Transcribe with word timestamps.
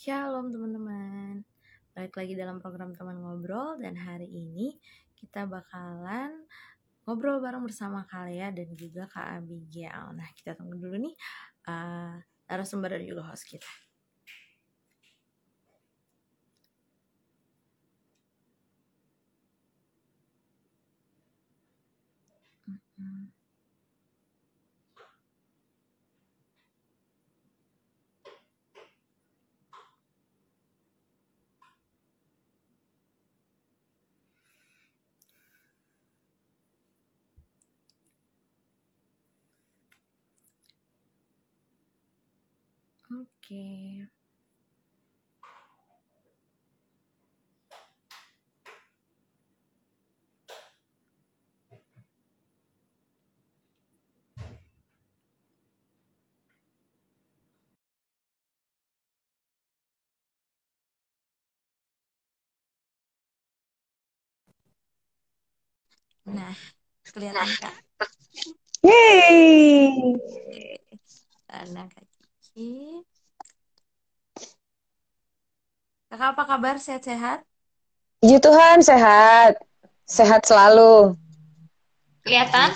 Shalom 0.00 0.48
teman-teman. 0.48 1.44
Balik 1.92 2.16
lagi 2.16 2.32
dalam 2.32 2.56
program 2.56 2.96
teman 2.96 3.20
ngobrol 3.20 3.76
Dan 3.84 4.00
hari 4.00 4.32
ini 4.32 4.80
kita 5.12 5.44
bakalan 5.44 6.48
ngobrol 7.04 7.36
bareng 7.44 7.60
bersama 7.60 8.08
Kalea 8.08 8.48
dan 8.48 8.72
juga 8.72 9.04
Kak 9.12 9.44
Abigail. 9.44 10.16
Nah 10.16 10.24
kita 10.32 10.56
tunggu 10.56 10.80
dulu 10.80 10.96
nih 11.04 11.12
uh, 11.68 12.16
narasumber 12.48 12.96
dan 12.96 13.04
juga 13.04 13.28
host 13.28 13.44
kita 13.44 13.68
Hmm. 43.10 43.39
Oke. 43.50 44.06
Nah, 66.30 66.54
kelihatan 67.10 67.50
kak. 67.58 67.74
Yeay. 68.86 70.14
Karena 71.50 71.82
kak 71.92 72.06
Kiki. 72.54 73.02
Kakak 76.10 76.34
apa 76.34 76.42
kabar? 76.42 76.74
Sehat-sehat? 76.74 77.46
Puji 78.18 78.42
Tuhan 78.42 78.82
sehat. 78.82 79.62
Sehat 80.10 80.42
selalu. 80.42 81.14
Kelihatan? 82.26 82.74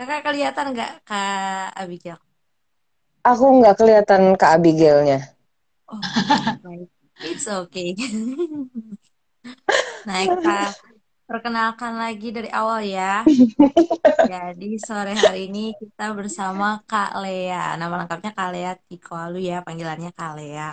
Kakak 0.00 0.24
kelihatan 0.24 0.72
nggak 0.72 1.04
Kak 1.04 1.76
Abigail? 1.76 2.16
Aku 3.20 3.60
nggak 3.60 3.76
kelihatan 3.76 4.40
Kak 4.40 4.56
Abigailnya. 4.56 5.36
Oh. 5.84 6.00
It's 7.20 7.44
okay. 7.44 7.92
nah, 10.08 10.24
kita 10.24 10.72
perkenalkan 11.34 11.98
lagi 11.98 12.30
dari 12.30 12.46
awal 12.54 12.86
ya. 12.86 13.26
Jadi 14.30 14.78
sore 14.78 15.18
hari 15.18 15.50
ini 15.50 15.74
kita 15.74 16.14
bersama 16.14 16.78
Kak 16.86 17.18
Lea. 17.18 17.74
Nama 17.74 18.06
lengkapnya 18.06 18.30
Kak 18.30 18.54
Lea 18.54 18.78
Tikoalu 18.86 19.50
ya, 19.50 19.58
panggilannya 19.66 20.14
Kak 20.14 20.38
Lea. 20.38 20.70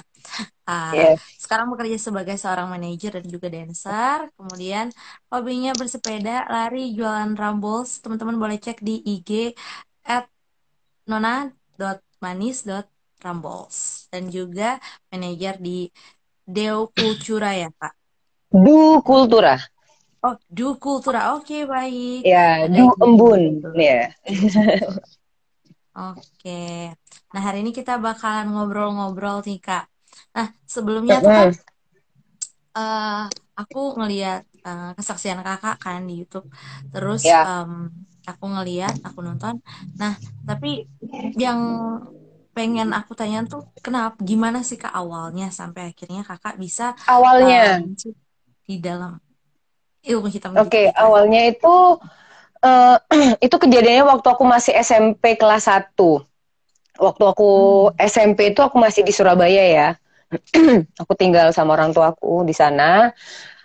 Uh, 0.69 0.93
Yes. 0.93 1.17
Sekarang 1.41 1.73
bekerja 1.73 1.97
sebagai 1.97 2.37
seorang 2.37 2.69
manajer 2.69 3.17
dan 3.17 3.25
juga 3.25 3.49
dancer. 3.49 4.29
Kemudian 4.37 4.93
hobinya 5.33 5.73
bersepeda, 5.73 6.45
lari, 6.45 6.93
jualan 6.93 7.33
rumbles. 7.33 7.97
Teman-teman 8.05 8.37
boleh 8.37 8.61
cek 8.61 8.85
di 8.85 9.01
IG 9.01 9.57
at 10.05 10.29
nona.manis.rumbles. 11.09 13.77
Dan 14.13 14.29
juga 14.29 14.77
manajer 15.09 15.57
di 15.57 15.89
Deo 16.45 16.93
Kultura 16.93 17.57
ya 17.57 17.73
Kak. 17.73 17.97
Du 18.53 19.01
Kultura. 19.01 19.57
Oh, 20.23 20.37
Du 20.49 20.75
Kultura. 20.79 21.35
Oke, 21.35 21.65
baik. 21.73 22.23
Ya, 22.23 22.67
Du 22.67 22.93
Embun. 23.01 23.61
Ya. 23.75 24.13
Oke. 25.97 26.49
Nah, 27.31 27.41
hari 27.45 27.57
ini 27.63 27.71
kita 27.79 27.91
bakalan 28.05 28.45
ngobrol-ngobrol 28.51 29.37
nih, 29.47 29.57
Kak. 29.65 29.83
Nah, 30.35 30.47
sebelumnya 30.73 31.15
tuh 31.25 31.33
kan 31.37 31.49
eh, 32.77 33.07
aku 33.59 33.77
ngeliat 33.97 34.39
eh, 34.67 34.83
kesaksian 34.97 35.39
kakak 35.47 35.75
kan 35.83 35.99
di 36.07 36.13
YouTube. 36.19 36.47
Terus 36.91 37.21
Ya. 37.25 37.41
em, 37.45 37.71
aku 38.29 38.43
ngeliat, 38.53 38.93
aku 39.07 39.19
nonton. 39.27 39.55
Nah, 40.01 40.13
tapi 40.47 40.67
yang 41.43 41.59
pengen 42.55 42.87
aku 42.99 43.11
tanya 43.19 43.37
tuh 43.51 43.61
kenapa, 43.85 44.17
gimana 44.29 44.59
sih 44.67 44.77
Kak 44.83 44.93
awalnya 44.99 45.45
sampai 45.59 45.81
akhirnya 45.89 46.21
kakak 46.29 46.55
bisa 46.63 46.83
Awalnya. 47.07 47.63
masuk 47.85 48.15
di 48.67 48.73
dalam 48.85 49.11
ilmu 50.05 50.27
hitam 50.33 50.51
Oke, 50.57 50.89
Kak? 50.91 50.95
awalnya 50.97 51.41
itu 51.47 51.75
eh, 52.63 52.97
itu 53.45 53.55
kejadiannya 53.57 54.05
waktu 54.07 54.27
aku 54.27 54.43
masih 54.45 54.73
SMP 54.77 55.35
kelas 55.39 55.67
1. 55.69 56.21
Waktu 56.99 57.23
aku 57.25 57.51
Hmm. 57.51 57.95
SMP 57.97 58.51
itu 58.53 58.61
aku 58.61 58.77
masih 58.77 59.01
di 59.07 59.13
Surabaya 59.15 59.63
ya. 59.63 59.87
aku 61.01 61.13
tinggal 61.17 61.51
sama 61.51 61.75
orang 61.75 61.91
tuaku 61.95 62.43
di 62.47 62.53
sana. 62.55 63.11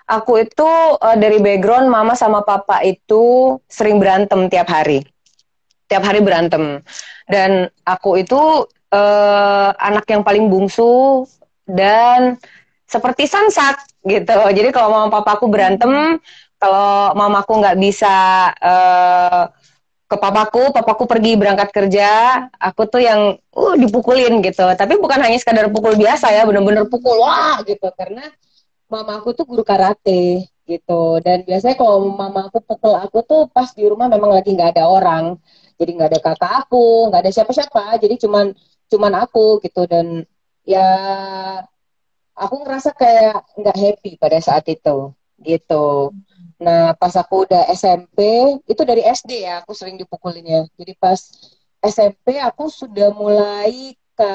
Aku 0.06 0.38
itu 0.38 0.69
eh, 1.02 1.16
dari 1.19 1.38
background 1.42 1.91
mama 1.91 2.14
sama 2.14 2.42
papa 2.47 2.82
itu 2.86 3.56
sering 3.66 3.98
berantem 3.98 4.47
tiap 4.50 4.68
hari. 4.70 5.03
Tiap 5.91 6.03
hari 6.03 6.20
berantem. 6.22 6.82
Dan 7.26 7.66
aku 7.86 8.18
itu 8.22 8.66
eh, 8.94 9.70
anak 9.74 10.06
yang 10.10 10.22
paling 10.22 10.47
bungsu 10.50 11.26
dan 11.66 12.38
seperti 12.86 13.26
Sansak 13.26 13.82
gitu. 14.06 14.38
Jadi 14.54 14.68
kalau 14.70 14.88
mama 14.94 15.08
papaku 15.10 15.50
berantem, 15.50 16.22
kalau 16.56 17.12
mamaku 17.18 17.52
nggak 17.60 17.76
bisa 17.82 18.14
eh, 18.62 19.42
ke 20.06 20.16
papaku, 20.16 20.70
papaku 20.70 21.04
pergi 21.10 21.34
berangkat 21.34 21.74
kerja, 21.74 22.10
aku 22.62 22.86
tuh 22.86 23.02
yang 23.02 23.34
uh 23.52 23.74
dipukulin 23.74 24.38
gitu. 24.38 24.62
Tapi 24.62 24.94
bukan 25.02 25.18
hanya 25.18 25.38
sekadar 25.42 25.66
pukul 25.74 25.98
biasa 25.98 26.30
ya, 26.30 26.46
bener-bener 26.46 26.86
pukul 26.86 27.18
wah 27.18 27.58
gitu 27.66 27.90
karena 27.98 28.22
mama 28.86 29.18
aku 29.18 29.34
tuh 29.34 29.42
guru 29.42 29.66
karate 29.66 30.46
gitu. 30.62 31.18
Dan 31.22 31.42
biasanya 31.42 31.74
kalau 31.74 32.06
mama 32.14 32.46
aku 32.46 32.62
pukul 32.62 32.94
aku 32.94 33.18
tuh 33.26 33.42
pas 33.50 33.66
di 33.74 33.82
rumah 33.82 34.06
memang 34.06 34.30
lagi 34.30 34.54
nggak 34.54 34.78
ada 34.78 34.86
orang. 34.86 35.34
Jadi 35.76 35.90
nggak 35.98 36.08
ada 36.14 36.20
kakak 36.22 36.52
aku, 36.66 37.10
nggak 37.10 37.20
ada 37.26 37.30
siapa-siapa. 37.34 37.98
Jadi 37.98 38.14
cuman 38.22 38.54
cuman 38.86 39.12
aku 39.26 39.58
gitu 39.66 39.82
dan 39.90 40.22
ya 40.62 40.86
aku 42.36 42.54
ngerasa 42.62 42.92
kayak 42.92 43.42
nggak 43.56 43.76
happy 43.76 44.10
pada 44.20 44.38
saat 44.44 44.64
itu 44.69 45.10
gitu. 45.41 46.12
Nah, 46.56 46.97
pas 46.97 47.12
aku 47.12 47.44
udah 47.44 47.69
SMP, 47.72 48.19
itu 48.64 48.82
dari 48.88 49.04
SD 49.04 49.44
ya, 49.44 49.60
aku 49.60 49.76
sering 49.76 50.00
dipukulinnya. 50.00 50.64
Jadi 50.80 50.97
pas 50.97 51.20
SMP 51.84 52.41
aku 52.41 52.72
sudah 52.72 53.12
mulai 53.12 53.92
ke 54.16 54.32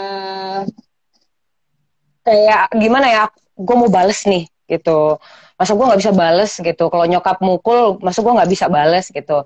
kayak 2.21 2.69
gimana 2.77 3.07
ya, 3.09 3.23
gue 3.57 3.75
mau 3.75 3.89
bales 3.89 4.21
nih 4.29 4.45
gitu. 4.69 5.17
Masa 5.57 5.73
gue 5.73 5.85
nggak 5.85 6.01
bisa 6.01 6.13
bales 6.13 6.51
gitu. 6.57 6.83
Kalau 6.89 7.05
nyokap 7.09 7.37
mukul, 7.41 7.97
masa 8.01 8.21
gue 8.21 8.33
nggak 8.33 8.51
bisa 8.53 8.65
bales 8.69 9.09
gitu. 9.09 9.45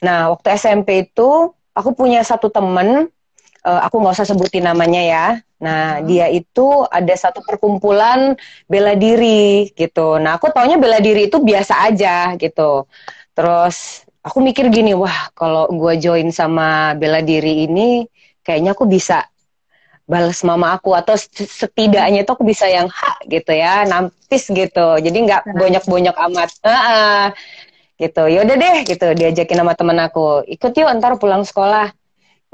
Nah, 0.00 0.32
waktu 0.32 0.56
SMP 0.56 1.08
itu 1.08 1.52
aku 1.76 1.90
punya 1.92 2.24
satu 2.24 2.48
temen, 2.48 3.12
eh, 3.64 3.80
aku 3.84 4.00
nggak 4.00 4.16
usah 4.16 4.28
sebutin 4.28 4.64
namanya 4.64 5.02
ya. 5.04 5.26
Nah, 5.64 5.98
Hmm. 5.98 6.04
dia 6.04 6.26
itu 6.28 6.66
ada 6.92 7.14
satu 7.16 7.40
perkumpulan 7.48 8.36
bela 8.68 8.92
diri 8.94 9.72
gitu. 9.72 10.20
Nah, 10.20 10.36
aku 10.36 10.52
taunya 10.52 10.76
bela 10.76 11.00
diri 11.00 11.32
itu 11.32 11.40
biasa 11.40 11.88
aja 11.88 12.36
gitu. 12.36 12.84
Terus 13.32 13.76
aku 14.20 14.38
mikir 14.44 14.68
gini, 14.68 14.92
wah 14.92 15.32
kalau 15.32 15.64
gue 15.72 15.94
join 15.98 16.28
sama 16.30 16.92
bela 17.00 17.24
diri 17.24 17.64
ini, 17.64 18.04
kayaknya 18.44 18.76
aku 18.76 18.84
bisa 18.84 19.24
balas 20.04 20.44
mama 20.44 20.76
aku 20.76 20.92
atau 20.92 21.16
set- 21.16 21.48
setidaknya 21.48 22.28
itu 22.28 22.30
aku 22.36 22.44
bisa 22.44 22.68
yang 22.68 22.92
ha 22.92 23.16
gitu 23.24 23.52
ya, 23.56 23.88
nampis 23.88 24.52
gitu. 24.52 25.00
Jadi 25.00 25.16
nggak 25.24 25.42
Keren. 25.48 25.56
bonyok-bonyok 25.56 26.16
amat. 26.28 26.50
Heeh, 26.60 27.22
gitu. 27.96 28.22
Yaudah 28.28 28.56
deh 28.60 28.76
gitu, 28.84 29.06
diajakin 29.16 29.58
sama 29.64 29.72
temen 29.78 29.98
aku, 30.02 30.44
ikut 30.44 30.72
yuk 30.76 30.90
ntar 31.00 31.16
pulang 31.16 31.42
sekolah 31.46 31.88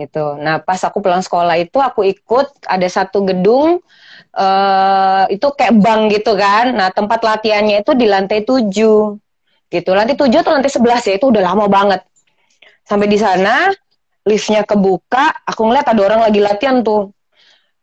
gitu. 0.00 0.40
Nah 0.40 0.58
pas 0.64 0.80
aku 0.80 1.04
pulang 1.04 1.20
sekolah 1.20 1.60
itu 1.60 1.76
aku 1.76 2.04
ikut 2.08 2.64
ada 2.64 2.88
satu 2.88 3.24
gedung 3.28 3.84
eh 4.30 5.24
itu 5.34 5.46
kayak 5.52 5.74
bank 5.78 6.02
gitu 6.16 6.32
kan. 6.38 6.72
Nah 6.72 6.88
tempat 6.94 7.20
latihannya 7.20 7.84
itu 7.84 7.92
di 7.92 8.06
lantai 8.08 8.42
7 8.46 9.16
gitu. 9.70 9.90
Lantai 9.92 10.16
7 10.16 10.40
atau 10.40 10.52
lantai 10.56 10.72
11 10.72 11.02
ya 11.08 11.14
itu 11.18 11.26
udah 11.28 11.42
lama 11.44 11.66
banget. 11.68 12.00
Sampai 12.86 13.06
di 13.06 13.18
sana 13.20 13.70
liftnya 14.26 14.66
kebuka, 14.66 15.46
aku 15.46 15.60
ngeliat 15.64 15.86
ada 15.88 16.00
orang 16.02 16.20
lagi 16.26 16.40
latihan 16.42 16.82
tuh. 16.82 17.12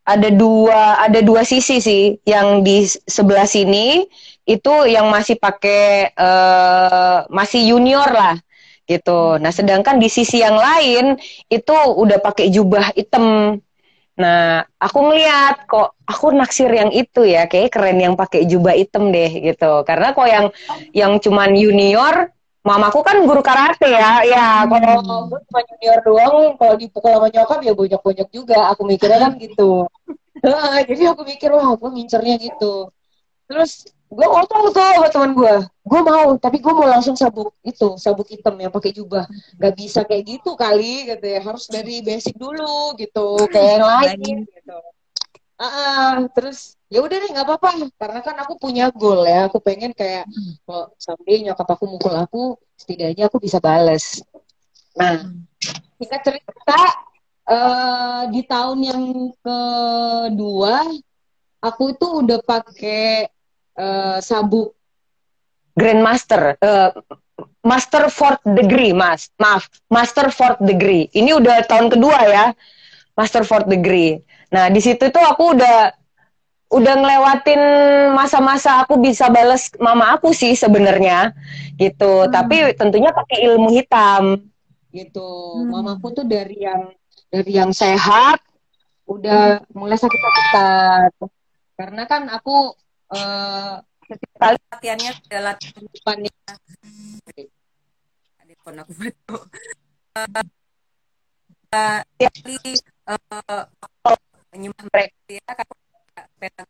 Ada 0.08 0.32
dua 0.32 1.04
ada 1.04 1.20
dua 1.20 1.44
sisi 1.44 1.84
sih, 1.84 2.16
yang 2.24 2.64
di 2.64 2.88
sebelah 2.88 3.44
sini 3.44 4.08
itu 4.48 4.74
yang 4.88 5.12
masih 5.12 5.36
pakai 5.36 6.16
eh 6.16 7.18
masih 7.28 7.68
junior 7.76 8.08
lah 8.08 8.40
gitu. 8.88 9.36
Nah, 9.38 9.52
sedangkan 9.52 10.00
di 10.00 10.08
sisi 10.08 10.40
yang 10.42 10.56
lain 10.58 11.20
itu 11.52 11.76
udah 11.76 12.18
pakai 12.24 12.48
jubah 12.50 12.96
hitam 12.96 13.60
Nah, 14.18 14.66
aku 14.82 14.98
ngeliat 14.98 15.70
kok 15.70 15.94
aku 16.10 16.34
naksir 16.34 16.74
yang 16.74 16.90
itu 16.90 17.22
ya, 17.22 17.46
kayak 17.46 17.70
keren 17.70 18.02
yang 18.02 18.18
pakai 18.18 18.50
jubah 18.50 18.74
hitam 18.74 19.14
deh 19.14 19.30
gitu. 19.30 19.86
Karena 19.86 20.10
kok 20.18 20.26
yang 20.26 20.46
yang 20.90 21.22
cuman 21.22 21.54
junior, 21.54 22.34
mamaku 22.66 23.06
kan 23.06 23.22
guru 23.22 23.46
karate 23.46 23.94
ya. 23.94 24.26
Ya, 24.26 24.66
kalau 24.66 25.06
Hmm. 25.06 25.30
gue 25.30 25.40
cuma 25.46 25.62
junior 25.70 26.00
doang, 26.02 26.36
kalau 26.58 26.74
dipukul 26.82 27.14
sama 27.14 27.28
nyokap 27.30 27.60
ya 27.62 27.74
bonyok-bonyok 27.78 28.30
juga. 28.34 28.74
Aku 28.74 28.90
mikirnya 28.90 29.20
kan 29.22 29.32
gitu. 29.38 29.86
Jadi 30.90 31.04
aku 31.06 31.22
mikir, 31.22 31.54
wah, 31.54 31.78
gue 31.78 31.90
ngincernya 31.94 32.36
gitu. 32.42 32.90
Terus 33.46 33.86
gue 34.08 34.24
ngomong 34.24 34.72
tuh 34.72 34.72
sama 34.72 35.12
teman 35.12 35.32
gue, 35.36 35.56
gue 35.68 36.00
mau, 36.00 36.28
tapi 36.40 36.64
gue 36.64 36.74
mau 36.74 36.88
langsung 36.88 37.20
sabuk 37.20 37.52
itu, 37.60 38.00
sabuk 38.00 38.28
hitam 38.32 38.56
yang 38.56 38.72
pakai 38.72 38.96
jubah. 38.96 39.28
Gak 39.60 39.74
bisa 39.76 40.08
kayak 40.08 40.24
gitu 40.24 40.56
kali, 40.56 41.12
gitu 41.12 41.28
ya. 41.28 41.44
Harus 41.44 41.68
dari 41.68 42.00
basic 42.00 42.40
dulu 42.40 42.96
gitu, 42.96 43.36
kayak 43.52 43.84
yang 43.84 43.88
lain 43.88 44.38
gitu. 44.48 44.78
Ah, 45.60 46.24
terus 46.32 46.78
ya 46.88 47.02
udah 47.02 47.18
deh 47.18 47.30
nggak 47.34 47.48
apa-apa, 47.50 47.90
karena 47.98 48.20
kan 48.22 48.36
aku 48.46 48.54
punya 48.56 48.94
goal 48.94 49.28
ya. 49.28 49.52
Aku 49.52 49.60
pengen 49.60 49.92
kayak 49.92 50.30
kalau 50.64 50.94
someday 50.96 51.44
nyokap 51.44 51.68
aku 51.68 51.86
mukul 51.90 52.16
aku, 52.16 52.44
setidaknya 52.80 53.28
aku 53.28 53.44
bisa 53.44 53.60
bales. 53.60 54.22
Nah, 54.96 55.28
singkat 56.00 56.22
cerita, 56.24 56.82
eh, 57.50 58.24
di 58.32 58.42
tahun 58.46 58.80
yang 58.86 59.04
kedua, 59.44 60.86
aku 61.60 61.84
itu 61.92 62.08
udah 62.24 62.40
pakai 62.46 63.28
eh, 63.78 64.18
sabuk 64.20 64.74
Grandmaster, 65.78 66.58
eh, 66.58 66.90
Master 67.62 68.10
fourth 68.10 68.42
degree, 68.42 68.98
mas, 68.98 69.30
maaf, 69.38 69.70
Master 69.94 70.34
fourth 70.34 70.58
degree. 70.58 71.06
Ini 71.14 71.38
udah 71.38 71.62
tahun 71.70 71.94
kedua 71.94 72.18
ya, 72.26 72.46
Master 73.14 73.46
fourth 73.46 73.70
degree. 73.70 74.18
Nah 74.50 74.74
di 74.74 74.82
situ 74.82 75.12
tuh 75.14 75.22
aku 75.22 75.54
udah 75.54 75.94
udah 76.68 76.94
ngelewatin 77.00 77.62
masa-masa 78.12 78.84
aku 78.84 79.00
bisa 79.00 79.32
bales 79.32 79.72
mama 79.80 80.18
aku 80.18 80.34
sih 80.34 80.58
sebenarnya 80.58 81.36
gitu. 81.78 82.26
Hmm. 82.26 82.32
Tapi 82.34 82.74
tentunya 82.74 83.14
pakai 83.14 83.46
ilmu 83.52 83.70
hitam 83.76 84.42
gitu. 84.92 85.62
Hmm. 85.62 85.72
Mamaku 85.72 86.24
tuh 86.24 86.26
dari 86.26 86.64
yang 86.64 86.90
dari 87.30 87.52
yang 87.54 87.72
sehat 87.76 88.42
udah 89.08 89.64
mulai 89.72 89.96
sakit-sakitan. 89.96 91.12
Karena 91.78 92.04
kan 92.10 92.28
aku 92.34 92.74
eh 93.16 93.76
setiap 94.08 94.34
kali 94.40 94.58
latihannya 94.72 95.12
sudah 95.20 95.40
latihan 95.44 95.84
depannya. 95.92 96.34
Ada 98.40 98.54
telepon 98.68 98.76
aku 98.82 98.92
batuk. 98.96 99.44
Eh, 101.68 102.00
setiap 102.18 102.34
kali 102.44 102.74
eh, 103.12 103.64
menyembah 104.56 104.86
mereka 104.90 105.16
ya 105.30 105.44
kan 105.52 105.68
petak 106.40 106.68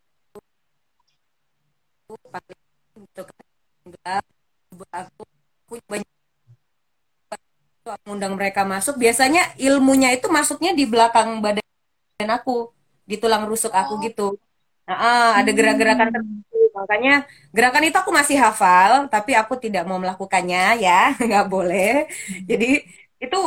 aku 2.08 2.14
pakai 2.34 2.56
untuk 2.98 3.28
buat 3.88 4.92
aku 4.92 5.24
aku 5.68 5.74
banyak 5.88 6.10
aku 7.32 7.88
ngundang 8.04 8.34
mereka 8.36 8.68
masuk 8.68 9.00
biasanya 9.00 9.56
ilmunya 9.56 10.12
itu 10.18 10.28
masuknya 10.28 10.76
di 10.76 10.84
belakang 10.84 11.40
badan 11.40 11.64
aku 12.28 12.74
di 13.08 13.16
tulang 13.16 13.48
rusuk 13.48 13.72
aku 13.72 14.02
gitu 14.04 14.36
nah, 14.88 14.98
ah, 15.06 15.28
ada 15.40 15.52
gerak-gerakan 15.58 16.10
tertentu. 16.16 16.58
Makanya 16.78 17.12
gerakan 17.56 17.84
itu 17.88 17.98
aku 18.02 18.12
masih 18.20 18.38
hafal 18.44 18.92
tapi 19.14 19.32
aku 19.42 19.54
tidak 19.64 19.84
mau 19.90 20.00
melakukannya 20.04 20.60
ya. 20.86 20.92
Nggak 21.28 21.46
boleh. 21.54 21.88
Jadi 22.50 22.66
itu 23.24 23.38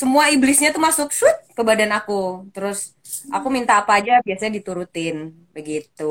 semua 0.00 0.24
iblisnya 0.34 0.68
tuh 0.74 0.82
masuk 0.88 1.08
shoot 1.18 1.36
ke 1.56 1.62
badan 1.68 1.92
aku. 1.98 2.14
Terus 2.54 2.78
aku 3.34 3.48
minta 3.56 3.72
apa 3.80 3.92
aja 4.00 4.12
biasanya 4.26 4.52
diturutin. 4.60 5.16
Begitu. 5.56 6.02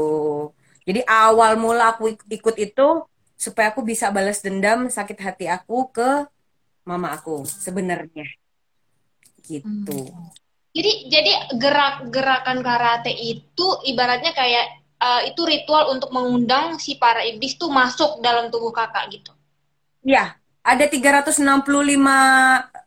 Jadi 0.88 1.00
awal 1.08 1.52
mula 1.64 1.84
aku 1.96 2.04
ik- 2.14 2.28
ikut 2.38 2.56
itu 2.66 2.82
supaya 3.46 3.68
aku 3.72 3.82
bisa 3.92 4.06
balas 4.16 4.40
dendam 4.46 4.80
sakit 4.98 5.18
hati 5.26 5.46
aku 5.56 5.74
ke 5.96 6.04
mama 6.90 7.08
aku 7.18 7.32
sebenarnya. 7.66 8.26
Gitu 9.48 9.94
Jadi 10.74 10.92
jadi 11.06 11.32
gerak-gerakan 11.54 12.66
karate 12.66 13.14
itu 13.14 13.68
ibaratnya 13.86 14.34
kayak 14.34 14.66
eh, 15.00 15.22
itu 15.30 15.42
ritual 15.46 15.94
untuk 15.94 16.10
mengundang 16.10 16.82
si 16.82 16.98
para 16.98 17.22
iblis 17.22 17.54
tuh 17.56 17.70
masuk 17.70 18.18
dalam 18.20 18.50
tubuh 18.50 18.74
kakak 18.74 19.06
gitu. 19.14 19.32
ya 20.04 20.36
ada 20.64 20.84
365 20.84 21.40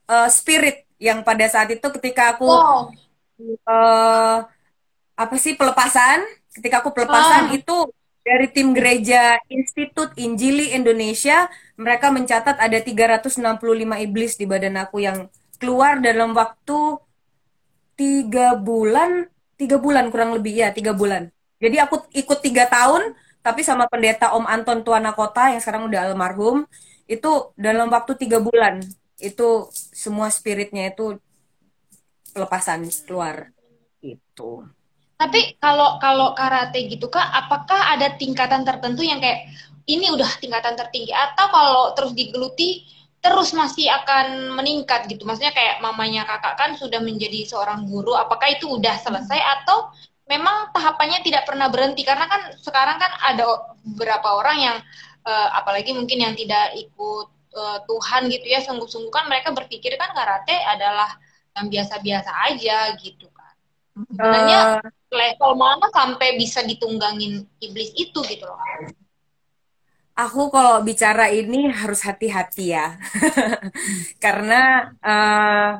eh, 0.08 0.28
spirit 0.30 0.76
yang 0.98 1.20
pada 1.22 1.46
saat 1.46 1.68
itu 1.70 1.86
ketika 1.96 2.34
aku 2.36 2.48
Wow. 2.48 2.92
eh 3.38 4.38
apa 5.16 5.34
sih 5.40 5.56
pelepasan? 5.56 6.20
Ketika 6.52 6.80
aku 6.80 6.92
pelepasan 6.92 7.52
Ah. 7.52 7.56
itu 7.56 7.76
dari 8.20 8.48
tim 8.50 8.72
gereja 8.72 9.38
Institut 9.48 10.12
Injili 10.18 10.72
Indonesia, 10.72 11.46
mereka 11.78 12.10
mencatat 12.10 12.56
ada 12.58 12.78
365 12.80 13.96
iblis 13.96 14.34
di 14.36 14.44
badan 14.44 14.76
aku 14.76 15.00
yang 15.00 15.28
keluar 15.56 16.00
dalam 16.00 16.32
waktu 16.36 17.00
tiga 17.96 18.54
bulan, 18.54 19.26
tiga 19.56 19.80
bulan 19.80 20.12
kurang 20.12 20.36
lebih 20.36 20.60
ya 20.60 20.68
tiga 20.70 20.92
bulan. 20.92 21.32
Jadi 21.56 21.76
aku 21.80 22.04
ikut 22.12 22.38
tiga 22.44 22.68
tahun, 22.68 23.16
tapi 23.40 23.64
sama 23.64 23.88
pendeta 23.88 24.36
Om 24.36 24.44
Anton 24.44 24.84
Tuana 24.84 25.16
Kota 25.16 25.48
yang 25.48 25.58
sekarang 25.64 25.88
udah 25.88 26.12
almarhum, 26.12 26.68
itu 27.08 27.50
dalam 27.56 27.88
waktu 27.88 28.14
tiga 28.20 28.38
bulan 28.38 28.84
itu 29.16 29.72
semua 29.72 30.28
spiritnya 30.28 30.92
itu 30.92 31.16
pelepasan 32.36 32.84
keluar 33.08 33.48
gitu. 34.04 34.68
Tapi 35.16 35.56
kalau 35.56 35.96
kalau 35.96 36.36
karate 36.36 36.92
gitu 36.92 37.08
kak, 37.08 37.24
apakah 37.24 37.96
ada 37.96 38.12
tingkatan 38.20 38.68
tertentu 38.68 39.00
yang 39.00 39.16
kayak 39.16 39.48
ini 39.88 40.12
udah 40.12 40.28
tingkatan 40.42 40.76
tertinggi 40.76 41.16
atau 41.16 41.46
kalau 41.48 41.84
terus 41.96 42.12
digeluti 42.12 42.84
terus 43.26 43.50
masih 43.50 43.90
akan 43.90 44.54
meningkat 44.54 45.10
gitu? 45.10 45.26
Maksudnya 45.26 45.50
kayak 45.50 45.82
mamanya 45.82 46.22
kakak 46.22 46.54
kan 46.54 46.70
sudah 46.78 47.02
menjadi 47.02 47.42
seorang 47.42 47.90
guru, 47.90 48.14
apakah 48.14 48.54
itu 48.54 48.70
udah 48.78 48.94
selesai 49.02 49.40
atau 49.62 49.90
memang 50.30 50.70
tahapannya 50.70 51.26
tidak 51.26 51.42
pernah 51.42 51.66
berhenti? 51.66 52.06
Karena 52.06 52.30
kan 52.30 52.54
sekarang 52.62 53.02
kan 53.02 53.10
ada 53.26 53.74
beberapa 53.82 54.38
orang 54.38 54.58
yang 54.62 54.76
eh, 55.26 55.48
apalagi 55.58 55.90
mungkin 55.98 56.22
yang 56.22 56.34
tidak 56.38 56.78
ikut 56.78 57.26
eh, 57.58 57.78
Tuhan 57.90 58.22
gitu 58.30 58.46
ya, 58.46 58.60
sungguh-sungguh 58.62 59.10
kan 59.10 59.26
mereka 59.26 59.50
berpikir 59.50 59.98
kan 59.98 60.14
karate 60.14 60.54
adalah 60.62 61.18
yang 61.58 61.66
biasa-biasa 61.66 62.30
aja 62.54 62.94
gitu 63.02 63.26
kan. 63.34 63.54
Sebenarnya 64.14 64.60
Eh, 64.86 64.90
level 65.10 65.52
mana 65.58 65.86
sampai 65.94 66.38
bisa 66.38 66.62
ditunggangin 66.66 67.46
iblis 67.62 67.90
itu 67.98 68.22
gitu 68.26 68.44
loh. 68.46 68.58
Aku 70.16 70.48
kalau 70.54 70.80
bicara 70.88 71.28
ini 71.28 71.68
harus 71.68 72.00
hati-hati 72.08 72.72
ya, 72.72 72.96
karena 74.24 74.54
eh, 75.04 75.70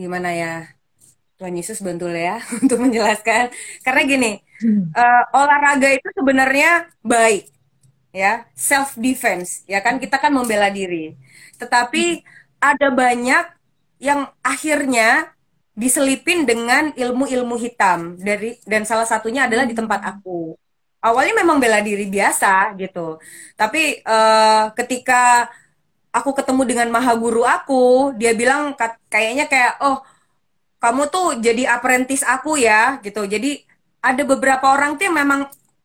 gimana 0.00 0.28
ya, 0.32 0.46
Tuhan 1.38 1.54
Yesus 1.58 1.78
bantu 1.86 2.06
ya 2.12 2.40
untuk 2.62 2.78
menjelaskan. 2.84 3.44
Karena 3.84 4.02
gini, 4.10 4.30
eh, 4.98 5.22
olahraga 5.36 5.88
itu 5.96 6.08
sebenarnya 6.18 6.68
baik, 7.04 7.42
ya, 8.14 8.46
self 8.56 8.96
defense, 9.00 9.64
ya 9.70 9.80
kan? 9.86 9.96
Kita 10.02 10.16
kan 10.22 10.32
membela 10.34 10.68
diri. 10.72 11.14
Tetapi 11.60 12.22
ada 12.62 12.88
banyak 12.94 13.44
yang 14.02 14.20
akhirnya 14.44 15.32
diselipin 15.76 16.44
dengan 16.50 16.92
ilmu-ilmu 16.96 17.56
hitam. 17.60 18.16
Dari 18.20 18.60
dan 18.68 18.82
salah 18.88 19.08
satunya 19.08 19.46
adalah 19.48 19.64
di 19.68 19.74
tempat 19.76 20.00
aku 20.04 20.56
awalnya 21.02 21.34
memang 21.42 21.58
bela 21.58 21.82
diri 21.82 22.06
biasa 22.08 22.78
gitu. 22.78 23.18
Tapi 23.58 24.00
eh, 24.00 24.64
ketika 24.78 25.50
aku 26.14 26.30
ketemu 26.38 26.62
dengan 26.70 26.88
maha 26.94 27.12
guru 27.18 27.42
aku, 27.42 28.14
dia 28.20 28.32
bilang 28.32 28.72
kayaknya 29.12 29.44
kayak 29.50 29.72
oh 29.82 29.98
kamu 30.82 31.02
tuh 31.14 31.26
jadi 31.42 31.62
apprentice 31.74 32.24
aku 32.26 32.56
ya 32.58 33.02
gitu. 33.02 33.26
Jadi 33.26 33.66
ada 34.02 34.22
beberapa 34.26 34.66
orang 34.74 34.98
tuh 34.98 35.10
yang 35.10 35.18
memang 35.22 35.40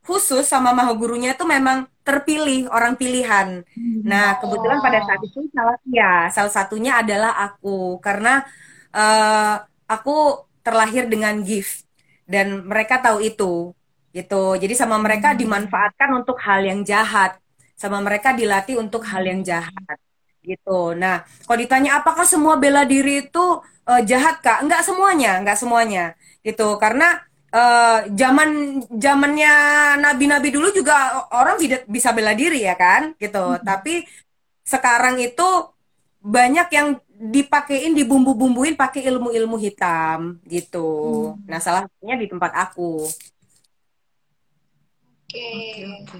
khusus 0.07 0.47
sama 0.47 0.71
maha 0.71 0.95
gurunya 0.95 1.35
tuh 1.35 1.45
memang 1.49 1.89
terpilih 2.07 2.71
orang 2.71 2.95
pilihan. 2.95 3.67
Nah, 4.07 4.39
kebetulan 4.39 4.79
pada 4.79 4.99
saat 5.03 5.21
itu 5.27 5.39
salah 5.51 5.77
ya, 5.83 6.31
salah 6.31 6.53
satunya 6.53 7.03
adalah 7.03 7.35
aku 7.35 7.99
karena 7.99 8.47
eh, 8.95 9.55
aku 9.87 10.47
terlahir 10.63 11.07
dengan 11.11 11.43
gift 11.43 11.83
dan 12.27 12.63
mereka 12.67 12.99
tahu 12.99 13.19
itu 13.23 13.71
gitu. 14.17 14.57
Jadi 14.57 14.73
sama 14.73 14.97
mereka 14.97 15.37
dimanfaatkan 15.37 16.09
untuk 16.17 16.37
hal 16.41 16.65
yang 16.65 16.81
jahat, 16.81 17.37
sama 17.77 18.01
mereka 18.01 18.33
dilatih 18.33 18.81
untuk 18.81 19.05
hal 19.05 19.21
yang 19.21 19.45
jahat 19.45 19.97
gitu. 20.41 20.95
Nah, 20.97 21.27
kalau 21.45 21.59
ditanya 21.59 22.01
apakah 22.01 22.23
semua 22.23 22.55
bela 22.57 22.81
diri 22.87 23.27
itu 23.29 23.45
eh, 23.85 24.01
jahat 24.09 24.41
Kak? 24.41 24.63
Enggak 24.65 24.81
semuanya, 24.87 25.37
enggak 25.43 25.59
semuanya 25.61 26.05
gitu. 26.41 26.79
Karena 26.81 27.21
eh, 27.53 27.99
zaman 28.15 28.49
zamannya 28.95 29.53
nabi-nabi 30.01 30.49
dulu 30.49 30.73
juga 30.73 31.27
orang 31.35 31.61
bisa 31.85 32.09
bela 32.17 32.33
diri 32.33 32.65
ya 32.65 32.73
kan 32.73 33.13
gitu. 33.21 33.59
Tapi 33.61 34.07
sekarang 34.65 35.21
itu 35.21 35.47
banyak 36.27 36.67
yang 36.73 36.87
dipakein 37.17 37.97
dibumbu-bumbuin 37.97 38.77
pakai 38.77 39.07
ilmu-ilmu 39.09 39.57
hitam 39.57 40.37
gitu. 40.45 40.87
Hmm. 41.33 41.49
Nah, 41.49 41.59
salah 41.63 41.81
satunya 41.89 42.15
di 42.19 42.27
tempat 42.29 42.51
aku. 42.53 43.09
Oke. 45.27 45.43
Oke, 45.43 45.81
oke. 45.91 46.19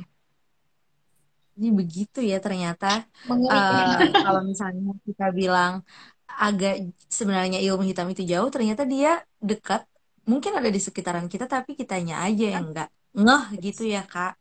Ini 1.58 1.70
begitu 1.74 2.20
ya 2.22 2.38
ternyata. 2.44 3.08
Eh, 3.24 4.12
kalau 4.14 4.42
misalnya 4.44 4.94
kita 5.08 5.32
bilang 5.32 5.82
agak 6.28 6.92
sebenarnya 7.08 7.58
ilmu 7.64 7.88
hitam 7.88 8.06
itu 8.12 8.28
jauh, 8.28 8.52
ternyata 8.52 8.84
dia 8.84 9.24
dekat. 9.40 9.88
Mungkin 10.28 10.60
ada 10.60 10.68
di 10.68 10.78
sekitaran 10.78 11.32
kita, 11.32 11.48
tapi 11.48 11.74
kitanya 11.80 12.22
aja 12.28 12.60
yang 12.60 12.76
nggak 12.76 12.90
ngeh 13.16 13.46
gitu 13.64 13.88
ya, 13.88 14.04
Kak. 14.04 14.36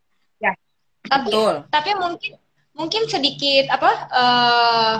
tapi 1.07 1.31
Betul. 1.31 1.55
tapi 1.71 1.91
mungkin 1.95 2.31
mungkin 2.75 3.03
sedikit 3.07 3.71
apa 3.71 3.91
eh, 4.11 4.95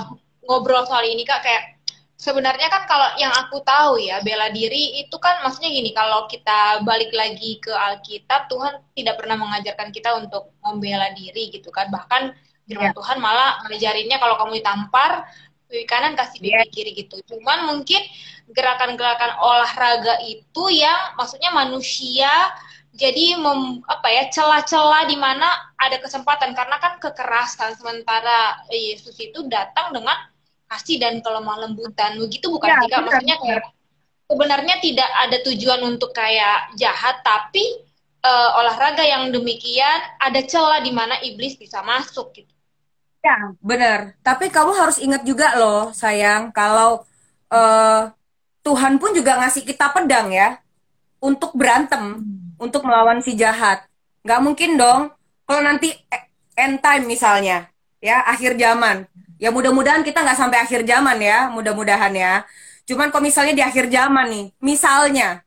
ngobrol 0.48 0.88
soal 0.88 1.04
ini 1.04 1.28
kak 1.28 1.44
kayak 1.44 1.77
sebenarnya 2.18 2.68
kan 2.74 2.90
kalau 2.90 3.14
yang 3.22 3.30
aku 3.30 3.62
tahu 3.62 4.02
ya 4.02 4.18
bela 4.26 4.50
diri 4.50 5.06
itu 5.06 5.14
kan 5.22 5.46
maksudnya 5.46 5.70
gini 5.70 5.94
kalau 5.94 6.26
kita 6.26 6.82
balik 6.82 7.14
lagi 7.14 7.62
ke 7.62 7.70
Alkitab 7.70 8.50
Tuhan 8.50 8.82
tidak 8.98 9.22
pernah 9.22 9.38
mengajarkan 9.38 9.94
kita 9.94 10.18
untuk 10.18 10.50
membela 10.66 11.14
diri 11.14 11.54
gitu 11.54 11.70
kan 11.70 11.94
bahkan 11.94 12.34
firman 12.66 12.92
Iya. 12.92 12.98
Tuhan 12.98 13.18
malah 13.22 13.64
ngajarinnya 13.70 14.18
kalau 14.18 14.36
kamu 14.42 14.60
ditampar 14.60 15.30
pipi 15.70 15.86
kanan 15.86 16.18
kasih 16.18 16.42
pipi 16.42 16.58
Iya. 16.58 16.66
kiri 16.74 16.92
gitu 16.98 17.22
cuman 17.30 17.70
mungkin 17.70 18.02
gerakan-gerakan 18.50 19.38
olahraga 19.38 20.18
itu 20.26 20.64
yang 20.74 21.14
maksudnya 21.16 21.54
manusia 21.54 22.34
jadi 22.98 23.38
mem, 23.38 23.86
apa 23.86 24.10
ya 24.10 24.24
celah-celah 24.34 25.06
di 25.06 25.14
mana 25.22 25.46
ada 25.78 26.02
kesempatan 26.02 26.58
karena 26.58 26.82
kan 26.82 26.98
kekerasan 26.98 27.78
sementara 27.78 28.58
Yesus 28.74 29.14
itu 29.22 29.46
datang 29.46 29.94
dengan 29.94 30.18
kasih 30.68 30.98
dan 31.00 31.20
kelemah 31.24 31.58
lembutan 31.68 32.20
begitu 32.20 32.52
bukan 32.52 32.70
Ya, 32.70 32.80
benar, 32.84 33.04
maksudnya 33.08 33.38
kayak 33.40 33.64
sebenarnya 34.28 34.76
tidak 34.84 35.10
ada 35.24 35.38
tujuan 35.48 35.82
untuk 35.88 36.12
kayak 36.12 36.76
jahat 36.76 37.24
tapi 37.24 37.64
eh, 38.22 38.50
olahraga 38.60 39.04
yang 39.04 39.32
demikian 39.32 40.00
ada 40.20 40.44
celah 40.44 40.84
di 40.84 40.92
mana 40.92 41.16
iblis 41.24 41.56
bisa 41.56 41.80
masuk 41.84 42.36
gitu 42.36 42.52
Ya, 43.26 43.52
benar. 43.60 44.16
Tapi 44.24 44.48
kamu 44.48 44.72
harus 44.78 44.98
ingat 45.04 45.28
juga 45.28 45.58
loh, 45.60 45.92
sayang, 45.92 46.48
kalau 46.56 47.04
eh, 47.52 48.02
Tuhan 48.64 49.00
pun 49.00 49.12
juga 49.16 49.40
ngasih 49.44 49.64
kita 49.68 49.92
pedang 49.96 50.32
ya 50.32 50.60
untuk 51.24 51.52
berantem, 51.56 52.24
untuk 52.60 52.84
melawan 52.88 53.20
si 53.24 53.36
jahat. 53.36 53.84
Nggak 54.24 54.42
mungkin 54.44 54.72
dong 54.80 55.02
kalau 55.48 55.62
nanti 55.64 55.92
e- 55.92 56.28
end 56.56 56.80
time 56.84 57.04
misalnya, 57.08 57.68
ya 58.00 58.24
akhir 58.28 58.56
zaman. 58.60 59.08
Ya 59.38 59.54
mudah-mudahan 59.54 60.02
kita 60.02 60.26
nggak 60.26 60.38
sampai 60.38 60.60
akhir 60.66 60.82
zaman 60.86 61.18
ya, 61.22 61.50
mudah-mudahan 61.54 62.14
ya. 62.14 62.34
Cuman 62.90 63.14
kalau 63.14 63.24
misalnya 63.26 63.54
di 63.54 63.64
akhir 63.64 63.90
zaman 63.94 64.26
nih, 64.30 64.46
misalnya 64.62 65.46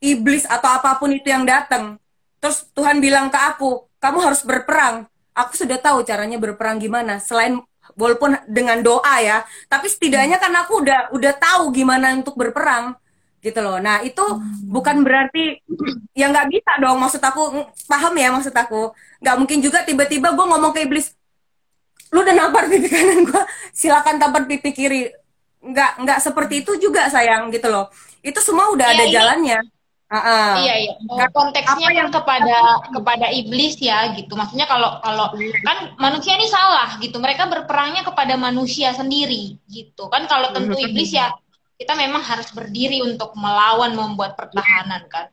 iblis 0.00 0.48
atau 0.48 0.68
apa 0.72 0.96
pun 0.96 1.12
itu 1.12 1.28
yang 1.28 1.44
datang, 1.44 1.98
terus 2.40 2.64
Tuhan 2.72 3.02
bilang 3.02 3.28
ke 3.28 3.36
aku, 3.36 3.84
kamu 4.00 4.18
harus 4.24 4.40
berperang. 4.46 5.04
Aku 5.36 5.54
sudah 5.54 5.78
tahu 5.78 6.02
caranya 6.02 6.38
berperang 6.40 6.80
gimana. 6.80 7.20
Selain 7.20 7.60
walaupun 7.94 8.38
dengan 8.48 8.80
doa 8.80 9.14
ya, 9.20 9.44
tapi 9.70 9.86
setidaknya 9.90 10.40
kan 10.40 10.50
aku 10.54 10.82
udah 10.82 11.12
udah 11.14 11.32
tahu 11.36 11.70
gimana 11.74 12.14
untuk 12.16 12.34
berperang 12.38 12.96
gitu 13.42 13.58
loh. 13.62 13.78
Nah 13.78 14.02
itu 14.02 14.22
bukan 14.66 15.02
berarti 15.06 15.62
ya 16.18 16.30
nggak 16.30 16.48
bisa 16.50 16.72
dong. 16.82 16.98
Maksud 16.98 17.22
aku 17.22 17.42
mm, 17.54 17.66
paham 17.86 18.14
ya 18.18 18.28
maksud 18.34 18.54
aku. 18.54 18.92
Nggak 19.22 19.36
mungkin 19.38 19.58
juga 19.62 19.78
tiba-tiba 19.86 20.34
gue 20.34 20.46
ngomong 20.46 20.72
ke 20.74 20.86
iblis, 20.86 21.14
lu 22.08 22.24
udah 22.24 22.34
nampar 22.34 22.64
pipi 22.66 22.88
kanan 22.88 23.20
gue, 23.24 23.42
silakan 23.70 24.16
tampar 24.16 24.48
pipi 24.48 24.70
kiri. 24.72 25.12
Nggak 25.60 26.00
nggak 26.04 26.18
seperti 26.22 26.64
itu 26.64 26.78
juga 26.78 27.10
sayang 27.10 27.52
gitu 27.52 27.68
loh. 27.68 27.90
Itu 28.24 28.40
semua 28.40 28.72
udah 28.72 28.88
Iya, 28.88 28.94
ada 28.96 29.04
ini- 29.04 29.14
jalannya. 29.14 29.58
Ah. 30.08 30.56
Iya 30.56 30.74
iya. 30.88 30.92
Konteksnya 31.28 31.88
kan 31.92 31.98
yang- 32.00 32.08
kepada 32.08 32.58
kepada 32.88 33.26
iblis 33.28 33.76
ya 33.76 34.16
gitu. 34.16 34.32
Maksudnya 34.32 34.64
kalau 34.64 34.96
kalau 35.04 35.28
kan 35.60 35.92
manusia 36.00 36.32
ini 36.32 36.48
salah 36.48 36.96
gitu. 36.96 37.20
Mereka 37.20 37.44
berperangnya 37.44 38.00
kepada 38.08 38.32
manusia 38.40 38.96
sendiri 38.96 39.60
gitu. 39.68 40.08
Kan 40.08 40.24
kalau 40.24 40.48
tentu 40.56 40.80
iblis 40.80 41.12
ya 41.12 41.28
kita 41.76 41.92
memang 41.92 42.24
harus 42.24 42.48
berdiri 42.56 43.04
untuk 43.04 43.36
melawan 43.36 43.92
membuat 43.92 44.32
pertahanan 44.32 45.04
kan. 45.12 45.28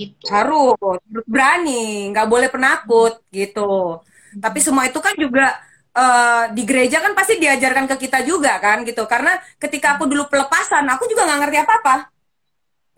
Gitu. 0.00 0.32
harus 0.32 0.80
berani 1.28 2.08
nggak 2.08 2.24
boleh 2.24 2.48
penakut 2.48 3.20
gitu 3.28 4.00
tapi 4.32 4.56
semua 4.64 4.88
itu 4.88 4.96
kan 4.96 5.12
juga 5.12 5.60
eh, 5.96 6.44
di 6.54 6.62
gereja 6.68 7.02
kan 7.02 7.12
pasti 7.18 7.38
diajarkan 7.42 7.86
ke 7.90 7.96
kita 8.06 8.22
juga 8.26 8.58
kan 8.62 8.82
gitu. 8.86 9.04
Karena 9.06 9.38
ketika 9.58 9.96
aku 9.98 10.06
dulu 10.10 10.26
pelepasan 10.30 10.86
aku 10.90 11.06
juga 11.10 11.26
nggak 11.26 11.40
ngerti 11.46 11.58
apa 11.62 11.74
apa 11.82 11.94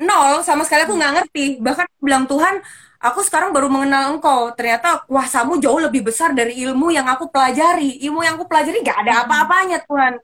nol 0.03 0.43
sama 0.43 0.67
sekali 0.67 0.85
aku 0.85 0.95
nggak 0.99 1.13
ngerti. 1.23 1.45
Bahkan 1.63 1.85
aku 1.87 2.03
bilang 2.03 2.25
Tuhan 2.27 2.55
aku 2.99 3.21
sekarang 3.23 3.55
baru 3.55 3.71
mengenal 3.71 4.19
engkau. 4.19 4.51
Ternyata 4.53 5.07
kuasamu 5.07 5.63
jauh 5.63 5.79
lebih 5.79 6.03
besar 6.07 6.35
dari 6.35 6.59
ilmu 6.67 6.91
yang 6.91 7.07
aku 7.07 7.31
pelajari. 7.31 8.03
Ilmu 8.03 8.21
yang 8.27 8.35
aku 8.37 8.47
pelajari 8.51 8.83
nggak 8.83 8.99
ada 9.07 9.13
apa-apanya 9.25 9.79
Tuhan. 9.87 10.19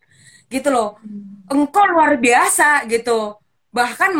Gitu 0.51 0.69
loh. 0.69 0.99
Engkau 1.49 1.85
luar 1.89 2.19
biasa 2.19 2.85
gitu. 2.91 3.39
Bahkan 3.73 4.11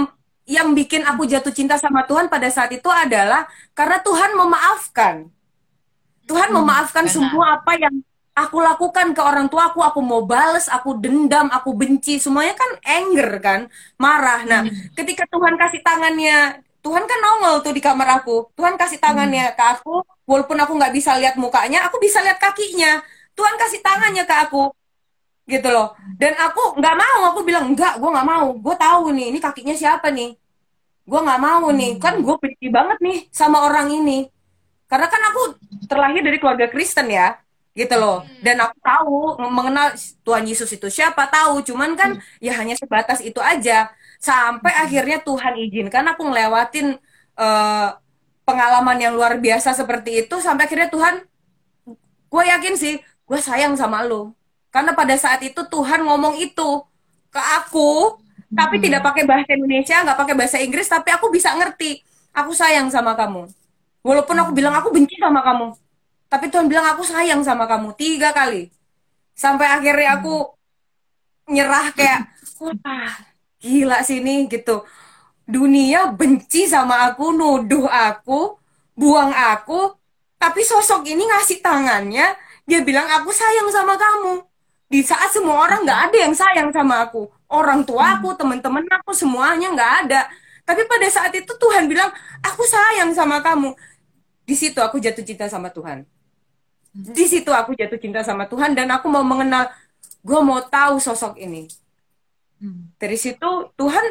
yang 0.49 0.73
bikin 0.73 1.05
aku 1.05 1.29
jatuh 1.29 1.53
cinta 1.53 1.77
sama 1.77 2.09
Tuhan 2.09 2.33
pada 2.33 2.49
saat 2.49 2.73
itu 2.73 2.89
adalah 2.89 3.45
karena 3.77 4.01
Tuhan 4.01 4.33
memaafkan. 4.33 5.29
Tuhan 6.29 6.53
memaafkan 6.53 7.05
benar. 7.09 7.13
semua 7.13 7.47
apa 7.57 7.73
yang 7.77 7.95
aku 8.43 8.57
lakukan 8.63 9.11
ke 9.17 9.23
orang 9.23 9.47
tua 9.51 9.75
aku 9.75 9.81
aku 9.83 9.99
mau 9.99 10.23
bales 10.23 10.71
aku 10.71 10.95
dendam 11.03 11.51
aku 11.51 11.75
benci. 11.75 12.23
Semuanya 12.23 12.55
kan 12.55 12.71
anger 12.87 13.31
kan? 13.43 13.61
Marah. 13.99 14.47
Nah 14.47 14.63
ketika 14.95 15.27
Tuhan 15.27 15.55
kasih 15.59 15.81
tangannya 15.83 16.63
Tuhan 16.79 17.05
kan 17.11 17.19
nongol 17.19 17.55
tuh 17.67 17.75
di 17.75 17.83
kamar 17.83 18.23
aku. 18.23 18.55
Tuhan 18.55 18.79
kasih 18.79 18.99
tangannya 19.03 19.53
ke 19.59 19.65
aku 19.75 20.07
walaupun 20.31 20.57
aku 20.63 20.73
nggak 20.79 20.95
bisa 20.95 21.19
lihat 21.19 21.35
mukanya 21.35 21.83
aku 21.91 21.99
bisa 21.99 22.23
lihat 22.23 22.39
kakinya. 22.39 23.03
Tuhan 23.35 23.55
kasih 23.59 23.81
tangannya 23.83 24.23
ke 24.23 24.35
aku 24.47 24.71
gitu 25.51 25.69
loh. 25.75 25.99
Dan 26.21 26.39
aku 26.39 26.79
nggak 26.79 26.95
mau 26.95 27.21
aku 27.35 27.41
bilang 27.43 27.75
enggak 27.75 27.99
gue 27.99 28.11
nggak 28.15 28.29
mau. 28.29 28.47
Gue 28.55 28.75
tahu 28.79 29.11
nih 29.17 29.35
ini 29.35 29.39
kakinya 29.43 29.75
siapa 29.75 30.15
nih. 30.15 30.39
Gue 31.09 31.21
nggak 31.27 31.41
mau 31.43 31.67
nih. 31.75 31.99
Kan 31.99 32.23
gue 32.23 32.35
benci 32.39 32.67
banget 32.71 32.99
nih 33.03 33.19
sama 33.35 33.67
orang 33.67 33.91
ini. 33.91 34.31
Karena 34.89 35.07
kan 35.13 35.23
aku 35.29 35.41
terlahir 35.91 36.23
dari 36.25 36.39
keluarga 36.41 36.67
Kristen 36.73 37.13
ya 37.13 37.37
gitu 37.79 37.95
loh. 37.95 38.27
Dan 38.43 38.59
aku 38.59 38.77
tahu 38.83 39.17
mengenal 39.47 39.95
Tuhan 40.27 40.43
Yesus 40.51 40.67
itu 40.75 40.91
siapa 40.91 41.31
tahu. 41.31 41.63
Cuman 41.63 41.95
kan 41.95 42.19
ya 42.43 42.59
hanya 42.59 42.75
sebatas 42.75 43.23
itu 43.23 43.39
aja. 43.39 43.95
Sampai 44.19 44.75
akhirnya 44.75 45.23
Tuhan 45.23 45.55
izinkan 45.63 46.03
aku 46.11 46.27
ngelewatin 46.27 46.99
eh, 47.39 47.89
pengalaman 48.43 48.99
yang 48.99 49.15
luar 49.15 49.39
biasa 49.39 49.71
seperti 49.79 50.27
itu. 50.27 50.43
Sampai 50.43 50.67
akhirnya 50.67 50.91
Tuhan 50.91 51.23
gue 52.29 52.45
yakin 52.45 52.75
sih 52.77 52.95
gue 53.01 53.41
sayang 53.41 53.73
sama 53.73 54.05
lo 54.05 54.37
karena 54.69 54.93
pada 54.93 55.17
saat 55.17 55.41
itu 55.41 55.65
Tuhan 55.65 56.05
ngomong 56.05 56.37
itu 56.45 56.85
ke 57.33 57.41
aku 57.57 58.21
tapi 58.53 58.77
tidak 58.85 59.01
pakai 59.01 59.25
bahasa 59.25 59.57
Indonesia 59.57 59.97
nggak 60.05 60.19
pakai 60.19 60.35
bahasa 60.37 60.57
Inggris 60.61 60.89
tapi 60.91 61.09
aku 61.15 61.31
bisa 61.31 61.55
ngerti. 61.55 62.03
Aku 62.37 62.53
sayang 62.55 62.87
sama 62.93 63.17
kamu. 63.19 63.49
Walaupun 64.05 64.37
aku 64.39 64.51
bilang 64.55 64.77
aku 64.77 64.95
benci 64.95 65.17
sama 65.19 65.41
kamu 65.43 65.88
tapi 66.29 66.53
Tuhan 66.53 66.69
bilang 66.69 66.85
aku 66.93 67.03
sayang 67.09 67.41
sama 67.41 67.65
kamu 67.65 67.97
tiga 67.97 68.37
kali. 68.37 68.69
Sampai 69.33 69.65
akhirnya 69.65 70.21
aku 70.21 70.53
nyerah 71.49 71.89
kayak 71.97 72.29
wah 72.61 73.13
gila 73.57 74.05
sini 74.05 74.45
gitu. 74.45 74.85
Dunia 75.49 76.13
benci 76.13 76.69
sama 76.69 77.09
aku 77.09 77.33
nuduh 77.33 77.89
aku 77.89 78.61
buang 78.93 79.33
aku 79.33 79.97
tapi 80.37 80.61
sosok 80.61 81.09
ini 81.09 81.25
ngasih 81.25 81.65
tangannya 81.65 82.37
dia 82.69 82.81
bilang 82.85 83.09
aku 83.09 83.33
sayang 83.33 83.73
sama 83.73 83.97
kamu. 83.97 84.45
Di 84.89 85.01
saat 85.01 85.33
semua 85.33 85.65
orang 85.65 85.89
nggak 85.89 86.01
ada 86.13 86.17
yang 86.29 86.35
sayang 86.37 86.69
sama 86.77 87.09
aku 87.09 87.33
orang 87.49 87.89
tua 87.89 88.21
aku 88.21 88.37
teman-teman 88.37 88.85
aku 89.01 89.17
semuanya 89.17 89.73
nggak 89.73 89.93
ada. 90.05 90.21
Tapi 90.69 90.85
pada 90.85 91.09
saat 91.09 91.33
itu 91.33 91.49
Tuhan 91.57 91.89
bilang 91.89 92.13
aku 92.45 92.69
sayang 92.69 93.17
sama 93.17 93.41
kamu. 93.41 93.73
Di 94.45 94.53
situ 94.53 94.77
aku 94.85 95.01
jatuh 95.01 95.25
cinta 95.25 95.49
sama 95.49 95.73
Tuhan 95.73 96.05
di 96.99 97.25
situ 97.31 97.51
aku 97.55 97.71
jatuh 97.79 97.99
cinta 98.03 98.21
sama 98.27 98.45
Tuhan 98.51 98.75
dan 98.79 98.89
aku 98.97 99.07
mau 99.15 99.23
mengenal 99.23 99.71
gue 100.27 100.41
mau 100.49 100.61
tahu 100.63 100.99
sosok 101.07 101.35
ini 101.39 101.63
Hmm. 102.59 102.91
dari 102.99 103.15
situ 103.15 103.51
Tuhan 103.79 104.05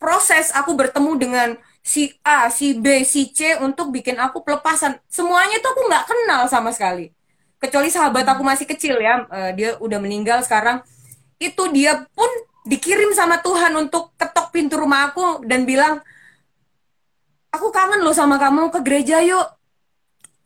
proses 0.00 0.54
aku 0.54 0.72
bertemu 0.78 1.12
dengan 1.18 1.48
si 1.82 2.12
A, 2.22 2.48
si 2.52 2.76
B, 2.78 3.02
si 3.04 3.32
C 3.32 3.58
untuk 3.60 3.90
bikin 3.94 4.20
aku 4.20 4.44
pelepasan. 4.46 5.00
Semuanya 5.08 5.58
tuh 5.64 5.70
aku 5.74 5.82
nggak 5.88 6.04
kenal 6.08 6.42
sama 6.50 6.70
sekali. 6.74 7.10
Kecuali 7.58 7.88
sahabat 7.90 8.26
aku 8.28 8.42
masih 8.46 8.66
kecil 8.70 9.00
ya, 9.02 9.26
eh, 9.32 9.50
dia 9.58 9.70
udah 9.82 9.98
meninggal 9.98 10.44
sekarang. 10.46 10.84
Itu 11.40 11.70
dia 11.74 12.06
pun 12.14 12.28
dikirim 12.68 13.12
sama 13.16 13.40
Tuhan 13.42 13.74
untuk 13.76 14.14
ketok 14.20 14.52
pintu 14.54 14.76
rumah 14.78 15.10
aku 15.12 15.42
dan 15.46 15.64
bilang, 15.66 16.00
aku 17.54 17.68
kangen 17.76 18.00
loh 18.04 18.14
sama 18.16 18.36
kamu 18.42 18.72
ke 18.74 18.80
gereja 18.86 19.16
yuk. 19.24 19.46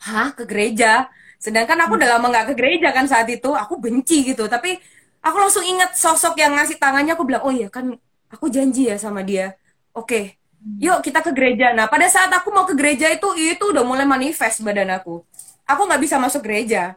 Hah, 0.07 0.29
ke 0.37 0.45
gereja? 0.51 1.09
Sedangkan 1.43 1.75
aku 1.83 1.99
udah 1.99 2.09
lama 2.19 2.31
nggak 2.31 2.47
ke 2.51 2.55
gereja 2.55 2.95
kan 2.95 3.11
saat 3.11 3.27
itu, 3.27 3.51
aku 3.51 3.75
benci 3.83 4.23
gitu. 4.23 4.47
Tapi 4.47 4.79
aku 5.19 5.37
langsung 5.43 5.67
ingat 5.67 5.99
sosok 5.99 6.39
yang 6.39 6.55
ngasih 6.55 6.79
tangannya 6.79 7.19
aku 7.19 7.27
bilang 7.27 7.43
oh 7.43 7.51
iya 7.51 7.67
kan 7.67 7.99
aku 8.31 8.47
janji 8.47 8.87
ya 8.87 8.95
sama 8.95 9.27
dia. 9.27 9.59
Oke 9.91 10.39
yuk 10.79 11.03
kita 11.03 11.21
ke 11.23 11.31
gereja. 11.35 11.75
Nah 11.75 11.91
pada 11.91 12.07
saat 12.07 12.31
aku 12.31 12.55
mau 12.55 12.63
ke 12.63 12.75
gereja 12.79 13.11
itu 13.11 13.27
itu 13.35 13.65
udah 13.75 13.83
mulai 13.83 14.07
manifest 14.07 14.63
badan 14.63 14.95
aku. 14.95 15.23
Aku 15.67 15.83
nggak 15.87 16.03
bisa 16.03 16.17
masuk 16.23 16.47
gereja. 16.47 16.95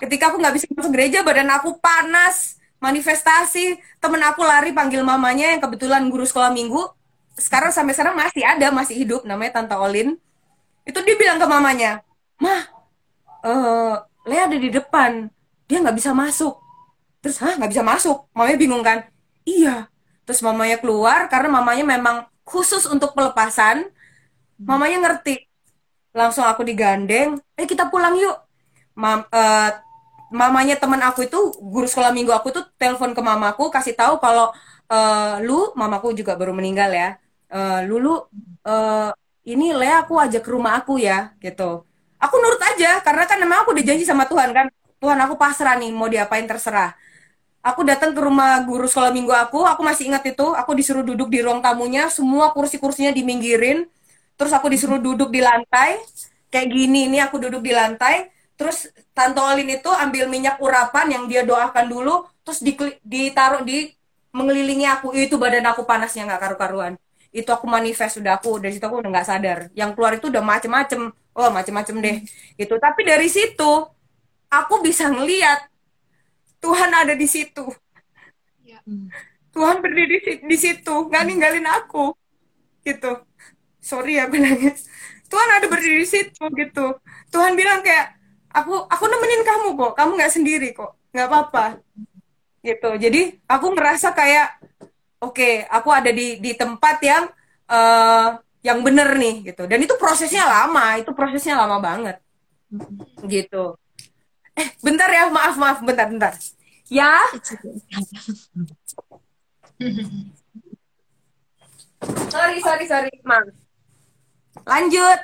Ketika 0.00 0.32
aku 0.32 0.36
nggak 0.40 0.54
bisa 0.56 0.66
masuk 0.72 0.92
gereja 0.92 1.24
badan 1.24 1.48
aku 1.52 1.76
panas 1.80 2.60
manifestasi. 2.82 3.80
Temen 4.00 4.20
aku 4.24 4.44
lari 4.44 4.76
panggil 4.76 5.00
mamanya 5.00 5.56
yang 5.56 5.60
kebetulan 5.64 6.04
guru 6.12 6.28
sekolah 6.28 6.52
minggu. 6.52 6.92
Sekarang 7.36 7.72
sampai 7.72 7.96
sekarang 7.96 8.16
masih 8.16 8.44
ada 8.44 8.68
masih 8.68 8.94
hidup 8.96 9.24
namanya 9.24 9.60
tante 9.60 9.76
Olin. 9.76 10.20
Itu 10.84 11.00
dia 11.00 11.16
bilang 11.16 11.40
ke 11.40 11.46
mamanya 11.48 12.04
mah 12.42 12.71
uh, 13.42 14.02
Lea 14.26 14.42
ada 14.46 14.58
di 14.58 14.70
depan. 14.70 15.26
Dia 15.66 15.78
nggak 15.82 15.96
bisa 15.98 16.10
masuk. 16.14 16.58
Terus 17.22 17.38
hah 17.42 17.54
nggak 17.58 17.70
bisa 17.70 17.82
masuk? 17.82 18.26
Mamanya 18.34 18.58
bingung 18.58 18.84
kan. 18.86 19.06
Iya. 19.46 19.90
Terus 20.26 20.40
mamanya 20.42 20.78
keluar 20.78 21.26
karena 21.26 21.50
mamanya 21.50 21.84
memang 21.86 22.16
khusus 22.46 22.86
untuk 22.86 23.14
pelepasan. 23.14 23.90
Mamanya 24.58 24.98
ngerti. 25.10 25.46
Langsung 26.14 26.46
aku 26.46 26.62
digandeng 26.62 27.40
eh 27.58 27.66
kita 27.66 27.90
pulang 27.90 28.14
yuk. 28.18 28.36
Mam, 28.92 29.24
uh, 29.32 29.70
mamanya 30.32 30.74
teman 30.80 31.00
aku 31.04 31.28
itu 31.28 31.38
guru 31.60 31.84
sekolah 31.84 32.10
minggu 32.12 32.32
aku 32.32 32.48
tuh 32.56 32.64
telepon 32.80 33.12
ke 33.12 33.20
mamaku 33.20 33.68
kasih 33.68 33.92
tahu 33.92 34.16
kalau 34.16 34.52
uh, 34.88 35.36
lu 35.44 35.72
mamaku 35.76 36.16
juga 36.16 36.36
baru 36.40 36.56
meninggal 36.56 36.90
ya 36.92 37.08
uh, 37.52 37.84
lulu 37.84 38.24
uh, 38.64 39.12
ini 39.44 39.76
Lea 39.76 40.00
aku 40.02 40.16
ajak 40.16 40.42
ke 40.44 40.50
rumah 40.50 40.80
aku 40.80 40.96
ya 40.96 41.36
gitu 41.40 41.84
aku 42.22 42.34
nurut 42.38 42.62
aja 42.62 43.02
karena 43.02 43.24
kan 43.26 43.36
memang 43.42 43.66
aku 43.66 43.74
udah 43.74 43.84
janji 43.84 44.06
sama 44.06 44.30
Tuhan 44.30 44.54
kan? 44.54 44.66
Tuhan 45.02 45.18
aku 45.18 45.34
pasrah 45.34 45.74
nih 45.74 45.90
mau 45.90 46.06
diapain 46.06 46.46
terserah. 46.46 46.94
Aku 47.62 47.82
datang 47.82 48.14
ke 48.14 48.20
rumah 48.22 48.62
guru 48.62 48.86
sekolah 48.86 49.10
minggu 49.10 49.30
aku 49.34 49.66
aku 49.66 49.82
masih 49.82 50.10
ingat 50.10 50.22
itu 50.26 50.46
aku 50.54 50.74
disuruh 50.78 51.02
duduk 51.02 51.30
di 51.30 51.42
ruang 51.42 51.62
tamunya 51.62 52.06
semua 52.06 52.54
kursi-kursinya 52.54 53.10
diminggirin. 53.10 53.90
Terus 54.38 54.54
aku 54.54 54.70
disuruh 54.70 55.02
duduk 55.06 55.34
di 55.34 55.42
lantai 55.42 55.98
kayak 56.54 56.68
gini 56.70 57.10
ini 57.10 57.18
aku 57.18 57.42
duduk 57.42 57.62
di 57.66 57.74
lantai. 57.74 58.30
Terus 58.54 58.94
Tante 59.10 59.42
Olin 59.42 59.66
itu 59.66 59.90
ambil 59.90 60.30
minyak 60.30 60.62
urapan 60.62 61.10
yang 61.10 61.24
dia 61.26 61.42
doakan 61.42 61.90
dulu 61.90 62.22
terus 62.46 62.62
di, 62.62 62.78
ditaruh 63.02 63.66
di 63.66 63.90
mengelilingi 64.30 64.86
aku. 64.86 65.10
Itu 65.18 65.34
badan 65.38 65.66
aku 65.66 65.82
panasnya 65.82 66.30
nggak 66.30 66.40
karu-karuan. 66.40 66.94
Itu 67.34 67.50
aku 67.50 67.66
manifest 67.66 68.22
sudah 68.22 68.38
aku 68.38 68.62
dari 68.62 68.76
situ 68.76 68.86
aku 68.86 69.02
udah 69.02 69.10
nggak 69.10 69.26
sadar. 69.26 69.58
Yang 69.74 69.90
keluar 69.98 70.12
itu 70.14 70.30
udah 70.30 70.44
macem-macem 70.44 71.10
oh 71.36 71.48
macem-macem 71.52 71.96
deh. 72.00 72.16
Itu 72.56 72.76
tapi 72.76 73.04
dari 73.04 73.28
situ 73.28 73.70
aku 74.52 74.74
bisa 74.84 75.08
ngeliat 75.08 75.68
Tuhan 76.62 76.90
ada 76.94 77.14
di 77.16 77.26
situ. 77.26 77.66
Ya. 78.62 78.78
Tuhan 79.50 79.82
berdiri 79.82 80.22
di, 80.22 80.32
di 80.46 80.56
situ. 80.56 81.10
Nggak 81.10 81.24
ninggalin 81.26 81.66
aku. 81.66 82.14
Gitu. 82.86 83.12
Sorry 83.82 84.22
ya 84.22 84.30
nangis. 84.30 84.86
Tuhan 85.26 85.48
ada 85.48 85.66
berdiri 85.66 86.04
di 86.04 86.08
situ 86.08 86.44
gitu. 86.54 87.00
Tuhan 87.32 87.56
bilang 87.56 87.80
kayak 87.80 88.14
aku 88.52 88.86
aku 88.86 89.04
nemenin 89.10 89.42
kamu 89.42 89.68
kok. 89.74 89.92
Kamu 89.98 90.10
nggak 90.14 90.32
sendiri 90.32 90.68
kok. 90.76 90.94
Nggak 91.10 91.26
apa-apa. 91.26 91.64
Gitu. 92.62 92.90
Jadi 93.00 93.22
aku 93.50 93.66
ngerasa 93.74 94.14
kayak 94.14 94.62
oke 95.18 95.34
okay, 95.34 95.66
aku 95.66 95.88
ada 95.90 96.14
di 96.14 96.38
di 96.38 96.54
tempat 96.54 97.02
yang 97.02 97.26
uh, 97.66 98.38
yang 98.62 98.78
bener 98.80 99.18
nih 99.18 99.52
gitu. 99.52 99.66
Dan 99.66 99.82
itu 99.82 99.94
prosesnya 99.98 100.46
lama 100.46 100.98
itu 101.02 101.10
prosesnya 101.12 101.58
lama 101.58 101.82
banget. 101.82 102.16
Gitu. 103.26 103.76
Eh 104.54 104.68
bentar 104.80 105.10
ya 105.10 105.28
maaf 105.28 105.58
maaf 105.58 105.78
bentar 105.82 106.06
bentar. 106.08 106.32
Ya? 106.86 107.18
Sorry 112.30 112.58
sorry 112.62 112.84
sorry 112.86 113.12
maaf. 113.26 113.50
Lanjut. 114.62 115.20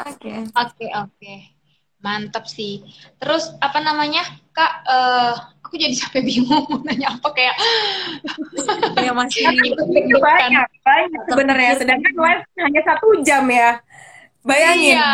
Oke. 0.00 0.16
Okay. 0.16 0.38
oke 0.52 0.72
okay, 0.76 0.88
oke. 0.94 1.12
okay. 1.16 1.59
Mantap 2.00 2.48
sih. 2.48 2.80
Terus 3.20 3.52
apa 3.60 3.78
namanya, 3.84 4.24
Kak? 4.56 4.72
Uh, 4.88 5.34
aku 5.64 5.76
jadi 5.76 5.94
sampai 6.00 6.24
bingung 6.24 6.66
mau 6.66 6.80
nanya 6.82 7.14
apa 7.14 7.28
kayak. 7.30 7.56
ya 9.06 9.12
masih 9.12 9.46
banyak, 10.18 10.66
banyak 10.82 11.22
sebenarnya. 11.28 11.70
Sedangkan 11.78 12.12
live 12.16 12.42
hanya 12.58 12.80
satu 12.82 13.06
jam 13.22 13.44
ya. 13.46 13.78
Bayangin. 14.40 14.96
Iya. 14.96 15.12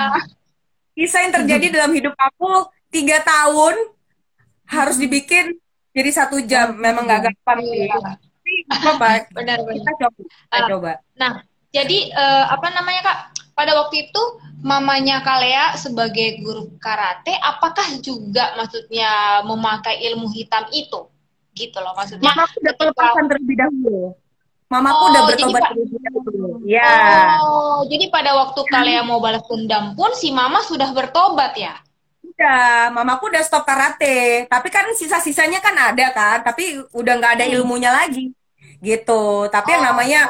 Kisah 0.96 1.20
yang 1.28 1.34
terjadi 1.42 1.66
dalam 1.76 1.92
hidup 1.92 2.16
aku 2.16 2.72
tiga 2.88 3.20
tahun 3.20 3.74
harus 4.64 4.96
dibikin 4.96 5.58
jadi 5.92 6.10
satu 6.14 6.40
jam. 6.46 6.72
Memang 6.78 7.04
nggak 7.04 7.28
gampang 7.28 7.60
sih. 7.66 7.90
Iya. 7.90 7.98
Apa? 8.70 9.26
Benar, 9.34 9.58
benar. 9.66 9.76
Kita 9.82 9.92
coba. 9.98 10.18
Kita 10.22 10.56
uh, 10.56 10.68
coba. 10.70 10.92
Nah, 11.18 11.32
jadi 11.74 11.98
uh, 12.14 12.44
apa 12.56 12.66
namanya 12.72 13.00
kak? 13.04 13.18
Pada 13.56 13.72
waktu 13.72 14.04
itu 14.04 14.22
mamanya 14.60 15.24
Kalea 15.24 15.80
sebagai 15.80 16.44
guru 16.44 16.76
karate, 16.76 17.32
apakah 17.40 17.88
juga 18.04 18.52
maksudnya 18.52 19.40
memakai 19.48 20.04
ilmu 20.12 20.28
hitam 20.28 20.68
itu? 20.76 21.08
Gitu 21.56 21.80
loh 21.80 21.96
maksudnya. 21.96 22.28
Mamaku 22.36 22.56
udah 22.60 22.74
pelepasan 22.76 23.24
terlebih 23.32 23.56
dahulu. 23.56 24.12
Mamaku 24.68 25.00
oh, 25.00 25.08
udah 25.08 25.22
bertobat 25.24 25.62
terlebih 25.72 26.00
dahulu. 26.04 26.48
Ya. 26.68 26.92
Oh, 27.40 27.80
jadi 27.88 28.12
pada 28.12 28.36
waktu 28.36 28.60
Kalea 28.68 29.00
mau 29.08 29.24
balas 29.24 29.40
dendam 29.48 29.96
pun 29.96 30.12
si 30.12 30.28
mama 30.36 30.60
sudah 30.60 30.92
bertobat 30.92 31.56
ya? 31.56 31.80
Udah, 32.20 32.92
mamaku 32.92 33.32
udah 33.32 33.40
stop 33.40 33.64
karate. 33.64 34.44
Tapi 34.52 34.68
kan 34.68 34.84
sisa-sisanya 34.92 35.64
kan 35.64 35.72
ada 35.72 36.12
kan, 36.12 36.44
tapi 36.44 36.76
udah 36.92 37.12
nggak 37.16 37.40
ada 37.40 37.46
hmm. 37.48 37.54
ilmunya 37.56 37.88
lagi 37.88 38.36
gitu 38.84 39.48
tapi 39.48 39.72
oh. 39.72 39.74
yang 39.78 39.84
namanya 39.92 40.20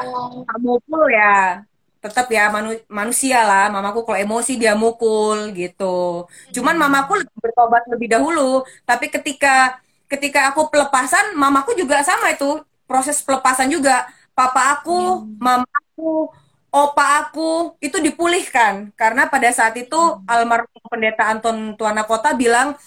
mukul 0.59 1.03
ya 1.11 1.61
tetap 2.03 2.27
ya 2.31 2.49
manu 2.53 2.77
manusia 2.89 3.43
lah. 3.43 3.67
Mamaku 3.73 4.07
kalau 4.07 4.19
emosi 4.19 4.57
dia 4.61 4.73
mukul 4.73 5.51
gitu. 5.53 6.25
Cuman 6.55 6.75
hmm. 6.75 6.83
mamaku 6.83 7.13
bertobat 7.39 7.83
lebih 7.91 8.07
dahulu. 8.11 8.63
Tapi 8.87 9.09
ketika 9.11 9.79
ketika 10.07 10.53
aku 10.53 10.71
pelepasan 10.71 11.35
mamaku 11.35 11.75
juga 11.77 12.01
sama 12.05 12.33
itu. 12.33 12.61
Proses 12.87 13.19
pelepasan 13.21 13.67
juga. 13.71 14.07
Papa 14.31 14.79
aku 14.79 15.25
hmm. 15.25 15.41
mamaku 15.41 16.31
opa 16.71 17.05
aku 17.25 17.75
itu 17.83 17.97
dipulihkan. 17.99 18.93
Karena 18.95 19.27
pada 19.27 19.49
saat 19.51 19.75
itu 19.75 19.97
hmm. 19.97 20.29
almarhum 20.29 20.83
pendeta 20.87 21.27
Anton 21.27 21.75
Tuana 21.75 22.07
Kota 22.07 22.31
bilang 22.37 22.77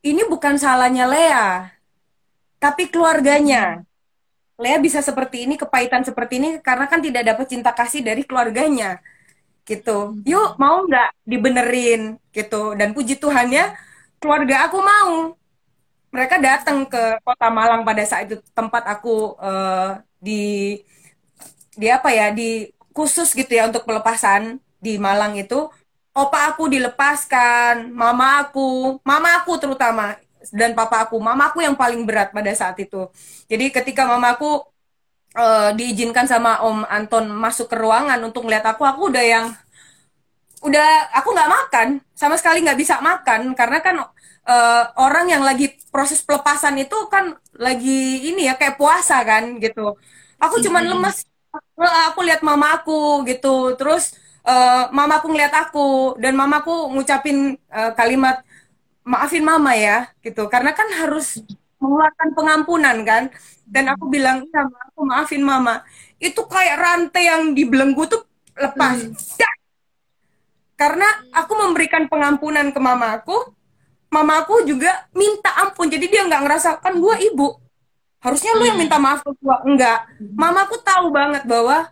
ini 0.00 0.24
bukan 0.24 0.56
salahnya 0.56 1.04
Lea 1.08 1.68
tapi 2.60 2.92
keluarganya 2.92 3.84
Lea 4.60 4.76
bisa 4.76 5.00
seperti 5.00 5.48
ini, 5.48 5.56
kepahitan 5.56 6.04
seperti 6.04 6.36
ini 6.36 6.48
karena 6.60 6.84
kan 6.84 7.00
tidak 7.00 7.24
dapat 7.24 7.46
cinta 7.48 7.72
kasih 7.72 8.04
dari 8.04 8.22
keluarganya. 8.28 9.00
Gitu. 9.64 10.20
Yuk, 10.28 10.60
mau 10.60 10.84
nggak 10.84 11.24
dibenerin 11.24 12.20
gitu. 12.28 12.76
Dan 12.76 12.92
puji 12.92 13.16
Tuhan 13.16 13.48
ya, 13.48 13.72
keluarga 14.20 14.68
aku 14.68 14.78
mau. 14.84 15.32
Mereka 16.12 16.36
datang 16.42 16.84
ke 16.84 17.22
Kota 17.24 17.48
Malang 17.48 17.86
pada 17.88 18.04
saat 18.04 18.28
itu 18.28 18.36
tempat 18.52 18.84
aku 18.84 19.38
uh, 19.40 19.96
di 20.20 20.76
di 21.72 21.86
apa 21.88 22.12
ya, 22.12 22.28
di 22.28 22.68
khusus 22.92 23.32
gitu 23.32 23.48
ya 23.48 23.64
untuk 23.70 23.88
pelepasan 23.88 24.60
di 24.76 25.00
Malang 25.00 25.40
itu. 25.40 25.72
Opa 26.10 26.52
aku 26.52 26.68
dilepaskan, 26.68 27.94
mama 27.94 28.44
aku, 28.44 28.98
mama 29.06 29.40
aku 29.40 29.56
terutama 29.56 30.18
dan 30.48 30.72
papa 30.72 31.04
aku, 31.04 31.20
mamaku 31.20 31.60
yang 31.60 31.76
paling 31.76 32.00
berat 32.08 32.32
pada 32.32 32.48
saat 32.56 32.80
itu. 32.80 33.12
Jadi 33.44 33.68
ketika 33.68 34.08
mamaku 34.08 34.64
uh, 35.36 35.70
diizinkan 35.76 36.24
sama 36.24 36.64
Om 36.64 36.88
Anton 36.88 37.28
masuk 37.28 37.68
ke 37.68 37.76
ruangan 37.76 38.18
untuk 38.24 38.48
melihat 38.48 38.72
aku, 38.72 38.88
aku 38.88 39.12
udah 39.12 39.24
yang 39.24 39.46
udah 40.64 41.12
aku 41.12 41.28
nggak 41.36 41.50
makan. 41.50 41.88
Sama 42.16 42.40
sekali 42.40 42.64
nggak 42.64 42.80
bisa 42.80 42.98
makan. 43.04 43.52
Karena 43.52 43.78
kan 43.84 43.96
uh, 44.48 44.84
orang 44.96 45.28
yang 45.28 45.42
lagi 45.44 45.76
proses 45.92 46.24
pelepasan 46.24 46.80
itu 46.80 46.96
kan 47.12 47.36
lagi 47.56 48.28
ini 48.32 48.48
ya 48.48 48.56
kayak 48.56 48.80
puasa 48.80 49.20
kan 49.24 49.60
gitu. 49.60 49.96
Aku 50.40 50.56
cuman 50.64 50.88
lemas 50.88 51.24
aku 52.08 52.20
lihat 52.24 52.40
mamaku 52.40 53.28
gitu. 53.28 53.76
Terus 53.76 54.16
uh, 54.44 54.88
mamaku 54.92 55.32
ngeliat 55.32 55.52
aku. 55.52 56.16
Dan 56.16 56.36
mamaku 56.36 56.92
ngucapin 56.96 57.60
uh, 57.72 57.92
kalimat 57.92 58.40
maafin 59.10 59.42
mama 59.42 59.74
ya 59.74 60.06
gitu. 60.22 60.46
Karena 60.46 60.70
kan 60.70 60.86
harus 60.94 61.42
mengeluarkan 61.82 62.28
pengampunan 62.38 62.96
kan. 63.02 63.22
Dan 63.66 63.90
aku 63.90 64.06
bilang 64.06 64.46
iya 64.46 64.62
aku 64.66 65.02
maafin 65.02 65.42
mama. 65.42 65.82
Itu 66.22 66.46
kayak 66.46 66.78
rantai 66.78 67.26
yang 67.26 67.42
dibelenggu 67.58 68.06
tuh 68.06 68.22
lepas. 68.54 69.02
Hmm. 69.02 69.58
karena 70.80 71.04
aku 71.36 71.60
memberikan 71.60 72.08
pengampunan 72.08 72.72
ke 72.72 72.80
mamaku 72.80 73.36
mamaku 74.10 74.66
juga 74.66 75.06
minta 75.14 75.54
ampun. 75.62 75.86
Jadi 75.88 76.10
dia 76.10 76.26
nggak 76.26 76.42
ngerasa 76.44 76.68
kan 76.82 76.98
gue 76.98 77.14
ibu. 77.30 77.56
Harusnya 78.20 78.52
lu 78.52 78.68
yang 78.68 78.76
minta 78.76 79.00
hmm. 79.00 79.04
maaf 79.06 79.20
ke 79.24 79.32
gue 79.32 79.56
enggak. 79.64 79.98
Hmm. 80.04 80.34
mamaku 80.36 80.76
tahu 80.82 81.06
banget 81.14 81.42
bahwa 81.46 81.88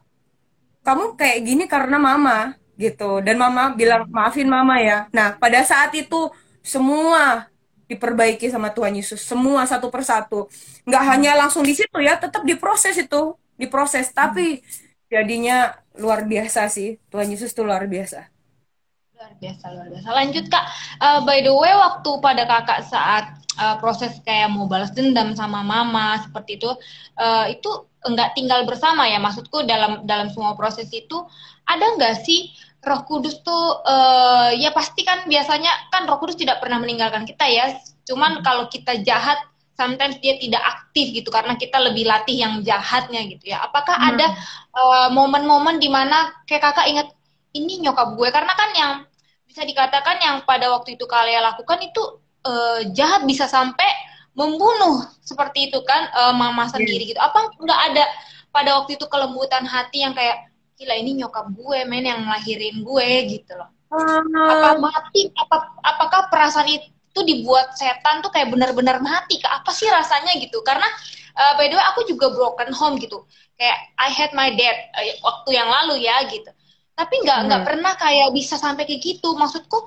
kamu 0.85 1.15
kayak 1.17 1.39
gini 1.47 1.65
karena 1.71 1.97
mama 1.97 2.59
gitu. 2.77 3.23
Dan 3.25 3.41
mama 3.41 3.73
bilang 3.73 4.05
maafin 4.11 4.51
mama 4.51 4.77
ya. 4.83 5.07
Nah 5.15 5.39
pada 5.39 5.63
saat 5.65 5.95
itu 5.95 6.29
semua 6.69 7.49
diperbaiki 7.89 8.53
sama 8.53 8.69
Tuhan 8.71 8.93
Yesus. 8.93 9.25
Semua 9.25 9.65
satu 9.65 9.89
persatu. 9.89 10.47
Nggak 10.85 11.05
hanya 11.09 11.33
langsung 11.41 11.65
di 11.65 11.73
situ 11.73 11.97
ya 11.99 12.21
tetap 12.21 12.45
diproses 12.45 12.95
itu. 13.01 13.35
Diproses. 13.57 14.13
Tapi 14.13 14.61
jadinya 15.09 15.73
luar 15.97 16.29
biasa 16.29 16.69
sih. 16.69 17.01
Tuhan 17.09 17.33
Yesus 17.33 17.57
tuh 17.57 17.65
luar 17.65 17.89
biasa. 17.89 18.29
Luar 19.17 19.33
biasa 19.41 19.65
luar 19.73 19.89
biasa. 19.89 20.09
Lanjut 20.13 20.45
kak. 20.53 20.65
Uh, 21.01 21.21
by 21.25 21.41
the 21.41 21.51
way 21.51 21.73
waktu 21.73 22.11
pada 22.21 22.45
kakak 22.45 22.81
saat 22.87 23.25
uh, 23.57 23.81
proses 23.81 24.21
kayak 24.23 24.53
mau 24.53 24.69
balas 24.69 24.93
dendam 24.93 25.33
sama 25.33 25.65
mama 25.65 26.21
seperti 26.23 26.61
itu 26.61 26.71
uh, 27.17 27.49
itu 27.49 27.89
enggak 28.05 28.37
tinggal 28.37 28.69
bersama 28.69 29.09
ya? 29.09 29.17
Maksudku 29.17 29.65
dalam 29.65 30.05
dalam 30.05 30.29
semua 30.29 30.55
proses 30.55 30.93
itu 30.93 31.25
ada 31.65 31.97
nggak 31.97 32.21
sih 32.23 32.53
Roh 32.79 33.03
Kudus 33.05 33.43
tuh 33.43 33.83
uh, 33.83 34.55
ya 34.55 34.71
pasti 34.71 35.03
kan 35.03 35.27
biasanya 35.27 35.91
kan 35.91 36.07
Roh 36.07 36.23
Kudus 36.23 36.39
tidak 36.39 36.63
pernah 36.63 36.79
meninggalkan 36.79 37.27
kita 37.27 37.45
ya 37.51 37.75
cuman 38.07 38.41
hmm. 38.41 38.45
kalau 38.47 38.65
kita 38.71 39.03
jahat 39.03 39.39
sometimes 39.75 40.19
dia 40.19 40.39
tidak 40.39 40.63
aktif 40.63 41.15
gitu 41.15 41.31
karena 41.31 41.55
kita 41.55 41.79
lebih 41.79 42.07
latih 42.07 42.35
yang 42.35 42.63
jahatnya 42.67 43.27
gitu 43.31 43.55
ya 43.55 43.63
apakah 43.63 43.95
hmm. 43.95 44.09
ada 44.15 44.27
momen-momen 45.15 45.79
uh, 45.79 45.83
di 45.83 45.91
mana 45.91 46.35
kayak 46.51 46.71
kakak 46.71 46.87
ingat 46.91 47.09
ini 47.55 47.83
nyokap 47.83 48.15
gue 48.19 48.29
karena 48.31 48.53
kan 48.59 48.71
yang 48.75 48.93
bisa 49.47 49.63
dikatakan 49.63 50.19
yang 50.23 50.37
pada 50.47 50.71
waktu 50.71 50.99
itu 50.99 51.07
kalian 51.07 51.43
lakukan 51.43 51.79
itu 51.83 52.03
uh, 52.47 52.81
jahat 52.95 53.23
bisa 53.27 53.47
sampai 53.47 53.87
membunuh 54.39 55.03
seperti 55.23 55.73
itu 55.73 55.83
kan 55.83 56.11
uh, 56.15 56.35
mama 56.35 56.71
iya. 56.71 56.79
sendiri 56.79 57.05
gitu 57.11 57.19
apa 57.19 57.51
nggak 57.59 57.81
ada 57.91 58.05
pada 58.55 58.79
waktu 58.79 58.95
itu 58.95 59.07
kelembutan 59.11 59.67
hati 59.67 60.07
yang 60.07 60.15
kayak 60.15 60.48
gila 60.79 60.95
ini 60.95 61.19
nyokap 61.19 61.51
gue 61.59 61.79
men 61.91 62.07
yang 62.07 62.23
ngelahirin 62.23 62.87
gue 62.87 63.09
gitu 63.35 63.53
loh. 63.59 63.67
Apa 63.91 64.79
mati 64.79 65.27
apa 65.35 65.75
apakah 65.83 66.31
perasaan 66.31 66.71
itu 66.71 67.21
dibuat 67.27 67.75
setan 67.75 68.23
tuh 68.23 68.31
kayak 68.31 68.55
benar-benar 68.55 69.03
mati? 69.03 69.43
Ke 69.43 69.51
apa 69.51 69.75
sih 69.75 69.91
rasanya 69.91 70.39
gitu? 70.39 70.63
Karena 70.63 70.87
uh, 71.35 71.59
by 71.59 71.67
the 71.67 71.75
way 71.75 71.83
aku 71.83 72.07
juga 72.07 72.31
broken 72.31 72.71
home 72.71 72.95
gitu. 73.03 73.27
Kayak 73.59 73.91
I 73.99 74.09
had 74.15 74.31
my 74.39 74.55
dad 74.55 74.87
uh, 74.95 75.03
waktu 75.27 75.59
yang 75.59 75.67
lalu 75.67 76.07
ya 76.07 76.23
gitu. 76.31 76.47
Tapi 76.95 77.15
nggak 77.27 77.39
nggak 77.51 77.61
hmm. 77.67 77.69
pernah 77.75 77.93
kayak 77.99 78.31
bisa 78.31 78.55
sampai 78.55 78.87
kayak 78.87 79.03
gitu. 79.03 79.35
Maksudku 79.35 79.83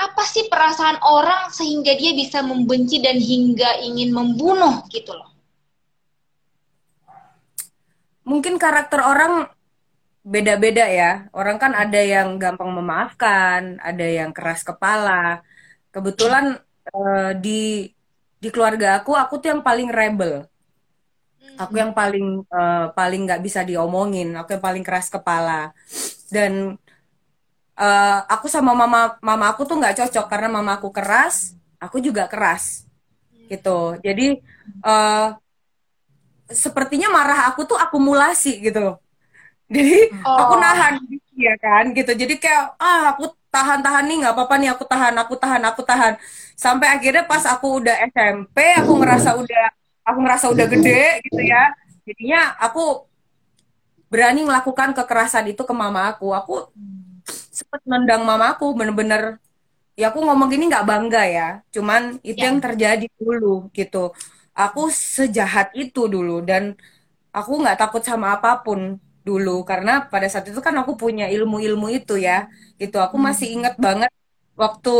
apa 0.00 0.22
sih 0.24 0.48
perasaan 0.48 0.96
orang 1.04 1.52
sehingga 1.52 1.92
dia 1.92 2.16
bisa 2.16 2.40
membenci 2.40 3.04
dan 3.04 3.20
hingga 3.20 3.84
ingin 3.84 4.16
membunuh 4.16 4.80
gitu 4.88 5.12
loh? 5.12 5.28
Mungkin 8.24 8.56
karakter 8.56 9.04
orang 9.04 9.52
beda-beda 10.26 10.84
ya. 10.90 11.30
Orang 11.30 11.56
kan 11.62 11.70
ada 11.72 12.02
yang 12.02 12.34
gampang 12.42 12.70
memaafkan, 12.74 13.78
ada 13.78 14.02
yang 14.02 14.34
keras 14.34 14.66
kepala. 14.66 15.46
Kebetulan 15.94 16.58
uh, 16.90 17.30
di 17.38 17.94
di 18.42 18.48
keluarga 18.50 18.98
aku, 18.98 19.14
aku 19.14 19.38
tuh 19.38 19.54
yang 19.54 19.62
paling 19.62 19.88
rebel. 19.94 20.44
Aku 21.56 21.72
hmm. 21.72 21.80
yang 21.80 21.92
paling 21.94 22.42
uh, 22.50 22.90
paling 22.92 23.22
nggak 23.24 23.42
bisa 23.46 23.62
diomongin. 23.62 24.34
Aku 24.34 24.58
yang 24.58 24.64
paling 24.64 24.82
keras 24.82 25.06
kepala. 25.06 25.70
Dan 26.26 26.74
uh, 27.78 28.18
aku 28.26 28.50
sama 28.50 28.74
mama 28.74 29.14
mama 29.22 29.46
aku 29.54 29.62
tuh 29.62 29.78
nggak 29.78 30.04
cocok 30.04 30.26
karena 30.26 30.48
mama 30.50 30.76
aku 30.76 30.90
keras, 30.90 31.54
aku 31.78 32.02
juga 32.02 32.26
keras, 32.26 32.84
gitu. 33.46 33.94
Jadi 34.02 34.42
uh, 34.82 35.38
sepertinya 36.50 37.08
marah 37.14 37.48
aku 37.54 37.62
tuh 37.62 37.78
akumulasi 37.78 38.58
gitu. 38.58 38.98
Jadi 39.66 40.14
oh. 40.22 40.38
aku 40.46 40.54
nahan, 40.62 40.94
ya 41.34 41.54
kan, 41.58 41.90
gitu. 41.90 42.12
Jadi 42.14 42.38
kayak 42.38 42.78
ah 42.78 43.14
aku 43.14 43.34
tahan-tahan 43.50 44.04
nih 44.06 44.16
nggak 44.22 44.34
apa-apa 44.34 44.54
nih 44.62 44.70
aku 44.70 44.84
tahan, 44.86 45.14
aku 45.18 45.34
tahan, 45.34 45.62
aku 45.66 45.82
tahan. 45.82 46.14
Sampai 46.54 46.86
akhirnya 46.92 47.26
pas 47.26 47.42
aku 47.44 47.82
udah 47.82 47.96
SMP, 48.10 48.56
aku 48.78 48.92
ngerasa 48.96 49.34
udah 49.34 49.64
aku 50.06 50.18
ngerasa 50.22 50.46
udah 50.54 50.66
gede 50.70 51.24
gitu 51.26 51.42
ya. 51.42 51.74
Jadinya 52.06 52.54
aku 52.62 53.04
berani 54.06 54.46
melakukan 54.46 54.94
kekerasan 54.94 55.50
itu 55.50 55.62
ke 55.66 55.74
mama 55.74 56.14
aku. 56.14 56.30
Aku 56.30 56.70
sempet 57.26 57.82
nendang 57.88 58.22
mamaku 58.22 58.70
bener-bener 58.76 59.42
ya 59.96 60.12
aku 60.12 60.20
ngomong 60.20 60.52
gini 60.52 60.68
nggak 60.68 60.86
bangga 60.86 61.22
ya 61.24 61.48
cuman 61.72 62.20
itu 62.20 62.36
ya. 62.36 62.52
yang 62.52 62.60
terjadi 62.60 63.06
dulu 63.16 63.72
gitu 63.72 64.12
aku 64.52 64.92
sejahat 64.92 65.72
itu 65.72 66.04
dulu 66.04 66.44
dan 66.44 66.76
aku 67.32 67.64
nggak 67.64 67.80
takut 67.80 68.04
sama 68.04 68.36
apa 68.36 68.60
pun 68.60 69.00
dulu. 69.26 69.66
Karena 69.66 70.06
pada 70.06 70.30
saat 70.30 70.46
itu 70.46 70.60
kan 70.62 70.74
aku 70.78 70.94
punya 70.94 71.26
ilmu-ilmu 71.26 71.90
itu 71.90 72.14
ya. 72.14 72.46
Itu 72.78 73.02
aku 73.02 73.18
masih 73.18 73.50
hmm. 73.50 73.56
ingat 73.58 73.74
banget 73.76 74.12
waktu 74.54 74.96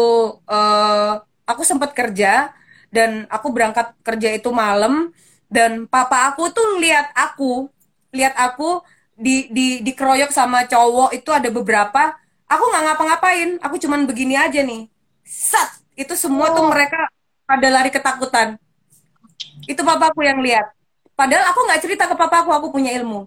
uh, 0.50 1.22
aku 1.46 1.62
sempat 1.62 1.94
kerja 1.94 2.50
dan 2.90 3.24
aku 3.30 3.54
berangkat 3.54 3.94
kerja 4.02 4.34
itu 4.34 4.50
malam 4.50 5.14
dan 5.46 5.86
papa 5.86 6.28
aku 6.34 6.50
tuh 6.50 6.82
lihat 6.82 7.14
aku 7.14 7.70
lihat 8.10 8.34
aku 8.36 8.82
di 9.16 9.48
di 9.48 9.80
dikeroyok 9.86 10.34
sama 10.34 10.66
cowok 10.66 11.14
itu 11.14 11.30
ada 11.30 11.48
beberapa. 11.48 12.18
Aku 12.46 12.62
nggak 12.62 12.82
ngapa-ngapain 12.90 13.50
aku 13.62 13.78
cuman 13.78 14.06
begini 14.10 14.34
aja 14.34 14.60
nih. 14.62 14.90
Sat 15.22 15.82
itu 15.94 16.14
semua 16.18 16.50
oh. 16.50 16.54
tuh 16.58 16.64
mereka 16.68 17.10
pada 17.46 17.68
lari 17.70 17.90
ketakutan. 17.94 18.58
Itu 19.66 19.82
papaku 19.82 20.22
yang 20.22 20.38
lihat 20.42 20.76
padahal 21.16 21.44
aku 21.50 21.60
nggak 21.64 21.80
cerita 21.82 22.04
ke 22.06 22.14
papaku 22.14 22.52
aku 22.52 22.68
punya 22.68 22.92
ilmu 22.92 23.24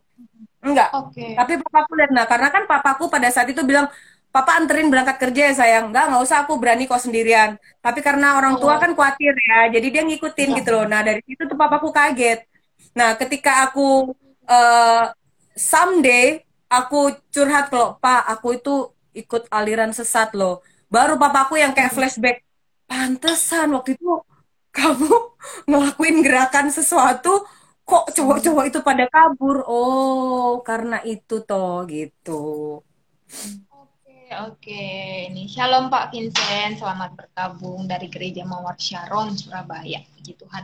enggak 0.59 0.89
okay. 0.91 1.35
tapi 1.35 1.53
papaku 1.61 1.91
lihat 1.95 2.11
nah 2.11 2.25
karena 2.27 2.47
kan 2.51 2.63
papaku 2.67 3.07
pada 3.07 3.27
saat 3.31 3.47
itu 3.47 3.63
bilang 3.63 3.87
papa 4.29 4.59
anterin 4.59 4.91
berangkat 4.93 5.17
kerja 5.17 5.41
ya 5.49 5.53
sayang 5.55 5.89
enggak 5.89 6.11
nggak 6.11 6.21
usah 6.21 6.45
aku 6.45 6.59
berani 6.61 6.85
kok 6.85 7.01
sendirian 7.01 7.57
tapi 7.81 7.99
karena 8.03 8.37
orang 8.37 8.61
tua 8.61 8.75
oh. 8.75 8.79
kan 8.79 8.91
khawatir 8.93 9.33
ya 9.33 9.71
jadi 9.73 9.87
dia 9.89 10.03
ngikutin 10.05 10.49
ya. 10.53 10.57
gitu 10.61 10.69
loh 10.75 10.85
nah 10.85 11.01
dari 11.01 11.23
situ 11.25 11.47
tuh 11.47 11.57
papaku 11.57 11.89
kaget 11.89 12.45
nah 12.93 13.15
ketika 13.17 13.69
aku 13.69 14.13
uh, 14.45 15.05
someday 15.57 16.43
aku 16.69 17.17
curhat 17.33 17.73
kalau 17.73 17.97
pak 17.97 18.21
aku 18.29 18.61
itu 18.61 18.93
ikut 19.17 19.49
aliran 19.49 19.91
sesat 19.91 20.31
loh. 20.37 20.61
Baru 20.89 21.17
papaku 21.17 21.57
yang 21.57 21.73
kayak 21.73 21.93
flashback, 21.93 22.45
pantesan 22.85 23.73
waktu 23.73 23.97
itu 23.97 24.21
kamu 24.73 25.11
ngelakuin 25.69 26.17
gerakan 26.21 26.67
sesuatu 26.69 27.45
kok 27.89 28.05
cowok-cowok 28.13 28.63
itu 28.69 28.79
pada 28.85 29.05
kabur. 29.09 29.65
Oh, 29.65 30.61
karena 30.61 31.01
itu 31.01 31.41
toh 31.41 31.83
gitu. 31.89 32.31
Oke, 33.73 34.19
oke. 34.45 34.83
Ini 35.33 35.41
Shalom 35.49 35.89
Pak 35.89 36.13
Vincent, 36.13 36.77
selamat 36.77 37.17
bergabung 37.17 37.89
dari 37.89 38.05
Gereja 38.13 38.45
Mawar 38.45 38.77
Sharon 38.77 39.33
Surabaya. 39.33 40.05
Puji 40.13 40.37
Tuhan. 40.37 40.63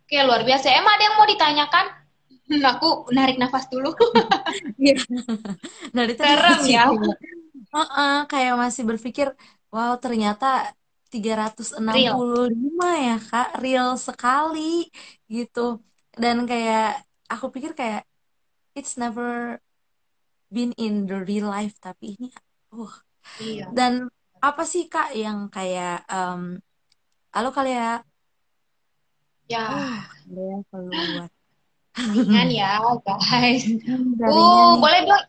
Oke, 0.00 0.16
luar 0.24 0.42
biasa. 0.48 0.72
Emang 0.72 0.92
ada 0.96 1.04
yang 1.04 1.16
mau 1.20 1.28
ditanyakan? 1.28 1.86
Aku 2.76 2.88
narik 3.12 3.36
nafas 3.36 3.68
dulu. 3.68 3.92
Iya. 4.82 4.98
Dari 5.94 6.12
Serem 6.18 6.60
ya. 6.66 6.90
Uh 6.90 7.80
-uh, 7.80 8.16
kayak 8.28 8.58
masih 8.58 8.82
berpikir, 8.84 9.32
wow 9.72 9.96
ternyata 9.96 10.74
365 11.08 11.80
Real. 11.94 12.16
ya 12.96 13.16
kak, 13.20 13.48
real 13.62 13.96
sekali 14.00 14.88
gitu. 15.28 15.80
Dan 16.12 16.44
kayak 16.44 17.00
aku 17.28 17.48
pikir 17.48 17.72
kayak 17.72 18.04
it's 18.76 19.00
never 19.00 19.56
been 20.52 20.76
in 20.76 21.08
the 21.08 21.24
real 21.24 21.48
life 21.48 21.76
tapi 21.80 22.16
ini, 22.20 22.28
uh. 22.76 22.94
Iya. 23.40 23.70
Dan 23.72 24.12
apa 24.42 24.62
sih 24.66 24.90
kak 24.90 25.14
yang 25.16 25.48
kayak, 25.48 26.04
um, 26.10 26.58
halo 27.32 27.54
kali 27.54 27.72
ya? 27.72 28.04
Ya. 29.48 29.66
Keluar. 30.68 31.30
Ringan 31.92 32.48
ya 32.48 32.80
guys. 33.04 33.68
Uh, 34.24 34.80
boleh 34.80 35.04
dong 35.04 35.24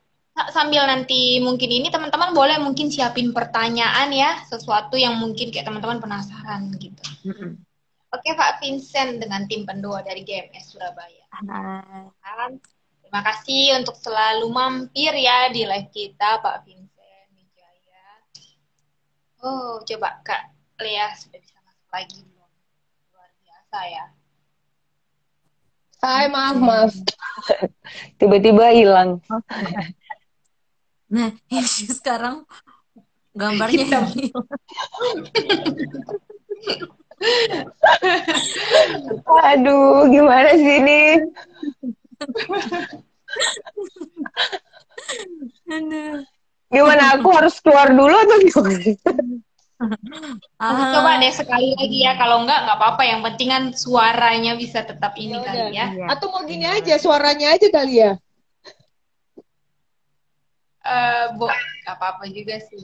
sambil 0.49 0.87
nanti 0.89 1.37
mungkin 1.43 1.69
ini 1.69 1.93
teman-teman 1.93 2.33
boleh 2.33 2.57
mungkin 2.57 2.89
siapin 2.89 3.35
pertanyaan 3.35 4.09
ya 4.09 4.41
sesuatu 4.49 4.97
yang 4.97 5.19
mungkin 5.19 5.53
kayak 5.53 5.67
teman-teman 5.67 6.01
penasaran 6.01 6.73
gitu. 6.79 7.03
Oke 8.13 8.29
Pak 8.37 8.61
Vincent 8.61 9.17
dengan 9.17 9.49
tim 9.49 9.65
pendua 9.65 10.05
dari 10.05 10.21
GMS 10.21 10.69
Surabaya. 10.69 11.25
Hai. 11.33 12.53
Terima 13.01 13.25
kasih 13.25 13.81
untuk 13.81 13.97
selalu 13.97 14.53
mampir 14.53 15.17
ya 15.17 15.49
di 15.49 15.65
live 15.65 15.89
kita 15.89 16.37
Pak 16.45 16.61
Vincent 16.61 17.25
Wijaya. 17.33 18.05
Oh 19.41 19.81
coba 19.81 20.21
Kak 20.21 20.53
Lea 20.77 21.09
sudah 21.17 21.41
bisa 21.41 21.57
masuk 21.65 21.89
lagi 21.89 22.21
belum? 22.21 22.51
Luar 23.17 23.33
biasa 23.41 23.77
ya. 23.89 24.05
Hai 26.05 26.29
maaf 26.29 26.57
maaf 26.61 26.93
tiba-tiba 28.21 28.77
hilang. 28.77 29.25
Nah, 31.09 31.33
ini 31.49 31.89
sekarang 31.89 32.45
gambarnya 33.33 33.89
Hitam. 33.89 34.05
Aduh, 39.53 40.09
gimana 40.09 40.49
sih 40.57 40.73
ini? 40.81 41.01
Gimana 46.73 47.03
aku 47.17 47.29
harus 47.33 47.55
keluar 47.61 47.93
dulu 47.93 48.15
atau 48.17 48.37
gimana? 48.41 48.97
Nanti 50.57 50.83
coba 50.95 51.19
deh 51.19 51.33
sekali 51.33 51.75
lagi 51.75 51.99
ya. 52.07 52.15
Kalau 52.15 52.43
enggak, 52.45 52.59
nggak 52.65 52.77
apa-apa. 52.79 53.03
Yang 53.03 53.21
penting 53.31 53.49
kan 53.51 53.63
suaranya 53.75 54.51
bisa 54.55 54.79
tetap 54.87 55.13
ini 55.19 55.35
Ya 55.35 55.43
kali 55.43 55.59
ya. 55.75 55.85
Iya. 55.91 56.05
Atau 56.07 56.31
mau 56.31 56.41
gini 56.47 56.65
aja, 56.65 56.95
suaranya 56.97 57.53
aja 57.53 57.67
kali 57.67 57.93
ya. 57.99 58.11
Eh, 60.83 61.25
bu, 61.35 61.47
nggak 61.47 61.95
apa-apa 61.95 62.23
juga 62.31 62.59
sih. 62.63 62.79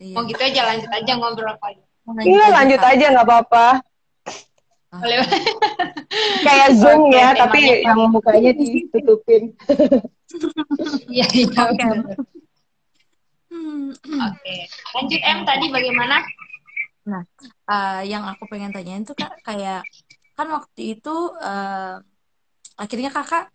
Iya. 0.00 0.16
Mau 0.16 0.28
gitu 0.28 0.42
aja 0.42 0.60
lanjut 0.64 0.90
aja 0.92 1.12
ngobrol 1.16 1.56
kali. 1.60 1.85
Iya 2.06 2.44
lanjut 2.54 2.80
aja 2.82 3.04
nggak 3.10 3.26
apa-apa. 3.26 3.66
Boleh. 4.96 5.26
Kayak 6.46 6.70
zoom 6.78 7.10
Oke, 7.10 7.18
ya, 7.18 7.34
temanya 7.34 7.42
tapi 7.42 7.60
Yang 7.82 7.98
mukanya 8.14 8.52
ditutupin. 8.60 9.42
Iya, 11.10 11.26
iya. 11.34 11.60
Oke. 11.70 11.86
Hmm. 13.50 13.90
Oke. 13.98 14.54
Lanjut 14.94 15.20
M 15.22 15.38
tadi 15.42 15.66
bagaimana? 15.74 16.16
Eh, 17.06 18.00
yang 18.10 18.26
aku 18.26 18.50
pengen 18.50 18.74
tanyain 18.74 19.06
tuh 19.06 19.14
kak 19.14 19.38
kayak 19.46 19.86
kan 20.34 20.46
waktu 20.50 20.98
itu 20.98 21.14
eh, 21.38 22.02
akhirnya 22.82 23.10
kakak 23.14 23.46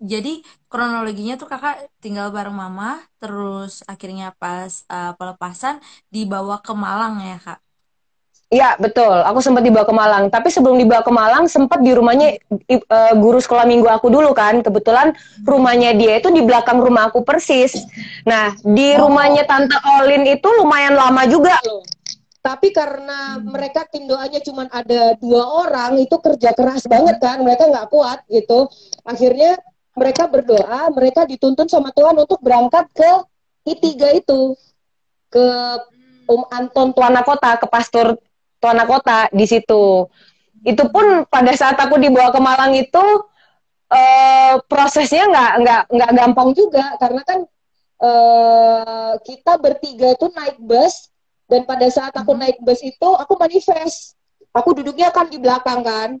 jadi 0.00 0.40
kronologinya 0.72 1.36
tuh 1.40 1.48
kakak 1.52 1.88
tinggal 2.00 2.32
bareng 2.32 2.56
mama 2.56 3.00
terus 3.20 3.84
akhirnya 3.84 4.32
pas 4.40 4.72
eh, 4.88 5.12
pelepasan 5.18 5.76
dibawa 6.08 6.56
ke 6.64 6.72
Malang 6.72 7.20
ya 7.20 7.36
kak 7.36 7.58
Iya 8.46 8.78
betul, 8.78 9.26
aku 9.26 9.42
sempat 9.42 9.66
dibawa 9.66 9.82
ke 9.82 9.90
Malang. 9.90 10.24
Tapi 10.30 10.54
sebelum 10.54 10.78
dibawa 10.78 11.02
ke 11.02 11.10
Malang, 11.10 11.50
sempat 11.50 11.82
di 11.82 11.90
rumahnya 11.90 12.38
eh, 12.70 13.14
guru 13.18 13.42
sekolah 13.42 13.66
minggu 13.66 13.90
aku 13.90 14.06
dulu 14.06 14.30
kan. 14.30 14.62
Kebetulan 14.62 15.18
rumahnya 15.42 15.98
dia 15.98 16.22
itu 16.22 16.30
di 16.30 16.46
belakang 16.46 16.78
rumah 16.78 17.10
aku 17.10 17.26
persis. 17.26 17.74
Nah 18.22 18.54
di 18.62 18.94
rumahnya 18.94 19.50
Tante 19.50 19.74
Olin 19.98 20.22
itu 20.30 20.46
lumayan 20.62 20.94
lama 20.94 21.26
juga. 21.26 21.58
loh. 21.66 21.82
Tapi 22.38 22.70
karena 22.70 23.42
mereka 23.42 23.82
tim 23.90 24.06
doanya 24.06 24.38
cuma 24.38 24.70
ada 24.70 25.18
dua 25.18 25.66
orang, 25.66 25.98
itu 25.98 26.14
kerja 26.14 26.54
keras 26.54 26.86
banget 26.86 27.18
kan, 27.18 27.42
mereka 27.42 27.66
nggak 27.66 27.90
kuat 27.90 28.22
gitu. 28.30 28.70
Akhirnya 29.02 29.58
mereka 29.98 30.30
berdoa, 30.30 30.86
mereka 30.94 31.26
dituntun 31.26 31.66
sama 31.66 31.90
Tuhan 31.90 32.14
untuk 32.14 32.38
berangkat 32.38 32.86
ke 32.94 33.10
I3 33.66 34.22
itu, 34.22 34.54
ke 35.26 35.46
Om 36.30 36.42
Anton 36.54 36.94
Tuana 36.94 37.26
Kota 37.26 37.58
ke 37.58 37.66
pastor 37.66 38.14
Tuana 38.66 38.82
Kota 38.82 39.30
di 39.30 39.46
situ. 39.46 40.10
Itu 40.66 40.90
pun 40.90 41.22
pada 41.30 41.54
saat 41.54 41.78
aku 41.78 42.02
dibawa 42.02 42.34
ke 42.34 42.42
Malang 42.42 42.74
itu 42.74 43.04
eh, 43.94 44.58
prosesnya 44.66 45.30
nggak 45.30 45.52
nggak 45.62 45.82
nggak 45.94 46.10
gampang 46.18 46.50
juga 46.50 46.98
karena 46.98 47.22
kan 47.22 47.46
eh, 48.02 49.12
kita 49.22 49.62
bertiga 49.62 50.18
itu 50.18 50.26
naik 50.34 50.58
bus 50.58 51.14
dan 51.46 51.62
pada 51.62 51.86
saat 51.86 52.10
aku 52.10 52.34
naik 52.34 52.58
bus 52.58 52.82
itu 52.82 53.08
aku 53.14 53.38
manifest. 53.38 54.18
Aku 54.50 54.74
duduknya 54.74 55.14
kan 55.14 55.30
di 55.30 55.38
belakang 55.38 55.86
kan. 55.86 56.18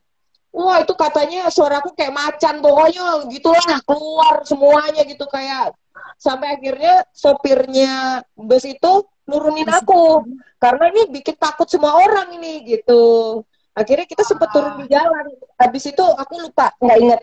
Wah 0.54 0.86
itu 0.86 0.94
katanya 0.94 1.50
suaraku 1.50 1.98
kayak 1.98 2.14
macan 2.14 2.62
pokoknya 2.62 3.26
gitulah 3.26 3.82
keluar 3.82 4.46
semuanya 4.46 5.02
gitu 5.02 5.26
kayak 5.26 5.74
sampai 6.14 6.54
akhirnya 6.54 7.02
sopirnya 7.10 8.22
bus 8.38 8.62
itu 8.62 9.02
nurunin 9.26 9.68
aku. 9.68 10.22
karena 10.56 10.88
ini 10.88 11.02
bikin 11.12 11.36
takut 11.36 11.68
semua 11.68 11.98
orang 11.98 12.32
ini 12.38 12.64
gitu. 12.64 13.42
Akhirnya 13.76 14.08
kita 14.08 14.24
sempat 14.24 14.48
turun 14.56 14.80
di 14.80 14.88
jalan. 14.88 15.28
Habis 15.60 15.92
itu 15.92 16.00
aku 16.00 16.48
lupa 16.48 16.72
nggak 16.80 16.98
inget 17.02 17.20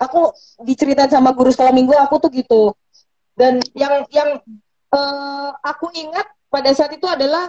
aku 0.00 0.32
diceritain 0.64 1.12
sama 1.12 1.36
guru 1.36 1.52
sekolah 1.52 1.72
minggu 1.74 1.92
aku 1.96 2.16
tuh 2.20 2.30
gitu. 2.32 2.62
Dan 3.36 3.60
yang 3.76 4.04
yang 4.12 4.40
eh, 4.92 5.50
aku 5.64 5.92
ingat 5.96 6.26
pada 6.50 6.70
saat 6.72 6.92
itu 6.96 7.06
adalah 7.06 7.48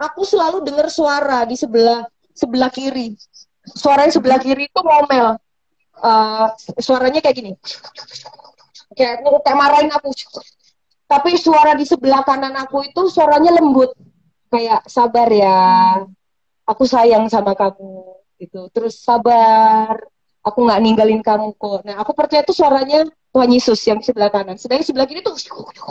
aku 0.00 0.24
selalu 0.26 0.64
dengar 0.64 0.88
suara 0.88 1.44
di 1.44 1.54
sebelah 1.56 2.08
sebelah 2.32 2.72
kiri. 2.72 3.14
Suara 3.64 4.04
yang 4.08 4.14
sebelah 4.14 4.40
kiri 4.40 4.68
itu 4.68 4.80
ngomel. 4.80 5.36
Eh, 6.04 6.46
suaranya 6.80 7.20
kayak 7.20 7.36
gini. 7.36 7.52
Kayak 8.94 9.26
kayak 9.42 9.58
marahin 9.58 9.90
aku 9.90 10.12
tapi 11.04 11.36
suara 11.36 11.76
di 11.76 11.84
sebelah 11.84 12.24
kanan 12.24 12.56
aku 12.56 12.84
itu 12.84 13.12
suaranya 13.12 13.52
lembut. 13.54 13.92
Kayak 14.48 14.86
sabar 14.88 15.28
ya 15.28 15.58
aku 16.64 16.84
sayang 16.88 17.28
sama 17.28 17.52
kamu 17.52 18.18
gitu. 18.40 18.70
Terus 18.72 18.98
sabar 19.02 20.00
aku 20.40 20.58
nggak 20.64 20.80
ninggalin 20.80 21.20
kamu 21.20 21.52
kok. 21.56 21.84
Nah 21.84 22.00
aku 22.00 22.16
percaya 22.16 22.40
itu 22.40 22.56
suaranya 22.56 23.04
Tuhan 23.34 23.50
Yesus 23.52 23.80
yang 23.84 23.98
di 24.00 24.06
sebelah 24.08 24.30
kanan. 24.32 24.56
Sedangkan 24.56 24.86
sebelah 24.86 25.06
kiri 25.10 25.20
tuh 25.20 25.36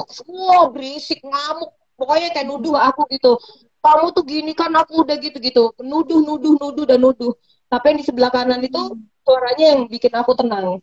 semua 0.10 0.69
berisik 0.73 1.21
ngamuk. 1.21 1.71
Pokoknya 1.93 2.34
kayak 2.34 2.47
nuduh 2.49 2.73
aku 2.80 3.06
gitu. 3.13 3.38
Kamu 3.84 4.15
tuh 4.15 4.23
gini 4.26 4.56
kan 4.56 4.73
aku 4.73 5.06
udah 5.06 5.17
gitu 5.19 5.38
gitu. 5.43 5.63
Nuduh 5.84 6.23
nuduh 6.23 6.56
nuduh 6.58 6.86
dan 6.88 7.04
nuduh. 7.04 7.36
Tapi 7.69 7.93
yang 7.93 7.97
di 8.02 8.06
sebelah 8.06 8.32
kanan 8.34 8.63
itu 8.63 8.97
suaranya 9.21 9.78
yang 9.78 9.82
bikin 9.89 10.13
aku 10.13 10.34
tenang 10.34 10.82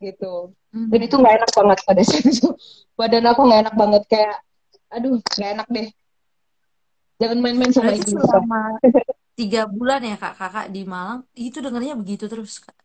gitu. 0.00 0.56
Dan 0.72 1.00
itu 1.04 1.14
nggak 1.14 1.34
enak 1.44 1.50
banget 1.52 1.78
pada 1.84 2.02
saat 2.02 2.24
itu. 2.26 2.48
Badan 2.98 3.24
aku 3.28 3.40
nggak 3.46 3.60
enak 3.68 3.74
banget 3.76 4.02
kayak 4.08 4.36
aduh 4.90 5.20
nggak 5.38 5.50
enak 5.60 5.68
deh. 5.70 5.88
Jangan 7.20 7.38
main-main 7.38 7.70
sama 7.70 7.92
ibu. 7.92 8.16
selama 8.16 8.80
tiga 9.36 9.68
bulan 9.68 10.00
ya 10.00 10.16
kak? 10.16 10.40
Kakak 10.40 10.66
di 10.72 10.88
Malang? 10.88 11.28
Itu 11.36 11.60
dengarnya 11.60 11.94
begitu 11.96 12.26
terus 12.26 12.58
kak? 12.58 12.76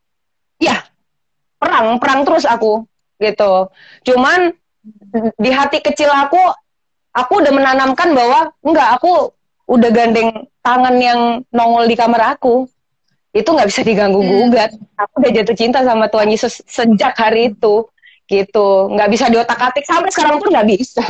Perang 1.55 1.97
perang 1.97 2.21
terus 2.27 2.45
aku 2.45 2.83
gitu. 3.17 3.71
Cuman 4.05 4.51
di 5.39 5.49
hati 5.49 5.79
kecil 5.81 6.11
aku 6.11 6.39
aku 7.15 7.33
udah 7.41 7.51
menanamkan 7.55 8.11
bahwa 8.11 8.51
enggak 8.61 8.99
aku 8.99 9.31
udah 9.65 9.89
gandeng 9.89 10.45
tangan 10.61 10.95
yang 11.01 11.19
nongol 11.49 11.89
di 11.89 11.95
kamar 11.97 12.37
aku 12.37 12.69
itu 13.35 13.49
nggak 13.51 13.67
bisa 13.67 13.83
diganggu 13.83 14.23
gugat 14.23 14.71
aku 14.95 15.13
udah 15.19 15.31
jatuh 15.35 15.55
cinta 15.59 15.83
sama 15.83 16.07
Tuhan 16.07 16.31
Yesus 16.31 16.63
sejak 16.63 17.13
hari 17.19 17.51
itu 17.51 17.83
gitu 18.25 18.67
nggak 18.95 19.09
bisa 19.11 19.27
diotak 19.27 19.59
atik 19.59 19.83
sampai 19.83 20.09
sekarang 20.09 20.39
pun 20.39 20.49
nggak 20.55 20.69
bisa 20.71 21.03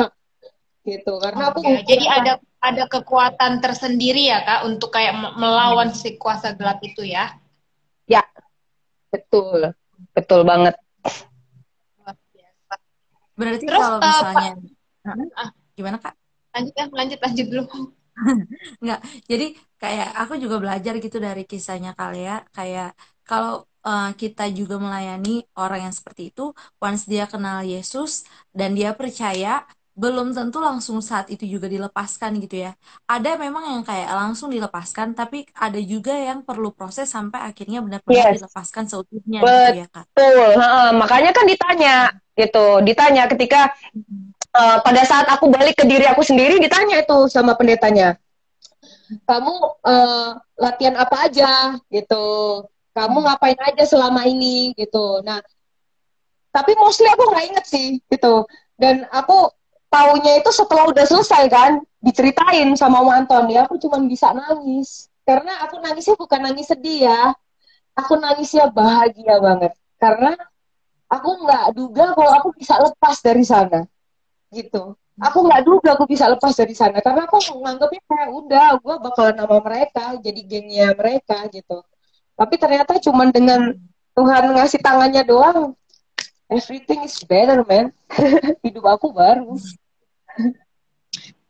gitu 0.82 1.18
karena 1.22 1.54
aku 1.54 1.62
Ya, 1.62 1.82
jadi 1.86 2.06
ada 2.10 2.34
ada 2.62 2.84
kekuatan 2.90 3.62
tersendiri 3.62 4.26
ya 4.26 4.42
kak 4.42 4.66
untuk 4.66 4.90
kayak 4.90 5.14
me- 5.14 5.34
melawan 5.38 5.94
si 5.94 6.18
kuasa 6.18 6.54
gelap 6.58 6.82
itu 6.82 7.06
ya. 7.06 7.30
betul 9.16 9.72
betul 10.12 10.44
banget 10.44 10.76
Luar 11.96 12.20
biasa. 12.36 12.76
berarti 13.40 13.64
Terus, 13.64 13.80
kalau 13.80 13.98
eh, 13.98 14.12
misalnya 14.12 14.52
Ah. 15.06 15.16
Hah? 15.40 15.50
gimana 15.72 15.98
kak 16.04 16.14
Lanjut 16.52 16.74
ya, 16.76 16.86
lanjut 16.92 17.20
lanjut 17.24 17.48
dulu. 17.48 17.64
Jadi 19.30 19.46
kayak 19.82 20.08
aku 20.22 20.34
juga 20.44 20.56
belajar 20.64 20.94
gitu 21.04 21.18
dari 21.28 21.42
kisahnya 21.52 21.92
Kalia, 22.00 22.34
kayak 22.56 22.88
kalau 23.28 23.54
eh, 23.88 24.06
kita 24.22 24.44
juga 24.60 24.76
melayani 24.86 25.30
orang 25.62 25.80
yang 25.90 25.94
seperti 26.00 26.22
itu, 26.32 26.42
once 26.84 27.04
dia 27.12 27.24
kenal 27.32 27.58
Yesus 27.74 28.12
dan 28.58 28.70
dia 28.78 28.90
percaya, 29.00 29.50
belum 30.02 30.28
tentu 30.38 30.58
langsung 30.68 30.98
saat 31.10 31.28
itu 31.34 31.44
juga 31.54 31.68
dilepaskan 31.76 32.32
gitu 32.44 32.56
ya. 32.66 32.72
Ada 33.12 33.30
memang 33.44 33.64
yang 33.72 33.84
kayak 33.90 34.10
langsung 34.20 34.50
dilepaskan, 34.56 35.08
tapi 35.20 35.38
ada 35.66 35.80
juga 35.94 36.12
yang 36.28 36.40
perlu 36.48 36.70
proses 36.78 37.08
sampai 37.16 37.40
akhirnya 37.50 37.80
benar-benar 37.86 38.26
Yes. 38.26 38.36
dilepaskan 38.36 38.84
seutuhnya 38.92 39.42
gitu 39.56 39.70
ya 39.80 39.86
kak. 39.94 40.08
betul 40.16 40.56
makanya 40.96 41.32
kan 41.36 41.46
ditanya 41.48 41.96
gitu 42.40 42.80
ditanya 42.84 43.24
ketika 43.32 43.72
eh, 44.56 44.78
pada 44.82 45.02
saat 45.04 45.28
aku 45.28 45.52
balik 45.52 45.76
ke 45.76 45.86
diri 45.86 46.08
aku 46.08 46.24
sendiri 46.24 46.58
ditanya 46.58 47.04
itu 47.04 47.28
sama 47.28 47.54
pendetanya. 47.60 48.16
Kamu 49.28 49.54
eh, 49.86 50.30
latihan 50.58 50.96
apa 50.98 51.30
aja? 51.30 51.78
Gitu. 51.92 52.26
Kamu 52.96 53.18
ngapain 53.28 53.60
aja 53.60 53.84
selama 53.84 54.24
ini? 54.26 54.72
Gitu. 54.80 55.22
Nah 55.28 55.44
tapi 56.56 56.72
mostly 56.80 57.12
aku 57.12 57.24
nggak 57.28 57.46
inget 57.52 57.66
sih 57.68 57.88
gitu. 58.08 58.48
Dan 58.80 59.04
aku 59.12 59.52
taunya 59.92 60.40
itu 60.40 60.52
setelah 60.52 60.88
udah 60.88 61.04
selesai 61.04 61.52
kan 61.52 61.72
diceritain 62.00 62.76
sama 62.80 63.04
Om 63.04 63.12
Anton 63.12 63.52
ya 63.52 63.68
aku 63.68 63.76
cuma 63.80 64.00
bisa 64.04 64.32
nangis. 64.32 65.12
Karena 65.26 65.58
aku 65.66 65.82
nangisnya 65.82 66.16
bukan 66.16 66.40
nangis 66.48 66.70
sedih 66.72 67.12
ya. 67.12 67.34
Aku 67.98 68.16
nangisnya 68.20 68.72
bahagia 68.72 69.36
banget. 69.42 69.74
Karena 70.00 70.32
aku 71.12 71.30
nggak 71.44 71.66
duga 71.76 72.06
kalau 72.16 72.32
aku 72.40 72.50
bisa 72.56 72.80
lepas 72.82 73.20
dari 73.22 73.44
sana 73.46 73.86
gitu. 74.56 74.96
Aku 75.20 75.44
nggak 75.44 75.64
duga 75.68 75.90
aku 75.96 76.08
bisa 76.08 76.28
lepas 76.32 76.56
dari 76.56 76.76
sana 76.76 77.00
karena 77.04 77.28
aku 77.28 77.40
nganggapnya 77.40 78.02
kayak 78.08 78.30
udah 78.32 78.68
gue 78.80 78.96
bakalan 79.04 79.36
sama 79.36 79.58
mereka 79.64 80.04
jadi 80.24 80.42
gengnya 80.48 80.88
mereka 80.96 81.38
gitu. 81.52 81.84
Tapi 82.36 82.56
ternyata 82.60 83.00
cuman 83.00 83.32
dengan 83.32 83.62
Tuhan 84.16 84.56
ngasih 84.56 84.80
tangannya 84.80 85.24
doang 85.28 85.76
everything 86.52 87.04
is 87.04 87.20
better 87.28 87.64
man. 87.68 87.92
Hidup 88.64 88.86
aku 88.88 89.12
baru 89.12 89.56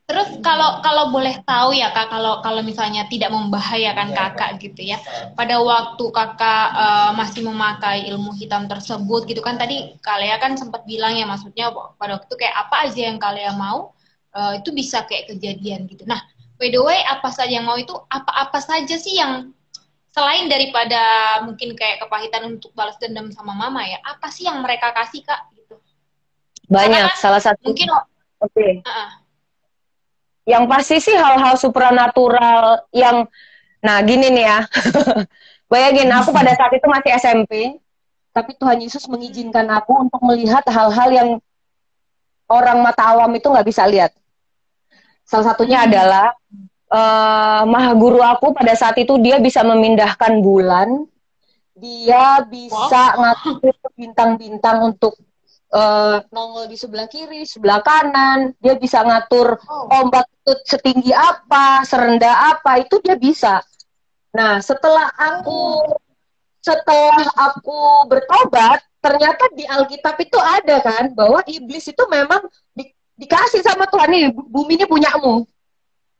Terus 0.05 0.37
kalau 0.45 0.85
kalau 0.85 1.09
boleh 1.09 1.41
tahu 1.49 1.73
ya 1.73 1.89
kak, 1.89 2.13
kalau 2.13 2.37
kalau 2.45 2.61
misalnya 2.61 3.09
tidak 3.09 3.33
membahayakan 3.33 4.13
kakak 4.13 4.61
gitu 4.61 4.93
ya, 4.93 5.01
pada 5.33 5.57
waktu 5.57 6.05
kakak 6.13 6.67
eh, 6.77 7.11
masih 7.17 7.41
memakai 7.41 8.05
ilmu 8.13 8.37
hitam 8.37 8.69
tersebut 8.69 9.25
gitu 9.25 9.41
kan 9.41 9.57
tadi 9.57 9.97
Kalea 10.05 10.37
kan 10.37 10.53
sempat 10.61 10.85
bilang 10.85 11.17
ya 11.17 11.25
maksudnya 11.25 11.73
pada 11.97 12.21
waktu 12.21 12.29
itu 12.29 12.37
kayak 12.37 12.53
apa 12.53 12.75
aja 12.85 13.01
yang 13.09 13.17
Kalea 13.17 13.57
mau 13.57 13.97
eh, 14.37 14.61
itu 14.61 14.69
bisa 14.77 15.09
kayak 15.09 15.33
kejadian 15.33 15.89
gitu. 15.89 16.05
Nah, 16.05 16.21
by 16.61 16.69
the 16.69 16.81
way, 16.85 17.01
apa 17.09 17.33
saja 17.33 17.57
yang 17.57 17.65
mau 17.65 17.81
itu 17.81 17.97
apa-apa 18.13 18.61
saja 18.61 19.01
sih 19.01 19.17
yang 19.17 19.57
selain 20.13 20.45
daripada 20.45 21.01
mungkin 21.49 21.73
kayak 21.73 22.05
kepahitan 22.05 22.45
untuk 22.45 22.69
balas 22.77 22.95
dendam 23.01 23.33
sama 23.33 23.57
mama 23.57 23.81
ya, 23.89 23.97
apa 24.05 24.29
sih 24.29 24.45
yang 24.45 24.61
mereka 24.61 24.93
kasih 24.93 25.25
kak 25.25 25.49
gitu? 25.57 25.81
Banyak. 26.69 27.09
Karena 27.09 27.17
Salah 27.17 27.41
satu. 27.41 27.73
Mungkin 27.73 27.89
Oke. 28.37 28.85
uh, 28.85 29.24
Yang 30.45 30.63
pasti 30.69 30.97
sih 31.01 31.17
hal-hal 31.17 31.57
supranatural 31.57 32.85
yang, 32.93 33.25
nah 33.81 33.97
gini 34.05 34.29
nih 34.29 34.45
ya. 34.45 34.59
Bayangin 35.71 36.13
aku 36.13 36.29
pada 36.29 36.53
saat 36.53 36.69
itu 36.77 36.85
masih 36.85 37.11
SMP, 37.17 37.53
tapi 38.29 38.53
Tuhan 38.53 38.77
Yesus 38.77 39.09
mengizinkan 39.09 39.65
aku 39.73 40.05
untuk 40.05 40.21
melihat 40.21 40.61
hal-hal 40.69 41.09
yang 41.09 41.29
orang 42.45 42.85
mata 42.85 43.17
awam 43.17 43.33
itu 43.33 43.49
nggak 43.49 43.65
bisa 43.65 43.89
lihat. 43.89 44.13
Salah 45.25 45.49
satunya 45.49 45.89
adalah 45.89 46.37
eh 46.85 47.61
maha 47.65 47.97
guru 47.97 48.21
aku 48.21 48.53
pada 48.53 48.77
saat 48.77 49.01
itu 49.01 49.17
dia 49.17 49.41
bisa 49.41 49.65
memindahkan 49.65 50.37
bulan, 50.45 51.09
dia 51.73 52.45
bisa 52.45 53.17
ngatur 53.17 53.73
bintang-bintang 53.97 54.93
untuk 54.93 55.17
eh, 55.75 56.17
nongol 56.31 56.65
di 56.71 56.77
sebelah 56.79 57.07
kiri, 57.11 57.43
sebelah 57.43 57.83
kanan, 57.83 58.55
dia 58.63 58.79
bisa 58.79 59.03
ngatur 59.03 59.59
oh, 59.67 59.91
ombak 59.91 60.25
itu 60.31 60.53
setinggi 60.63 61.11
apa, 61.11 61.83
serendah 61.83 62.55
apa, 62.55 62.79
itu 62.79 62.95
dia 63.03 63.19
bisa. 63.19 63.59
Nah, 64.31 64.59
setelah 64.63 65.11
aku 65.15 65.83
setelah 66.63 67.29
aku 67.37 68.09
bertobat, 68.09 68.81
ternyata 68.97 69.53
di 69.53 69.69
Alkitab 69.69 70.17
itu 70.17 70.39
ada 70.41 70.81
kan 70.81 71.13
bahwa 71.13 71.45
iblis 71.45 71.85
itu 71.85 72.03
memang 72.09 72.41
di- 72.73 72.89
dikasih 73.21 73.61
sama 73.61 73.85
Tuhan 73.85 74.09
nih, 74.09 74.25
bu- 74.33 74.49
bumi 74.49 74.81
ini 74.81 74.85
punyamu. 74.89 75.45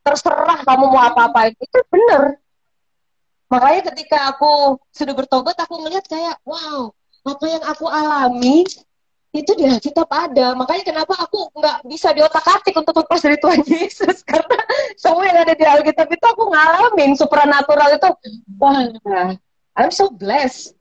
Terserah 0.06 0.62
kamu 0.62 0.86
mau 0.94 1.02
apa-apain. 1.02 1.58
Itu 1.58 1.82
bener. 1.90 2.38
Makanya 3.50 3.90
ketika 3.90 4.30
aku 4.30 4.78
sudah 4.94 5.18
bertobat, 5.18 5.58
aku 5.58 5.82
ngeliat 5.82 6.06
kayak, 6.06 6.38
wow, 6.46 6.94
apa 7.26 7.46
yang 7.50 7.64
aku 7.66 7.86
alami 7.90 8.70
itu 9.36 9.52
di 9.60 9.68
Alkitab 9.68 10.08
ada. 10.08 10.56
Makanya 10.56 10.84
kenapa 10.88 11.14
aku 11.20 11.52
nggak 11.52 11.84
bisa 11.88 12.16
di 12.16 12.24
otak-atik 12.24 12.72
untuk 12.72 12.96
lepas 13.04 13.20
dari 13.20 13.36
Tuhan 13.36 13.62
Yesus. 13.68 14.24
Karena 14.30 14.60
semua 14.96 15.28
yang 15.28 15.44
ada 15.44 15.54
di 15.54 15.66
Alkitab 15.68 16.08
itu 16.08 16.26
aku 16.26 16.44
ngalamin. 16.52 17.20
Supernatural 17.20 18.00
itu, 18.00 18.10
wah, 18.56 19.36
I'm 19.76 19.92
so 19.92 20.08
blessed. 20.08 20.74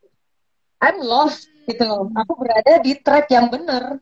I'm 0.79 1.03
lost 1.03 1.51
gitu. 1.67 1.89
Aku 2.15 2.33
berada 2.39 2.79
di 2.79 2.95
track 3.01 3.27
yang 3.35 3.51
benar. 3.51 3.99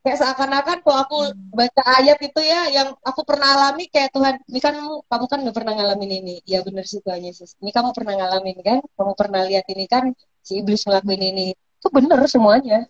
Kayak 0.00 0.16
seakan-akan 0.24 0.80
kok 0.80 0.96
aku 0.96 1.18
baca 1.52 1.82
ayat 2.00 2.16
itu 2.24 2.40
ya 2.40 2.72
yang 2.72 2.96
aku 3.04 3.20
pernah 3.20 3.52
alami 3.52 3.84
kayak 3.92 4.08
Tuhan, 4.16 4.40
ini 4.48 4.56
kan 4.56 4.72
kamu, 4.72 5.04
kamu 5.04 5.24
kan 5.28 5.38
nggak 5.44 5.56
pernah 5.60 5.72
ngalamin 5.76 6.24
ini. 6.24 6.34
Ya 6.48 6.64
benar 6.64 6.88
sih 6.88 7.04
Tuhan 7.04 7.20
Yesus. 7.20 7.52
Ini 7.60 7.68
kamu 7.68 7.92
pernah 7.92 8.16
ngalamin 8.16 8.58
kan? 8.64 8.78
Kamu 8.96 9.12
pernah 9.12 9.44
lihat 9.44 9.68
ini 9.68 9.84
kan 9.84 10.16
si 10.40 10.64
iblis 10.64 10.88
ngelakuin 10.88 11.20
ini. 11.20 11.52
Itu 11.52 11.92
benar 11.92 12.24
semuanya. 12.24 12.88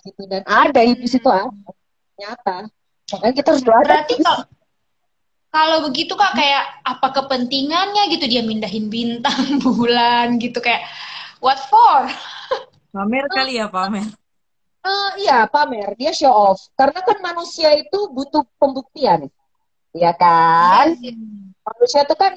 Gitu 0.00 0.22
dan 0.26 0.42
ada 0.48 0.80
iblis 0.80 1.12
itu 1.12 1.28
ada. 1.28 1.52
Nyata. 2.16 2.70
Makanya 3.12 3.34
kita 3.36 3.48
harus 3.52 3.64
doa. 3.64 3.80
berarti 3.84 4.14
kalau 4.24 4.42
kalau 5.52 5.78
begitu 5.84 6.16
kak 6.16 6.32
kayak 6.32 6.64
apa 6.80 7.12
kepentingannya 7.12 8.08
gitu 8.16 8.24
dia 8.24 8.40
mindahin 8.40 8.88
bintang 8.88 9.60
bulan 9.64 10.40
gitu 10.40 10.64
kayak 10.64 10.88
what 11.44 11.60
for? 11.68 12.08
Pamer 12.88 13.28
kali 13.36 13.60
ya 13.60 13.68
pamer. 13.68 14.08
Eh, 14.82 15.10
iya, 15.22 15.46
pamer. 15.46 15.94
Dia 15.94 16.10
show 16.10 16.34
off. 16.34 16.58
Karena 16.74 16.98
kan 17.06 17.22
manusia 17.22 17.70
itu 17.78 18.10
butuh 18.10 18.42
pembuktian. 18.58 19.30
Iya 19.94 20.10
kan? 20.16 20.98
Manusia 21.62 22.02
itu 22.02 22.14
kan 22.18 22.32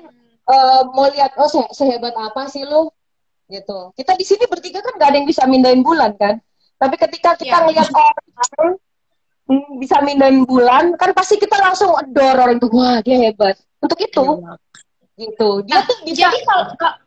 eh, 0.46 0.82
mau 0.94 1.10
lihat, 1.10 1.34
oh 1.42 1.50
se 1.50 1.58
sehebat 1.74 2.14
apa 2.14 2.46
sih 2.52 2.62
lu? 2.62 2.94
Gitu. 3.50 3.96
Kita 3.98 4.14
di 4.14 4.26
sini 4.26 4.46
bertiga 4.46 4.86
kan 4.86 4.94
gak 4.98 5.10
ada 5.10 5.18
yang 5.18 5.30
bisa 5.30 5.50
mindahin 5.50 5.82
bulan 5.82 6.14
kan? 6.22 6.38
Tapi 6.86 6.96
ketika 7.02 7.34
kita 7.34 7.58
Iya. 7.58 7.64
ngelihat 7.66 7.90
orang 7.90 8.70
hmm, 9.50 9.70
bisa 9.82 9.98
mindahin 10.06 10.46
bulan, 10.46 10.94
kan 11.02 11.10
pasti 11.18 11.42
kita 11.42 11.58
langsung 11.58 11.98
adore 11.98 12.38
orang 12.46 12.58
itu. 12.62 12.68
Wah, 12.70 13.02
dia 13.02 13.18
hebat. 13.18 13.58
Untuk 13.82 13.98
itu, 14.02 14.26
gitu. 15.18 15.50
Dia 15.66 15.82
tuh 15.86 15.98
bisa 16.06 16.30
Jadi 16.30 16.40
kalau 16.46 16.66
ka- 16.78 16.98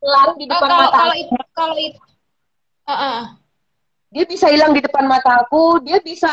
hilang 0.00 0.30
di 0.36 0.44
kalau 0.48 0.60
depan 0.60 0.68
kalau, 0.68 0.80
mata 0.84 0.96
kalau 0.96 1.14
itu 1.16 1.34
kalau 1.52 1.76
itu 1.76 2.00
Uh, 2.84 2.92
uh. 2.92 3.20
dia 4.12 4.28
bisa 4.28 4.44
hilang 4.52 4.76
di 4.76 4.84
depan 4.84 5.08
mata 5.08 5.40
aku, 5.40 5.80
dia 5.80 6.04
bisa 6.04 6.28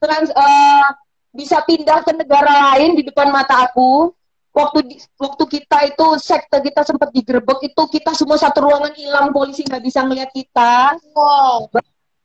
trans 0.00 0.32
eh, 0.32 0.86
bisa 1.28 1.60
pindah 1.60 2.00
ke 2.00 2.16
negara 2.16 2.72
lain 2.72 2.96
di 2.96 3.04
depan 3.04 3.28
mata 3.28 3.68
aku. 3.68 4.08
Waktu 4.50 4.78
di, 4.82 4.96
waktu 5.20 5.44
kita 5.46 5.92
itu 5.92 6.06
sekte 6.18 6.58
kita 6.58 6.82
sempat 6.82 7.12
digerebek 7.12 7.70
itu 7.70 7.82
kita 7.86 8.16
semua 8.16 8.34
satu 8.34 8.64
ruangan 8.66 8.96
hilang 8.96 9.28
polisi 9.30 9.62
nggak 9.62 9.84
bisa 9.84 10.02
ngeliat 10.02 10.32
kita. 10.32 10.96
wow 11.14 11.68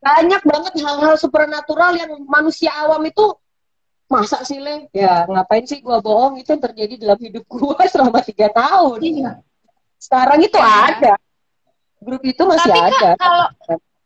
Banyak 0.05 0.41
banget 0.45 0.73
hal-hal 0.85 1.15
supernatural 1.17 1.97
yang 1.97 2.13
manusia 2.29 2.69
awam 2.77 3.01
itu 3.03 3.25
masa 4.05 4.45
sih 4.45 4.61
le? 4.61 4.85
Ya 4.93 5.25
ngapain 5.25 5.65
sih 5.65 5.81
gua 5.81 5.97
bohong 5.97 6.37
itu 6.37 6.53
yang 6.53 6.61
terjadi 6.61 6.93
dalam 7.01 7.17
hidup 7.17 7.43
gua 7.49 7.73
selama 7.91 8.21
tiga 8.21 8.53
tahun. 8.53 9.01
Iya. 9.01 9.31
Sekarang 9.97 10.39
itu 10.45 10.57
Iya. 10.61 10.73
ada. 10.93 11.13
Grup 11.97 12.21
itu 12.21 12.43
masih 12.45 12.69
Tapi 12.69 12.85
ada. 12.85 12.99
kak 13.01 13.17
kalau 13.17 13.45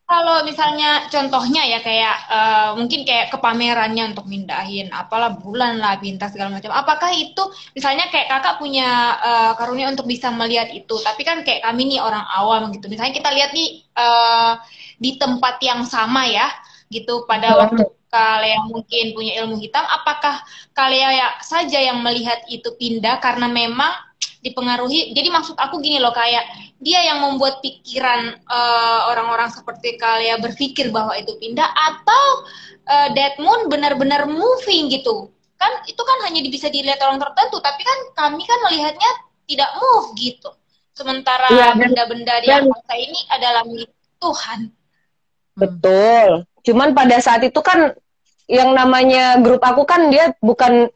kalau 0.10 0.42
misalnya 0.42 1.06
contohnya 1.06 1.62
ya 1.68 1.80
kayak 1.86 2.16
eh, 2.32 2.70
mungkin 2.80 3.06
kayak 3.06 3.30
kepamerannya 3.30 4.10
untuk 4.16 4.26
mindahin 4.26 4.90
apalah 4.90 5.36
bulan 5.38 5.78
lah 5.78 6.00
bintang 6.02 6.32
segala 6.34 6.50
macam. 6.50 6.72
Apakah 6.74 7.14
itu 7.14 7.44
misalnya 7.76 8.08
kayak 8.10 8.26
kakak 8.26 8.56
punya 8.58 8.90
eh, 9.22 9.52
karunia 9.60 9.92
untuk 9.92 10.08
bisa 10.08 10.32
melihat 10.34 10.72
itu, 10.72 10.96
tapi 11.04 11.22
kan 11.22 11.44
kayak 11.46 11.62
kami 11.62 11.92
nih 11.94 12.00
orang 12.02 12.24
awam 12.26 12.72
gitu. 12.74 12.88
Misalnya 12.90 13.14
kita 13.14 13.30
lihat 13.30 13.52
nih 13.54 13.84
eh, 13.86 14.54
di 15.00 15.16
tempat 15.16 15.58
yang 15.64 15.88
sama 15.88 16.28
ya, 16.28 16.52
gitu 16.92 17.24
pada 17.24 17.56
Hmm. 17.56 17.60
waktu 17.64 17.84
kalian 18.10 18.74
mungkin 18.74 19.06
punya 19.14 19.34
ilmu 19.46 19.62
hitam, 19.62 19.86
apakah 19.86 20.42
kalian 20.74 21.14
ya 21.14 21.28
saja 21.46 21.78
yang 21.78 22.02
melihat 22.02 22.42
itu 22.50 22.74
pindah 22.76 23.22
karena 23.22 23.46
memang 23.46 23.94
dipengaruhi. 24.42 25.14
Jadi 25.14 25.30
maksud 25.30 25.56
aku 25.60 25.78
gini 25.84 26.00
loh 26.00 26.16
kayak 26.16 26.48
dia 26.82 27.06
yang 27.06 27.22
membuat 27.22 27.62
pikiran 27.62 28.34
eh, 28.40 29.02
orang-orang 29.14 29.54
seperti 29.54 30.00
kalian 30.00 30.42
berpikir 30.42 30.90
bahwa 30.90 31.14
itu 31.16 31.38
pindah 31.38 31.70
atau 31.70 32.24
eh, 32.88 33.08
Dead 33.14 33.36
Moon 33.38 33.70
benar-benar 33.70 34.26
moving 34.26 34.90
gitu. 34.90 35.30
Kan 35.60 35.84
itu 35.86 36.00
kan 36.00 36.18
hanya 36.26 36.40
bisa 36.50 36.72
dilihat 36.72 37.04
orang 37.04 37.20
tertentu, 37.20 37.60
tapi 37.60 37.84
kan 37.84 38.00
kami 38.16 38.42
kan 38.48 38.60
melihatnya 38.66 39.12
tidak 39.44 39.70
move 39.78 40.16
gitu. 40.16 40.50
Sementara 40.96 41.52
dan- 41.52 41.78
benda-benda 41.78 42.40
di 42.42 42.48
angkasa 42.50 42.94
ini 42.96 43.20
adalah 43.30 43.62
milik 43.68 43.92
Tuhan. 44.18 44.72
Betul. 45.60 46.48
Cuman 46.64 46.96
pada 46.96 47.20
saat 47.20 47.44
itu 47.44 47.60
kan 47.60 47.92
yang 48.50 48.74
namanya 48.74 49.38
grup 49.44 49.62
aku 49.62 49.86
kan 49.86 50.10
dia 50.10 50.34
bukan 50.42 50.90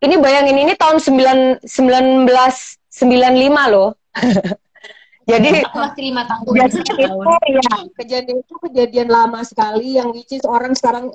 ini 0.00 0.16
bayangin 0.16 0.56
ini 0.56 0.72
tahun 0.78 1.02
9 1.02 1.66
1995 1.66 3.74
loh. 3.74 3.98
Jadi 5.28 5.60
Aku 5.60 5.76
masih 5.76 6.02
lima 6.08 6.24
tahun. 6.24 6.52
biasanya 6.56 6.94
itu 6.96 7.36
ya 7.52 7.60
kejadian 8.00 8.38
itu 8.40 8.54
kejadian 8.64 9.08
lama 9.12 9.44
sekali 9.44 10.00
yang 10.00 10.08
which 10.16 10.32
is 10.32 10.40
orang 10.48 10.72
sekarang 10.72 11.12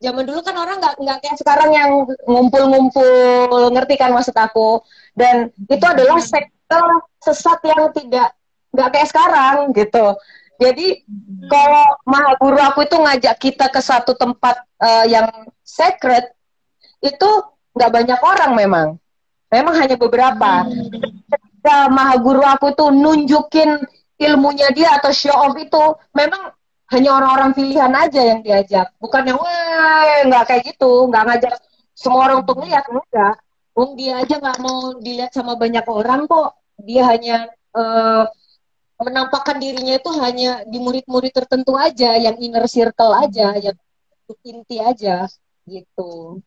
zaman 0.00 0.24
dulu 0.24 0.40
kan 0.40 0.56
orang 0.56 0.80
nggak 0.80 0.96
nggak 0.96 1.18
kayak 1.20 1.38
sekarang 1.40 1.70
yang 1.76 1.90
ngumpul-ngumpul 2.24 3.72
ngerti 3.76 4.00
kan 4.00 4.12
maksud 4.12 4.32
aku 4.32 4.80
dan 5.12 5.52
itu 5.68 5.84
adalah 5.84 6.16
sekte 6.20 6.80
sesat 7.20 7.60
yang 7.64 7.92
tidak 7.92 8.32
nggak 8.72 8.88
kayak 8.92 9.08
sekarang 9.08 9.72
gitu 9.72 10.16
jadi 10.56 11.04
kalau 11.52 11.86
maha 12.08 12.32
guru 12.40 12.58
aku 12.58 12.88
itu 12.88 12.96
ngajak 12.96 13.36
kita 13.36 13.66
ke 13.68 13.80
satu 13.84 14.16
tempat 14.16 14.64
eh, 14.80 15.12
yang 15.12 15.28
sacred 15.60 16.24
itu 17.04 17.30
nggak 17.76 17.92
banyak 17.92 18.20
orang 18.24 18.52
memang. 18.56 18.88
Memang 19.52 19.74
hanya 19.78 19.96
beberapa. 20.00 20.64
Ketika 21.28 21.92
maha 21.92 22.16
guru 22.18 22.42
aku 22.42 22.72
tuh 22.72 22.88
nunjukin 22.90 23.84
ilmunya 24.16 24.72
dia 24.72 24.96
atau 24.96 25.12
show 25.12 25.36
off 25.36 25.54
itu 25.60 25.84
memang 26.16 26.56
hanya 26.88 27.20
orang-orang 27.20 27.52
pilihan 27.52 27.92
aja 27.92 28.20
yang 28.24 28.40
diajak. 28.40 28.96
Bukan 28.96 29.28
yang 29.28 29.38
wah 29.38 30.24
nggak 30.24 30.44
kayak 30.48 30.62
gitu. 30.72 31.06
Nggak 31.12 31.24
ngajak 31.28 31.54
semua 31.92 32.32
orang 32.32 32.38
untuk 32.42 32.64
lihat 32.64 32.88
enggak. 32.88 33.36
Wong 33.76 33.92
dia 33.92 34.24
aja 34.24 34.40
nggak 34.40 34.58
mau 34.64 34.96
dilihat 35.04 35.36
sama 35.36 35.52
banyak 35.60 35.84
orang 35.84 36.24
kok. 36.24 36.56
Dia 36.80 37.02
hanya 37.12 37.52
eh, 37.76 38.24
menampakkan 38.96 39.60
dirinya 39.60 39.96
itu 40.00 40.10
hanya 40.20 40.64
di 40.64 40.78
murid-murid 40.80 41.32
tertentu 41.32 41.76
aja 41.76 42.16
yang 42.16 42.36
inner 42.40 42.64
circle 42.64 43.12
aja 43.12 43.52
yang 43.60 43.76
inti 44.42 44.80
aja 44.80 45.28
gitu 45.68 46.40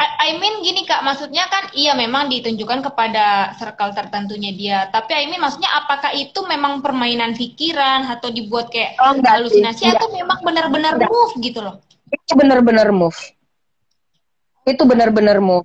I, 0.00 0.32
I 0.32 0.40
mean 0.40 0.64
gini 0.64 0.88
kak, 0.88 1.04
maksudnya 1.04 1.44
kan 1.52 1.76
iya 1.76 1.92
memang 1.92 2.32
ditunjukkan 2.32 2.88
kepada 2.88 3.52
circle 3.60 3.92
tertentunya 3.92 4.48
dia. 4.56 4.78
Tapi 4.88 5.12
I 5.12 5.28
mean 5.28 5.44
maksudnya 5.44 5.68
apakah 5.76 6.16
itu 6.16 6.40
memang 6.48 6.80
permainan 6.80 7.36
pikiran 7.36 8.08
atau 8.08 8.32
dibuat 8.32 8.72
kayak 8.72 8.96
Oh, 8.96 9.12
enggak 9.12 9.36
halusinasi 9.36 9.84
Enggak. 9.84 10.00
atau 10.00 10.08
memang 10.16 10.38
benar-benar 10.40 10.96
move 11.04 11.36
gitu 11.44 11.60
loh? 11.60 11.84
itu 12.10 12.32
bener-bener 12.34 12.88
move 12.90 13.18
itu 14.66 14.82
benar-benarmu 14.82 15.62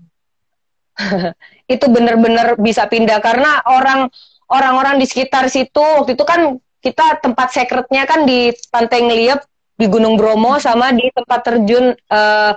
itu 1.73 1.85
benar-benar 1.89 2.55
bisa 2.61 2.85
pindah 2.87 3.19
karena 3.19 3.59
orang 3.65 4.07
orang-orang 4.49 5.01
di 5.01 5.05
sekitar 5.09 5.49
situ 5.49 5.81
waktu 5.81 6.13
itu 6.13 6.25
kan 6.25 6.57
kita 6.81 7.17
tempat 7.21 7.49
secretnya 7.49 8.05
kan 8.05 8.29
di 8.29 8.53
Pantai 8.69 9.01
Ngeliep 9.01 9.41
di 9.75 9.85
Gunung 9.89 10.15
Bromo 10.15 10.55
sama 10.61 10.93
di 10.95 11.09
tempat 11.11 11.39
terjun 11.43 11.91
uh, 12.13 12.53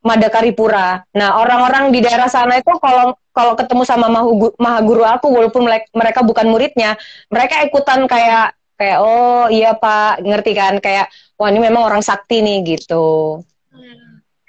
Madakaripura. 0.00 1.04
Nah, 1.12 1.36
orang-orang 1.36 1.92
di 1.92 2.00
daerah 2.00 2.24
sana 2.24 2.56
itu 2.56 2.72
kalau 2.80 3.12
kalau 3.36 3.52
ketemu 3.52 3.84
sama 3.84 4.08
maha 4.56 4.80
guru 4.80 5.04
aku 5.04 5.28
walaupun 5.28 5.68
mereka 5.92 6.24
bukan 6.24 6.48
muridnya, 6.48 6.96
mereka 7.28 7.60
ikutan 7.68 8.08
kayak 8.08 8.56
kayak 8.80 8.98
oh 9.04 9.52
iya 9.52 9.76
Pak, 9.76 10.24
ngerti 10.24 10.52
kan 10.56 10.80
kayak 10.80 11.12
wah 11.36 11.52
ini 11.52 11.60
memang 11.60 11.84
orang 11.84 12.00
sakti 12.00 12.40
nih 12.40 12.64
gitu. 12.64 13.40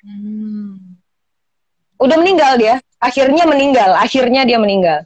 Hmm. 0.02 0.96
Udah 2.00 2.16
meninggal 2.16 2.56
dia, 2.56 2.80
akhirnya 2.98 3.44
meninggal, 3.44 3.92
akhirnya 4.00 4.48
dia 4.48 4.56
meninggal. 4.56 5.04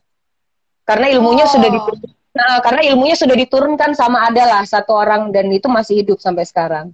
Karena 0.85 1.09
ilmunya 1.09 1.45
oh. 1.49 1.51
sudah 1.51 1.69
diturunkan. 1.69 2.11
Nah, 2.35 2.59
karena 2.59 2.81
ilmunya 2.91 3.15
sudah 3.15 3.35
diturunkan 3.35 3.95
sama 3.95 4.27
adalah 4.27 4.61
satu 4.67 4.91
orang 4.91 5.31
dan 5.31 5.47
itu 5.49 5.71
masih 5.71 6.03
hidup 6.03 6.19
sampai 6.19 6.43
sekarang 6.43 6.91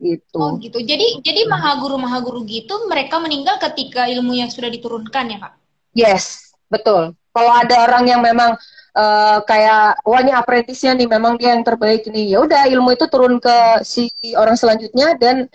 gitu. 0.00 0.40
Oh 0.40 0.56
gitu. 0.56 0.80
Jadi 0.80 1.20
jadi 1.20 1.44
maha 1.46 1.76
guru 1.78 2.00
maha 2.00 2.18
guru 2.24 2.42
gitu 2.48 2.88
mereka 2.88 3.20
meninggal 3.20 3.60
ketika 3.60 4.08
ilmunya 4.08 4.48
sudah 4.48 4.72
diturunkan 4.72 5.24
ya 5.28 5.38
kak? 5.38 5.52
Yes, 5.92 6.56
betul. 6.72 7.12
Kalau 7.30 7.52
ada 7.54 7.86
orang 7.86 8.08
yang 8.08 8.24
memang 8.24 8.56
uh, 8.96 9.38
kayak 9.44 10.02
wah 10.02 10.20
ini 10.24 10.32
apprentice-nya 10.34 10.96
nih 10.98 11.06
memang 11.06 11.36
dia 11.36 11.54
yang 11.54 11.62
terbaik 11.62 12.08
nih. 12.08 12.34
Ya 12.34 12.38
udah 12.42 12.66
ilmu 12.66 12.96
itu 12.96 13.06
turun 13.06 13.38
ke 13.38 13.84
si 13.84 14.10
orang 14.34 14.56
selanjutnya 14.56 15.14
dan 15.20 15.46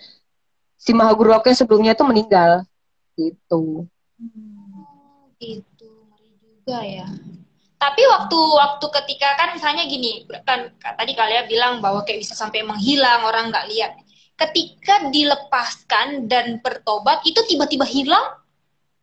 si 0.77 0.93
maha 0.93 1.11
guru 1.17 1.35
yang 1.35 1.57
sebelumnya 1.57 1.97
itu 1.97 2.05
meninggal. 2.05 2.63
Gitu. 3.17 3.89
Hmm, 4.21 5.33
gitu. 5.41 5.89
Ngeri 6.13 6.31
juga 6.39 6.79
ya. 6.85 7.07
Tapi 7.75 8.01
waktu 8.07 8.39
waktu 8.39 8.85
ketika 9.01 9.35
kan 9.35 9.51
misalnya 9.51 9.83
gini, 9.85 10.23
kan 10.47 10.71
tadi 10.79 11.11
kalian 11.11 11.45
bilang 11.45 11.73
bahwa 11.83 12.01
kayak 12.07 12.23
bisa 12.23 12.33
sampai 12.33 12.63
menghilang 12.63 13.27
orang 13.27 13.51
nggak 13.51 13.67
lihat 13.67 13.91
ketika 14.35 15.11
dilepaskan 15.11 16.27
dan 16.27 16.59
bertobat 16.59 17.23
itu 17.23 17.39
tiba-tiba 17.47 17.87
hilang 17.87 18.35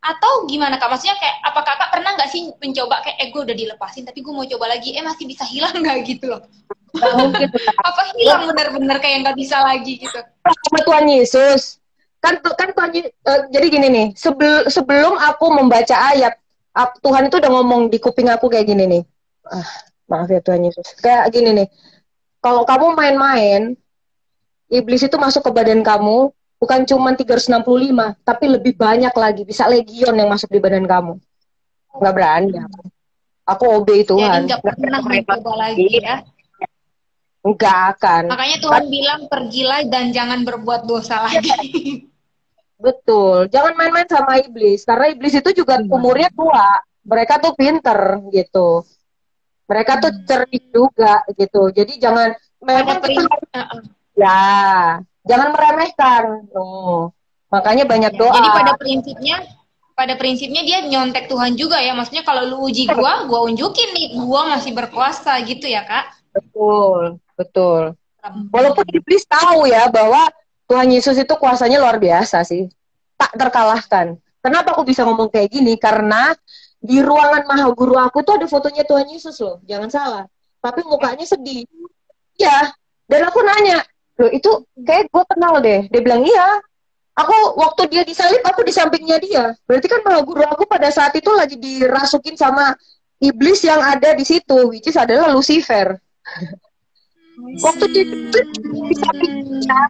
atau 0.02 0.48
gimana 0.50 0.80
kak? 0.80 0.88
Maksudnya 0.88 1.16
kayak 1.20 1.36
apa 1.46 1.60
kakak 1.62 1.88
pernah 1.94 2.10
nggak 2.16 2.30
sih 2.32 2.42
mencoba 2.58 3.04
kayak 3.06 3.16
eh 3.22 3.28
gue 3.30 3.40
udah 3.44 3.56
dilepasin 3.56 4.04
tapi 4.08 4.18
gue 4.24 4.32
mau 4.34 4.44
coba 4.44 4.66
lagi 4.72 4.96
eh 4.96 5.04
masih 5.04 5.24
bisa 5.28 5.44
hilang 5.46 5.76
nggak 5.76 5.98
gitu 6.10 6.32
loh? 6.32 6.42
apa 7.80 8.02
hilang 8.20 8.52
bener-bener 8.52 9.00
kayak 9.00 9.24
nggak 9.24 9.36
bisa 9.38 9.60
lagi 9.64 9.96
gitu? 10.00 10.18
Sama 10.44 10.80
Tuhan 10.84 11.06
Yesus 11.08 11.82
kan 12.22 12.38
kan 12.38 12.70
Tuhan 12.70 12.90
uh, 13.26 13.40
jadi 13.50 13.66
gini 13.66 13.88
nih 13.90 14.06
sebelum 14.14 14.70
sebelum 14.70 15.18
aku 15.18 15.50
membaca 15.50 16.14
ayat 16.14 16.38
Tuhan 16.74 17.28
itu 17.28 17.36
udah 17.36 17.50
ngomong 17.52 17.92
di 17.92 18.00
kuping 18.00 18.32
aku 18.32 18.48
kayak 18.48 18.68
gini 18.68 18.84
nih 18.88 19.02
ah, 19.48 19.68
maaf 20.08 20.28
ya 20.28 20.40
Tuhan 20.40 20.64
Yesus 20.64 20.96
kayak 21.00 21.28
gini 21.32 21.52
nih 21.52 21.68
kalau 22.40 22.64
kamu 22.64 22.96
main-main 22.96 23.76
iblis 24.72 25.04
itu 25.04 25.16
masuk 25.20 25.44
ke 25.46 25.50
badan 25.52 25.84
kamu 25.84 26.32
bukan 26.62 26.86
cuma 26.86 27.10
365, 27.18 27.58
tapi 28.22 28.44
lebih 28.46 28.78
banyak 28.78 29.10
lagi, 29.10 29.42
bisa 29.42 29.66
legion 29.66 30.14
yang 30.14 30.30
masuk 30.30 30.46
di 30.46 30.62
badan 30.62 30.86
kamu. 30.86 31.18
Nggak 31.98 32.14
berani 32.14 32.54
aku. 32.62 32.82
Aku 33.42 33.64
obey 33.82 34.06
Tuhan. 34.06 34.46
Jadi 34.46 34.54
nggak 34.54 34.62
pernah 34.78 35.00
mencoba 35.02 35.52
lagi 35.58 35.98
ya? 35.98 36.22
Nggak 37.42 37.78
akan. 37.98 38.22
Makanya 38.30 38.58
Tuhan 38.62 38.84
bilang 38.86 39.20
pergilah 39.26 39.82
dan 39.90 40.14
jangan 40.14 40.46
berbuat 40.46 40.86
dosa 40.86 41.26
lagi. 41.26 41.50
Betul. 42.82 43.46
Jangan 43.46 43.78
main-main 43.78 44.10
sama 44.10 44.42
iblis. 44.42 44.82
Karena 44.82 45.14
iblis 45.14 45.38
itu 45.38 45.50
juga 45.54 45.78
umurnya 45.78 46.28
tua. 46.34 46.82
Mereka 47.06 47.38
tuh 47.38 47.54
pinter 47.54 48.18
gitu. 48.34 48.82
Mereka 49.70 50.02
tuh 50.02 50.10
hmm. 50.10 50.24
cerdik 50.26 50.64
juga 50.74 51.22
gitu. 51.38 51.70
Jadi 51.70 52.02
jangan 52.02 52.34
memang 52.58 52.98
Ya, 54.12 55.00
jangan 55.24 55.56
meremehkan. 55.56 56.44
Oh, 56.52 57.08
makanya 57.48 57.88
banyak 57.88 58.12
doa. 58.12 58.36
Jadi 58.36 58.50
pada 58.52 58.72
prinsipnya 58.76 59.36
pada 59.92 60.14
prinsipnya 60.20 60.60
dia 60.64 60.84
nyontek 60.84 61.32
Tuhan 61.32 61.56
juga 61.56 61.80
ya. 61.80 61.96
Maksudnya 61.96 62.20
kalau 62.20 62.44
lu 62.44 62.56
uji 62.68 62.92
gua, 62.92 63.24
gua 63.24 63.48
unjukin 63.48 63.88
nih 63.96 64.20
gua 64.20 64.52
masih 64.52 64.76
berkuasa 64.76 65.40
gitu 65.48 65.64
ya, 65.64 65.88
Kak. 65.88 66.12
Betul, 66.36 67.16
betul. 67.40 67.96
Walaupun 68.52 68.86
iblis 68.92 69.24
tahu 69.26 69.66
ya 69.66 69.88
bahwa 69.88 70.28
Tuhan 70.72 70.88
Yesus 70.88 71.20
itu 71.20 71.34
kuasanya 71.36 71.76
luar 71.76 72.00
biasa 72.00 72.40
sih. 72.48 72.72
Tak 73.20 73.36
terkalahkan. 73.36 74.16
Kenapa 74.40 74.72
aku 74.72 74.88
bisa 74.88 75.04
ngomong 75.04 75.28
kayak 75.28 75.52
gini? 75.52 75.76
Karena 75.76 76.32
di 76.80 77.04
ruangan 77.04 77.44
maha 77.44 77.68
guru 77.76 78.00
aku 78.00 78.24
tuh 78.24 78.40
ada 78.40 78.48
fotonya 78.48 78.88
Tuhan 78.88 79.12
Yesus 79.12 79.36
loh. 79.44 79.60
Jangan 79.68 79.92
salah. 79.92 80.24
Tapi 80.64 80.80
mukanya 80.88 81.28
sedih. 81.28 81.68
Ya, 82.40 82.72
dan 83.04 83.28
aku 83.28 83.44
nanya, 83.44 83.84
loh 84.22 84.30
itu 84.30 84.50
kayak 84.78 85.08
gue 85.08 85.24
kenal 85.24 85.58
deh 85.58 85.88
dia 85.88 86.00
bilang 86.04 86.22
iya 86.22 86.60
aku 87.18 87.58
waktu 87.58 87.82
dia 87.88 88.02
disalib 88.04 88.38
aku 88.44 88.60
di 88.62 88.72
sampingnya 88.72 89.16
dia 89.18 89.56
berarti 89.64 89.88
kan 89.88 90.00
maha 90.04 90.20
guru 90.22 90.44
aku 90.44 90.68
pada 90.68 90.92
saat 90.92 91.16
itu 91.16 91.32
lagi 91.32 91.56
dirasukin 91.56 92.36
sama 92.36 92.76
iblis 93.18 93.64
yang 93.64 93.80
ada 93.80 94.12
di 94.12 94.22
situ 94.22 94.68
which 94.68 94.86
is 94.86 94.94
adalah 94.94 95.32
Lucifer 95.32 95.96
waktu 97.64 97.84
dia 97.90 98.04
di 98.86 98.94
sampingnya 99.00 99.80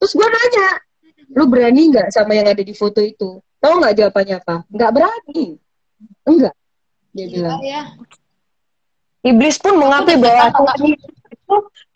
terus 0.00 0.12
gue 0.14 0.28
nanya 0.28 0.68
lu 1.32 1.44
berani 1.50 1.90
nggak 1.90 2.08
sama 2.14 2.36
yang 2.36 2.46
ada 2.48 2.62
di 2.62 2.74
foto 2.76 3.02
itu 3.02 3.42
tahu 3.58 3.74
nggak 3.82 3.94
jawabannya 3.98 4.36
apa 4.40 4.56
nggak 4.70 4.90
berani 4.92 5.42
enggak 6.26 6.54
dia 7.16 7.26
bilang 7.32 7.60
ya. 7.64 7.82
iblis 9.24 9.56
pun 9.58 9.74
mengakui 9.80 10.20
bahwa 10.20 10.52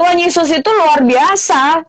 Tuhan 0.00 0.16
Yesus 0.16 0.48
itu 0.48 0.70
luar 0.70 1.04
biasa. 1.04 1.84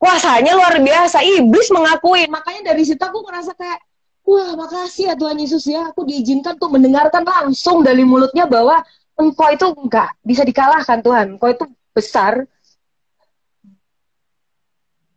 Kuasanya 0.00 0.56
luar 0.56 0.76
biasa. 0.80 1.24
Iblis 1.24 1.68
mengakui. 1.72 2.28
Makanya 2.28 2.72
dari 2.72 2.82
situ 2.84 3.00
aku 3.00 3.24
ngerasa 3.24 3.56
kayak, 3.56 3.80
wah 4.24 4.56
makasih 4.56 5.12
ya 5.12 5.14
Tuhan 5.16 5.36
Yesus 5.40 5.64
ya. 5.68 5.88
Aku 5.92 6.04
diizinkan 6.04 6.56
tuh 6.60 6.68
mendengarkan 6.72 7.24
langsung 7.24 7.80
dari 7.80 8.04
mulutnya 8.04 8.44
bahwa 8.44 8.80
engkau 9.16 9.48
itu 9.52 9.66
enggak 9.76 10.12
bisa 10.24 10.42
dikalahkan 10.44 11.00
Tuhan. 11.00 11.26
Engkau 11.36 11.48
itu 11.52 11.64
besar. 11.92 12.44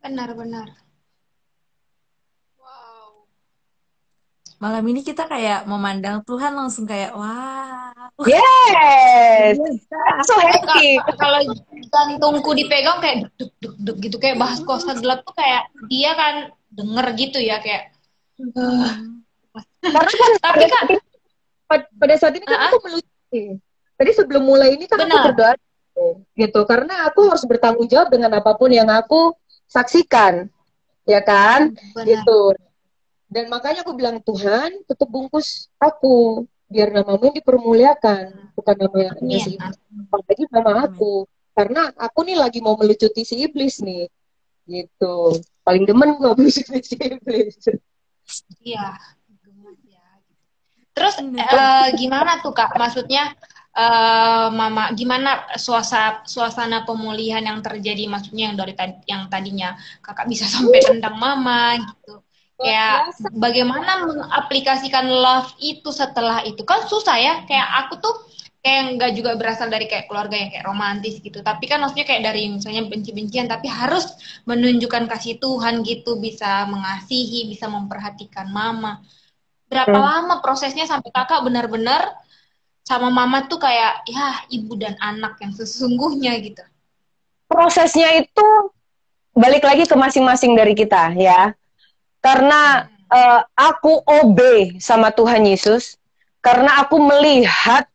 Benar-benar. 0.04 0.84
malam 4.64 4.80
ini 4.88 5.04
kita 5.04 5.28
kayak 5.28 5.68
memandang 5.68 6.24
Tuhan 6.24 6.56
langsung 6.56 6.88
kayak 6.88 7.12
wah. 7.12 7.92
Yes. 8.24 9.60
so 10.24 10.34
happy. 10.40 10.96
Kalau 11.20 11.40
jantungku 11.92 12.56
dipegang 12.56 13.04
kayak 13.04 13.28
duk 13.36 13.52
duk 13.60 13.74
duk 13.76 13.96
gitu 14.00 14.16
kayak 14.16 14.40
bahas 14.40 14.64
kosa 14.64 14.96
gelap 14.96 15.20
tuh 15.28 15.36
kayak 15.36 15.68
dia 15.92 16.16
kan 16.16 16.34
denger 16.72 17.06
gitu 17.12 17.44
ya 17.44 17.60
kayak. 17.60 17.92
Uh. 18.40 18.88
Karena 19.84 20.12
kan 20.16 20.30
tapi 20.40 20.64
kan 20.64 20.84
pada 22.00 22.14
saat 22.16 22.32
ini 22.32 22.48
kan 22.48 22.72
aku 22.72 22.76
melucu. 22.88 23.60
Tadi 24.00 24.10
sebelum 24.16 24.48
mulai 24.48 24.80
ini 24.80 24.88
kan 24.88 24.96
Benar. 24.96 25.12
aku 25.12 25.28
berdoa 25.28 25.52
gitu 26.34 26.60
karena 26.66 27.06
aku 27.06 27.30
harus 27.30 27.44
bertanggung 27.46 27.86
jawab 27.86 28.10
dengan 28.10 28.34
apa 28.34 28.56
pun 28.58 28.66
yang 28.72 28.90
aku 28.90 29.30
saksikan 29.68 30.48
ya 31.04 31.20
kan? 31.20 31.72
Benar. 31.94 32.06
gitu. 32.06 32.40
Dan 33.28 33.50
makanya 33.50 33.82
aku 33.82 33.92
bilang 33.98 34.22
Tuhan 34.22 34.84
tutup 34.86 35.10
bungkus 35.10 35.68
aku 35.80 36.46
biar 36.70 36.90
namamu 36.90 37.30
dipermuliakan 37.34 38.54
bukan 38.56 38.76
nama 38.78 38.98
yang 39.10 39.16
si 39.40 39.58
apalagi 40.08 40.44
nama 40.50 40.88
aku. 40.88 41.28
Karena 41.54 41.90
aku 41.94 42.26
nih 42.26 42.38
lagi 42.38 42.58
mau 42.58 42.74
melucuti 42.74 43.22
si 43.22 43.42
iblis 43.42 43.82
nih. 43.82 44.10
Gitu. 44.64 45.16
Paling 45.62 45.84
demen 45.86 46.18
gue 46.18 46.32
melucuti 46.38 46.80
si 46.82 46.96
iblis. 46.98 47.58
Iya 48.64 48.96
terus 50.94 51.18
uh, 51.18 51.88
gimana 51.98 52.38
tuh 52.40 52.54
kak? 52.54 52.70
Maksudnya 52.78 53.34
uh, 53.74 54.48
mama 54.54 54.94
gimana 54.94 55.44
suasana 55.58 56.22
suasana 56.24 56.86
pemulihan 56.86 57.42
yang 57.42 57.60
terjadi? 57.60 58.06
Maksudnya 58.06 58.50
yang 58.50 58.56
dari 58.56 58.74
yang 59.10 59.22
tadinya 59.28 59.74
kakak 60.00 60.26
bisa 60.30 60.46
sampai 60.54 60.80
tendang 60.80 61.18
mama 61.18 61.78
gitu. 61.78 62.22
Kayak 62.54 63.18
bagaimana 63.34 64.06
mengaplikasikan 64.06 65.10
love 65.10 65.50
itu 65.58 65.90
setelah 65.90 66.46
itu? 66.46 66.62
Kan 66.62 66.86
susah 66.86 67.18
ya 67.18 67.34
kayak 67.50 67.68
aku 67.84 67.94
tuh 67.98 68.14
kayak 68.64 68.96
nggak 68.96 69.12
juga 69.12 69.30
berasal 69.36 69.68
dari 69.68 69.84
kayak 69.84 70.08
keluarga 70.08 70.38
yang 70.38 70.48
kayak 70.54 70.64
romantis 70.64 71.18
gitu. 71.20 71.42
Tapi 71.42 71.66
kan 71.66 71.82
maksudnya 71.82 72.06
kayak 72.06 72.22
dari 72.24 72.48
misalnya 72.48 72.86
benci-bencian 72.88 73.50
tapi 73.50 73.66
harus 73.68 74.06
menunjukkan 74.48 75.04
kasih 75.10 75.36
Tuhan 75.42 75.82
gitu 75.84 76.16
bisa 76.22 76.64
mengasihi 76.70 77.50
bisa 77.50 77.66
memperhatikan 77.68 78.48
mama. 78.48 79.02
Berapa 79.68 79.92
hmm. 79.92 80.06
lama 80.06 80.34
prosesnya 80.40 80.86
sampai 80.86 81.10
kakak 81.10 81.42
benar-benar 81.42 82.23
sama 82.84 83.08
mama 83.08 83.48
tuh 83.48 83.58
kayak 83.58 84.04
ya 84.06 84.44
ibu 84.52 84.76
dan 84.76 84.94
anak 85.00 85.40
yang 85.40 85.52
sesungguhnya 85.56 86.36
gitu 86.44 86.62
prosesnya 87.48 88.20
itu 88.20 88.48
balik 89.34 89.64
lagi 89.64 89.88
ke 89.88 89.96
masing-masing 89.96 90.54
dari 90.54 90.76
kita 90.76 91.16
ya 91.16 91.56
karena 92.20 92.86
eh, 93.08 93.40
aku 93.56 94.04
obey 94.04 94.76
sama 94.78 95.10
Tuhan 95.10 95.42
Yesus 95.48 95.96
karena 96.44 96.84
aku 96.84 97.00
melihat 97.00 97.88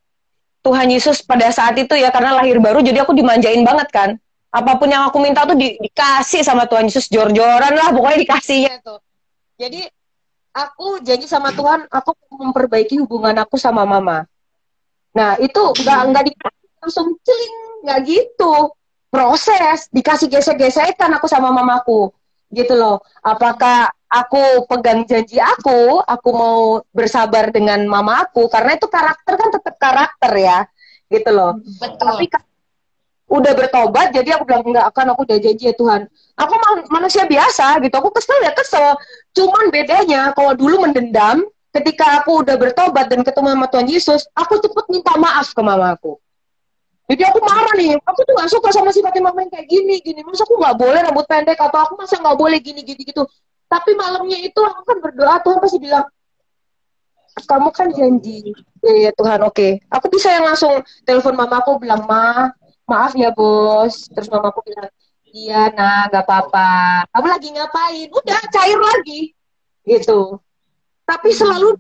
Tuhan 0.65 0.91
Yesus 0.91 1.23
pada 1.23 1.47
saat 1.53 1.77
itu 1.79 1.95
ya 1.95 2.11
karena 2.11 2.35
lahir 2.41 2.59
baru 2.59 2.83
jadi 2.83 3.05
aku 3.05 3.15
dimanjain 3.15 3.63
banget 3.63 3.89
kan. 3.93 4.09
Apa 4.49 4.81
pun 4.81 4.89
yang 4.89 5.05
aku 5.05 5.21
minta 5.21 5.45
tuh 5.45 5.53
di- 5.53 5.77
dikasih 5.77 6.41
sama 6.41 6.65
Tuhan 6.65 6.89
Yesus 6.89 7.05
jor-joran 7.05 7.77
lah 7.77 7.93
pokoknya 7.93 8.17
dikasihnya 8.25 8.81
tuh. 8.81 8.97
Jadi 9.61 9.85
aku 10.51 11.05
janji 11.05 11.29
sama 11.29 11.53
Tuhan 11.53 11.85
aku 11.85 12.17
mau 12.33 12.49
memperbaiki 12.49 12.97
hubungan 12.97 13.37
aku 13.37 13.61
sama 13.61 13.85
mama. 13.85 14.25
Nah 15.15 15.39
itu 15.41 15.61
nggak 15.83 15.99
nggak 16.13 16.23
dikasih 16.29 16.67
langsung 16.79 17.07
celing 17.25 17.55
nggak 17.85 17.99
gitu 18.07 18.53
proses 19.09 19.89
dikasih 19.89 20.29
gesek-gesekan 20.29 21.09
aku 21.17 21.25
sama 21.25 21.49
mamaku 21.49 22.13
gitu 22.53 22.73
loh. 22.77 23.01
Apakah 23.21 23.93
aku 24.09 24.65
pegang 24.65 25.05
janji 25.05 25.37
aku, 25.37 26.01
aku 26.01 26.29
mau 26.33 26.81
bersabar 26.93 27.53
dengan 27.53 27.85
mama 27.85 28.25
aku 28.25 28.49
karena 28.49 28.73
itu 28.77 28.89
karakter 28.89 29.33
kan 29.37 29.49
tetap 29.53 29.75
karakter 29.77 30.31
ya, 30.33 30.59
gitu 31.13 31.29
loh. 31.29 31.61
Betul. 31.77 32.09
Tapi 32.17 32.25
kan 32.29 32.41
udah 33.29 33.53
bertobat, 33.53 34.09
jadi 34.09 34.41
aku 34.41 34.49
bilang 34.49 34.65
enggak 34.65 34.89
akan 34.89 35.13
aku 35.13 35.21
udah 35.29 35.37
janji 35.37 35.69
ya 35.69 35.75
Tuhan. 35.77 36.09
Aku 36.33 36.53
man- 36.57 36.89
manusia 36.89 37.29
biasa 37.29 37.77
gitu, 37.85 37.93
aku 37.93 38.09
kesel 38.09 38.41
ya 38.41 38.53
kesel. 38.57 38.97
Cuman 39.37 39.69
bedanya 39.69 40.33
kalau 40.33 40.57
dulu 40.57 40.81
mendendam, 40.81 41.45
ketika 41.69 42.21
aku 42.21 42.41
udah 42.41 42.55
bertobat 42.57 43.09
dan 43.09 43.21
ketemu 43.21 43.47
sama 43.53 43.67
Tuhan 43.69 43.87
Yesus, 43.87 44.21
aku 44.33 44.57
cepet 44.57 44.85
minta 44.89 45.13
maaf 45.17 45.53
ke 45.53 45.61
mamaku. 45.61 46.17
Jadi 47.09 47.25
aku 47.25 47.41
marah 47.41 47.73
nih, 47.73 47.97
aku 48.05 48.21
tuh 48.21 48.33
gak 48.37 48.49
suka 48.53 48.69
sama 48.69 48.93
sifatnya 48.93 49.25
mama 49.25 49.41
yang 49.41 49.49
kayak 49.49 49.65
gini, 49.65 49.97
gini. 49.97 50.21
Masa 50.21 50.45
aku 50.45 50.61
gak 50.61 50.77
boleh 50.77 51.01
rambut 51.01 51.25
pendek, 51.25 51.57
atau 51.57 51.81
aku 51.81 51.97
masa 51.97 52.21
gak 52.21 52.37
boleh 52.37 52.61
gini, 52.61 52.85
gini, 52.85 53.01
gitu. 53.01 53.25
Tapi 53.65 53.97
malamnya 53.97 54.37
itu 54.37 54.61
aku 54.61 54.81
kan 54.85 54.97
berdoa, 55.01 55.41
Tuhan 55.41 55.57
pasti 55.57 55.77
bilang, 55.81 56.05
kamu 57.49 57.69
kan 57.73 57.89
janji. 57.93 58.53
Ya, 58.85 59.09
ya 59.09 59.11
Tuhan, 59.17 59.41
oke. 59.41 59.81
Aku 59.89 60.05
bisa 60.13 60.29
yang 60.29 60.45
langsung 60.45 60.85
telepon 61.01 61.33
mama 61.33 61.65
aku 61.65 61.81
bilang, 61.81 62.05
Ma, 62.05 62.53
maaf 62.85 63.17
ya 63.17 63.33
bos. 63.33 64.05
Terus 64.13 64.29
mama 64.29 64.53
aku 64.53 64.61
bilang, 64.65 64.89
iya 65.33 65.73
nah, 65.73 66.09
gak 66.13 66.29
apa-apa. 66.29 67.09
Kamu 67.09 67.25
lagi 67.25 67.49
ngapain? 67.57 68.07
Udah, 68.13 68.41
cair 68.53 68.77
lagi. 68.77 69.33
Gitu. 69.81 70.37
Tapi 71.09 71.29
selalu 71.33 71.73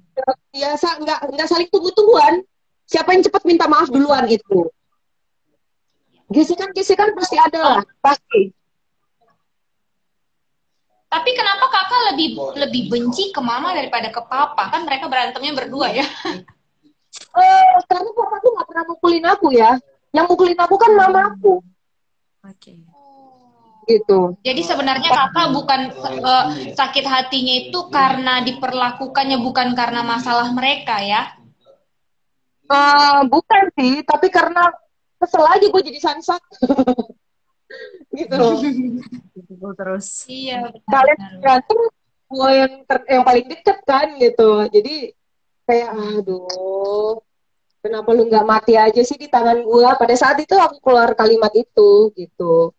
biasa, 0.49 0.97
nggak 1.05 1.19
nggak 1.37 1.47
saling 1.47 1.69
tunggu-tungguan. 1.69 2.41
Siapa 2.89 3.13
yang 3.13 3.21
cepat 3.21 3.45
minta 3.45 3.69
maaf 3.69 3.93
duluan 3.93 4.25
itu. 4.25 4.65
Gesekan-gesekan 6.33 7.13
pasti 7.13 7.37
ada 7.37 7.59
lah, 7.61 7.83
pasti. 8.01 8.49
Tapi 11.09 11.31
kenapa 11.33 11.65
kakak 11.69 12.01
lebih 12.13 12.37
lebih 12.57 12.81
benci 12.89 13.29
ke 13.29 13.41
mama 13.41 13.73
daripada 13.73 14.09
ke 14.09 14.21
papa? 14.25 14.73
Kan 14.73 14.89
mereka 14.89 15.05
berantemnya 15.05 15.53
berdua 15.53 15.93
ya. 15.93 16.05
Eh, 17.09 17.73
karena 17.89 18.09
papa 18.13 18.37
tuh 18.37 18.53
nggak 18.53 18.67
pernah 18.69 18.85
mukulin 18.85 19.25
aku 19.25 19.47
ya. 19.53 19.77
Yang 20.13 20.25
mukulin 20.29 20.57
aku 20.57 20.75
kan 20.77 20.91
mama 20.93 21.33
aku, 21.33 21.61
Oke. 22.45 22.88
Gitu. 23.89 24.37
Jadi 24.45 24.61
sebenarnya 24.61 25.09
kakak 25.09 25.47
bukan 25.49 25.81
eh, 26.21 26.45
sakit 26.77 27.05
hatinya 27.09 27.55
itu 27.65 27.79
karena 27.89 28.45
diperlakukannya 28.45 29.41
bukan 29.41 29.73
karena 29.73 30.05
masalah 30.05 30.53
mereka 30.53 31.01
ya. 31.01 31.33
Eh, 32.69 33.19
bukan 33.25 33.63
sih, 33.73 34.05
tapi 34.05 34.29
karena 34.29 34.69
kesel 35.17 35.41
aja 35.41 35.65
gue 35.65 35.81
jadi 35.89 35.99
sansak. 35.99 36.41
gitu 38.17 38.35
loh. 38.37 38.61
Gitu 39.33 39.67
terus. 39.73 40.07
Iya. 40.29 40.69
Kalian 40.85 41.19
berantem, 41.41 41.79
gue 42.29 42.51
yang 42.53 42.73
ter- 42.85 43.07
yang 43.09 43.23
paling 43.25 43.45
deket 43.49 43.77
kan 43.89 44.07
gitu. 44.21 44.69
Jadi 44.69 45.17
kayak 45.65 45.89
aduh, 45.97 47.21
kenapa 47.81 48.09
lu 48.13 48.29
nggak 48.29 48.45
mati 48.45 48.73
aja 48.77 49.01
sih 49.01 49.17
di 49.17 49.25
tangan 49.25 49.65
gue? 49.65 49.87
Pada 49.97 50.15
saat 50.17 50.37
itu 50.37 50.53
aku 50.53 50.77
keluar 50.81 51.17
kalimat 51.17 51.51
itu 51.57 52.13
gitu. 52.13 52.73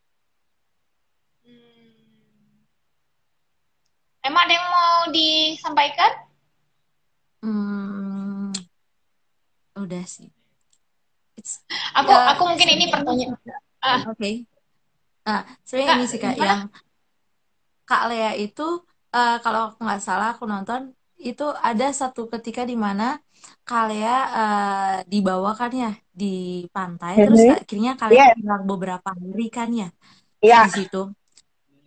Emang 4.21 4.43
ada 4.45 4.53
yang 4.57 4.69
mau 4.69 4.97
disampaikan? 5.17 6.13
Hmm, 7.43 8.53
udah 9.77 10.05
sih. 10.05 10.29
It's, 11.39 11.65
Aku 11.97 12.11
Ya, 12.13 12.19
aku 12.37 12.43
mungkin 12.49 12.69
ini 12.77 12.85
pertanyaan. 12.93 13.37
Ah. 13.81 14.01
Oke. 14.13 14.45
Nah, 15.25 15.41
sebenarnya 15.65 15.89
Kak, 15.89 15.97
ini 15.97 16.05
sih 16.11 16.19
kak 16.21 16.35
gimana? 16.37 16.47
yang 16.53 16.61
Kak 17.89 18.03
Lea 18.09 18.31
itu 18.45 18.63
eh, 19.17 19.33
kalau 19.45 19.61
aku 19.73 19.79
nggak 19.87 20.01
salah 20.07 20.27
aku 20.35 20.45
nonton 20.53 20.81
itu 21.29 21.43
ada 21.69 21.85
satu 22.01 22.21
ketika 22.33 22.63
di 22.71 22.77
mana 22.85 23.05
Kak 23.69 23.83
Lea 23.89 24.15
eh, 24.39 24.97
dibawakan 25.13 25.71
ya 25.83 25.89
di 26.21 26.25
pantai 26.75 27.13
terus 27.25 27.41
Mhm. 27.45 27.57
akhirnya 27.63 27.91
Kak 28.01 28.09
Lea 28.13 28.19
Yes. 28.21 28.37
hilang 28.39 28.63
beberapa 28.71 29.09
hari 29.21 29.45
kan 29.57 29.69
ya 29.81 29.89
Iya, 30.45 30.57
di 30.67 30.71
situ. 30.77 30.99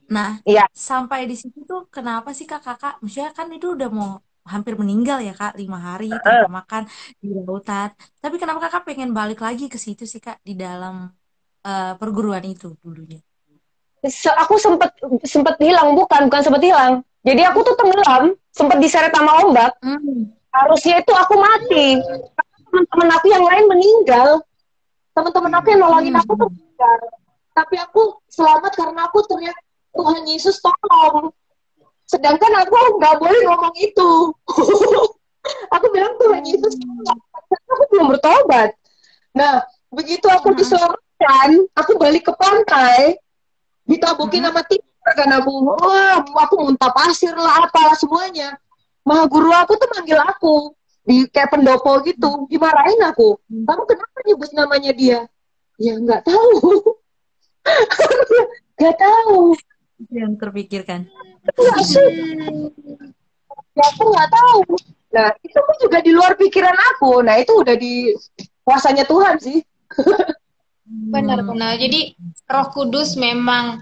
Nah, 0.10 0.30
Iya. 0.44 0.68
sampai 0.74 1.20
di 1.30 1.36
situ 1.40 1.60
tuh 1.70 1.88
kenapa 1.96 2.30
sih 2.38 2.46
kak 2.50 2.62
kakak? 2.66 2.94
Maksudnya 3.02 3.32
kan 3.38 3.48
itu 3.56 3.68
udah 3.76 3.90
mau 3.90 4.10
hampir 4.44 4.76
meninggal 4.76 5.24
ya 5.24 5.32
kak, 5.32 5.56
lima 5.56 5.80
hari 5.80 6.20
tanpa 6.20 6.48
makan 6.52 6.84
di 7.24 7.28
lautan. 7.32 7.90
Tapi 8.20 8.36
kenapa 8.42 8.60
kakak 8.68 8.84
pengen 8.88 9.10
balik 9.16 9.40
lagi 9.40 9.66
ke 9.72 9.78
situ 9.80 10.04
sih 10.04 10.20
kak 10.20 10.38
di 10.44 10.54
dalam 10.60 11.08
eh, 11.64 11.94
perguruan 12.00 12.44
itu 12.44 12.76
dulunya? 12.84 13.20
Se- 14.04 14.36
aku 14.36 14.60
sempet 14.60 14.92
sempet 15.24 15.56
hilang 15.64 15.96
bukan 15.96 16.28
bukan 16.28 16.42
sempet 16.44 16.60
hilang. 16.68 17.00
Jadi 17.24 17.40
aku 17.48 17.64
tuh 17.64 17.76
tenggelam, 17.80 18.36
sempet 18.52 18.78
diseret 18.84 19.16
sama 19.16 19.48
ombak. 19.48 19.72
Hmm. 19.80 20.28
Harusnya 20.52 21.00
itu 21.00 21.14
aku 21.16 21.40
mati. 21.40 22.04
Teman-teman 22.68 23.10
aku 23.16 23.26
yang 23.32 23.46
lain 23.48 23.66
meninggal. 23.72 24.44
Teman-teman 25.16 25.54
aku 25.56 25.68
yang 25.72 25.82
nolongin 25.88 26.16
aku 26.20 26.36
tuh 26.36 26.48
meninggal. 26.52 27.00
Tapi 27.56 27.76
aku 27.80 28.02
selamat 28.28 28.72
karena 28.76 29.08
aku 29.08 29.24
ternyata 29.24 29.63
Tuhan 29.94 30.24
Yesus 30.26 30.58
tolong. 30.60 31.30
Sedangkan 32.10 32.52
aku 32.66 32.76
nggak 33.00 33.16
boleh 33.22 33.40
ngomong 33.48 33.76
itu. 33.78 34.12
aku 35.76 35.86
bilang 35.94 36.14
Tuhan 36.18 36.44
Yesus 36.44 36.74
tolong. 36.78 37.20
Karena 37.32 37.72
aku 37.78 37.84
belum 37.94 38.08
bertobat. 38.18 38.70
Nah, 39.34 39.66
begitu 39.90 40.30
aku 40.30 40.54
diselamatkan, 40.54 41.50
aku 41.74 41.98
balik 41.98 42.30
ke 42.30 42.34
pantai, 42.38 43.18
ditabukin 43.90 44.46
sama 44.46 44.62
timur 44.66 45.12
kan 45.12 45.30
aku, 45.36 45.52
wah, 45.68 46.24
aku 46.24 46.56
muntah 46.64 46.94
pasir 46.96 47.36
lah, 47.36 47.68
apalah 47.68 47.98
semuanya. 47.98 48.56
Maha 49.04 49.28
guru 49.28 49.52
aku 49.52 49.76
tuh 49.76 49.90
manggil 49.92 50.16
aku 50.16 50.72
di 51.04 51.28
kayak 51.28 51.52
pendopo 51.52 52.00
gitu, 52.08 52.48
dimarahin 52.48 53.04
aku. 53.04 53.36
Kamu 53.52 53.84
kenapa 53.84 54.18
nyebut 54.24 54.50
namanya 54.56 54.92
dia? 54.96 55.20
Ya 55.76 56.00
nggak 56.00 56.24
tahu. 56.24 56.80
Nggak 58.80 58.98
tahu. 59.00 59.56
Itu 60.00 60.14
yang 60.14 60.34
terpikirkan. 60.38 61.08
Nggak 61.44 61.80
sih. 61.86 62.08
Ya 63.74 63.86
aku 63.90 64.04
nggak 64.14 64.30
tahu. 64.30 64.60
Nah 65.14 65.30
itu 65.42 65.60
pun 65.60 65.76
juga 65.82 65.98
di 66.02 66.12
luar 66.14 66.34
pikiran 66.38 66.78
aku. 66.96 67.22
Nah 67.26 67.38
itu 67.42 67.54
udah 67.58 67.76
di 67.78 68.14
kuasanya 68.62 69.06
Tuhan 69.06 69.38
sih. 69.42 69.60
Benar-benar. 70.86 71.80
Jadi 71.80 72.14
Roh 72.46 72.68
Kudus 72.70 73.16
memang 73.16 73.82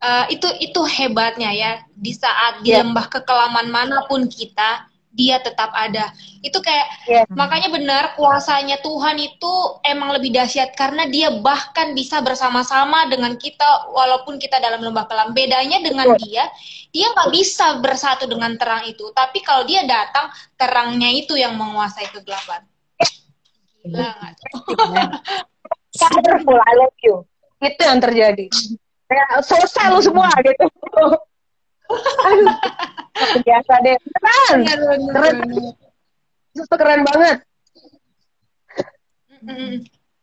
eh, 0.00 0.24
itu 0.34 0.48
itu 0.58 0.80
hebatnya 0.82 1.50
ya. 1.54 1.72
Di 1.94 2.12
saat 2.14 2.62
di 2.62 2.72
Ya. 2.74 2.82
lembah 2.82 3.06
kekelaman 3.10 3.68
mana 3.70 4.06
pun 4.10 4.26
kita, 4.26 4.87
dia 5.18 5.42
tetap 5.42 5.74
ada. 5.74 6.14
Itu 6.46 6.62
kayak 6.62 6.86
Ya. 7.10 7.22
makanya 7.34 7.74
benar 7.74 8.14
kuasanya 8.14 8.78
Tuhan 8.78 9.18
itu 9.18 9.52
emang 9.82 10.14
lebih 10.14 10.30
dahsyat 10.30 10.78
karena 10.78 11.10
dia 11.10 11.34
bahkan 11.42 11.90
bisa 11.98 12.22
bersama-sama 12.22 13.10
dengan 13.10 13.34
kita 13.34 13.90
walaupun 13.90 14.38
kita 14.38 14.62
dalam 14.62 14.78
lembah 14.78 15.10
kelam. 15.10 15.34
Bedanya 15.34 15.82
dengan 15.82 16.14
dia, 16.22 16.46
dia 16.94 17.10
nggak 17.10 17.34
bisa 17.34 17.82
bersatu 17.82 18.30
dengan 18.30 18.54
terang 18.54 18.86
itu. 18.86 19.10
Tapi 19.10 19.42
kalau 19.42 19.66
dia 19.66 19.82
datang, 19.82 20.30
terangnya 20.54 21.10
itu 21.10 21.34
yang 21.34 21.58
menguasai 21.58 22.06
kegelapan. 22.14 22.62
Gila 23.82 24.08
nggak 24.14 24.32
tuh? 24.38 24.50
Wonderful, 25.98 26.62
I 26.62 26.74
love 26.78 26.98
you. 27.02 27.26
Itu 27.58 27.82
yang 27.82 27.98
terjadi. 27.98 28.46
Kayak 29.10 29.42
selesai 29.42 29.90
lu 29.90 29.98
semua 29.98 30.30
gitu. 30.46 30.62
Aduh, 31.88 32.56
biasa 33.42 33.72
deh. 33.84 33.96
Keren. 33.98 34.60
Keren. 35.08 35.36
Itu 36.52 36.74
keren 36.76 37.02
banget. 37.04 37.36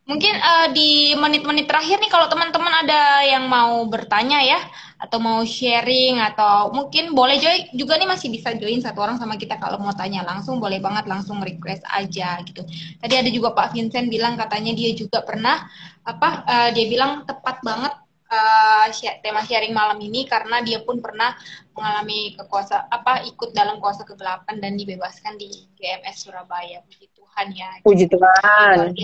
Mungkin 0.05 0.34
eh, 0.38 0.68
di 0.70 0.89
menit-menit 1.18 1.66
terakhir 1.66 1.97
nih 1.97 2.13
kalau 2.13 2.30
teman-teman 2.30 2.86
ada 2.86 3.26
yang 3.26 3.49
mau 3.49 3.82
bertanya 3.89 4.38
ya 4.45 4.61
atau 5.01 5.18
mau 5.18 5.41
sharing 5.41 6.22
atau 6.22 6.70
mungkin 6.70 7.18
boleh 7.18 7.41
join 7.41 7.74
juga 7.74 7.97
nih 7.97 8.05
masih 8.05 8.30
bisa 8.30 8.53
join 8.53 8.80
satu 8.86 9.01
orang 9.01 9.18
sama 9.18 9.34
kita 9.34 9.57
kalau 9.57 9.82
mau 9.82 9.97
tanya 9.97 10.22
langsung 10.22 10.61
boleh 10.61 10.78
banget 10.78 11.09
langsung 11.09 11.41
request 11.41 11.82
aja 11.89 12.38
gitu. 12.45 12.61
Tadi 13.01 13.13
ada 13.18 13.30
juga 13.34 13.57
Pak 13.57 13.74
Vincent 13.74 14.05
bilang 14.13 14.38
katanya 14.38 14.78
dia 14.78 14.93
juga 14.93 15.26
pernah 15.26 15.66
apa 16.05 16.45
eh, 16.45 16.70
dia 16.78 16.86
bilang 16.86 17.26
tepat 17.26 17.66
banget 17.66 18.05
uh, 18.30 18.86
tema 19.21 19.41
sharing 19.45 19.73
malam 19.73 19.97
ini 20.01 20.26
karena 20.26 20.61
dia 20.61 20.82
pun 20.82 21.01
pernah 21.01 21.34
mengalami 21.76 22.34
kekuasa 22.39 22.88
apa 22.88 23.26
ikut 23.28 23.51
dalam 23.51 23.78
kuasa 23.84 24.07
kegelapan 24.07 24.57
dan 24.61 24.80
dibebaskan 24.80 25.36
di 25.38 25.69
GMS 25.78 26.26
Surabaya. 26.26 26.82
Puji 26.88 27.07
Tuhan 27.13 27.47
ya. 27.51 27.69
Puji 27.84 28.05
Tuhan. 28.07 28.95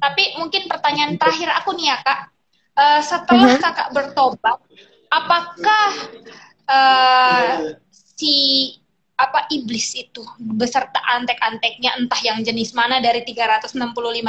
Tapi 0.00 0.24
mungkin 0.40 0.62
pertanyaan 0.68 1.16
terakhir 1.16 1.48
aku 1.56 1.72
nih 1.76 1.92
ya 1.92 1.96
kak, 2.02 2.20
uh, 2.76 3.00
setelah 3.00 3.48
uh 3.48 3.56
-huh. 3.56 3.60
kakak 3.62 3.88
bertobat, 3.96 4.58
apakah 5.08 5.88
uh, 6.68 7.72
si 7.88 8.34
apa 9.14 9.46
iblis 9.54 9.94
itu 9.94 10.26
beserta 10.58 10.98
antek-anteknya 11.14 11.94
entah 12.02 12.18
yang 12.26 12.42
jenis 12.42 12.74
mana 12.74 12.98
dari 12.98 13.22
365 13.22 13.78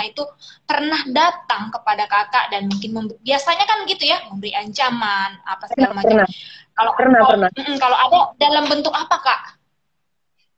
itu 0.05 0.23
pernah 0.61 1.01
datang 1.09 1.73
kepada 1.73 2.05
kakak 2.05 2.53
dan 2.53 2.69
mungkin 2.69 3.09
biasanya 3.25 3.65
kan 3.65 3.81
gitu 3.89 4.05
ya 4.05 4.21
memberi 4.29 4.53
ancaman 4.53 5.41
apa 5.41 5.65
segala 5.73 5.97
macam. 5.97 6.29
Kalau 6.75 6.91
pernah 6.93 7.19
kalau, 7.23 7.31
pernah. 7.33 7.49
Mm, 7.57 7.77
kalau 7.81 7.97
ada 7.97 8.19
dalam 8.38 8.63
bentuk 8.69 8.93
apa 8.93 9.17
kak? 9.25 9.41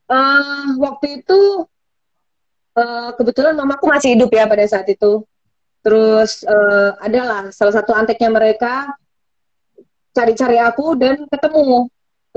Uh, 0.07 0.75
waktu 0.83 1.23
itu 1.23 1.39
uh, 2.75 3.09
kebetulan 3.15 3.55
mamaku 3.55 3.87
masih 3.87 4.11
hidup 4.11 4.27
ya 4.35 4.43
pada 4.43 4.67
saat 4.67 4.91
itu. 4.91 5.23
Terus 5.87 6.43
uh, 6.43 6.99
adalah 6.99 7.47
salah 7.55 7.79
satu 7.79 7.95
anteknya 7.95 8.27
mereka 8.27 8.91
cari-cari 10.11 10.59
aku 10.59 10.99
dan 10.99 11.23
ketemu 11.31 11.87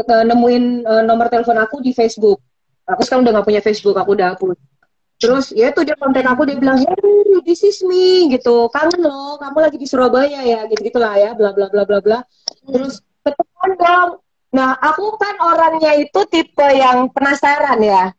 nemuin 0.06 0.64
uh, 0.86 1.02
nomor 1.04 1.28
telepon 1.28 1.58
aku 1.58 1.82
di 1.84 1.92
Facebook. 1.92 2.40
Aku 2.88 3.06
sekarang 3.06 3.22
udah 3.26 3.40
gak 3.40 3.46
punya 3.46 3.62
Facebook, 3.62 3.94
aku 3.94 4.18
udah 4.18 4.34
hapus. 4.34 4.58
Terus 5.20 5.52
ya 5.52 5.68
tuh 5.70 5.84
dia 5.84 5.94
kontak 6.00 6.24
aku 6.24 6.48
dia 6.48 6.56
bilang, 6.56 6.80
"Hey, 6.80 7.44
this 7.44 7.60
is 7.60 7.84
me." 7.84 8.32
gitu. 8.32 8.72
Kangen 8.72 9.04
loh, 9.04 9.36
kamu 9.36 9.58
lagi 9.60 9.76
di 9.76 9.84
Surabaya 9.84 10.40
ya, 10.40 10.64
gitu-gitulah 10.64 11.12
ya, 11.20 11.36
bla 11.36 11.52
bla 11.52 11.68
bla 11.68 11.84
bla 11.84 12.00
bla. 12.00 12.18
Terus 12.64 13.04
ketemuan 13.20 13.72
dong. 13.76 14.10
Nah, 14.50 14.74
aku 14.80 15.14
kan 15.20 15.36
orangnya 15.44 15.92
itu 16.00 16.20
tipe 16.26 16.64
yang 16.72 17.12
penasaran 17.12 17.78
ya. 17.84 18.10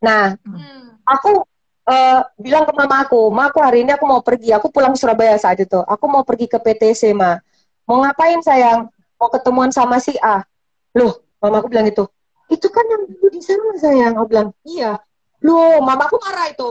Nah, 0.00 0.34
hmm. 0.34 0.98
aku 1.04 1.44
uh, 1.86 2.20
bilang 2.40 2.64
ke 2.64 2.72
mama 2.72 3.04
aku, 3.04 3.28
"Ma, 3.28 3.52
aku 3.52 3.60
hari 3.60 3.84
ini 3.84 3.92
aku 3.92 4.08
mau 4.08 4.24
pergi. 4.24 4.50
Aku 4.56 4.72
pulang 4.72 4.96
ke 4.96 4.98
Surabaya 4.98 5.36
saat 5.36 5.60
itu. 5.60 5.78
Aku 5.84 6.08
mau 6.08 6.24
pergi 6.24 6.48
ke 6.48 6.56
PTC, 6.56 7.12
Ma. 7.12 7.36
Mau 7.84 8.00
ngapain 8.00 8.40
sayang? 8.40 8.88
Mau 9.20 9.28
ketemuan 9.28 9.70
sama 9.70 10.00
si 10.00 10.16
A." 10.24 10.40
Loh, 10.96 11.25
mama 11.46 11.62
aku 11.62 11.70
bilang 11.70 11.86
itu 11.86 12.04
itu 12.46 12.66
kan 12.70 12.84
yang 12.86 13.02
dulu 13.06 13.26
di 13.30 13.40
sana 13.42 13.74
sayang. 13.78 14.14
Aku 14.18 14.26
bilang 14.30 14.48
iya. 14.66 14.98
Lo 15.42 15.78
mama 15.82 16.06
aku 16.06 16.18
marah 16.18 16.50
itu. 16.50 16.68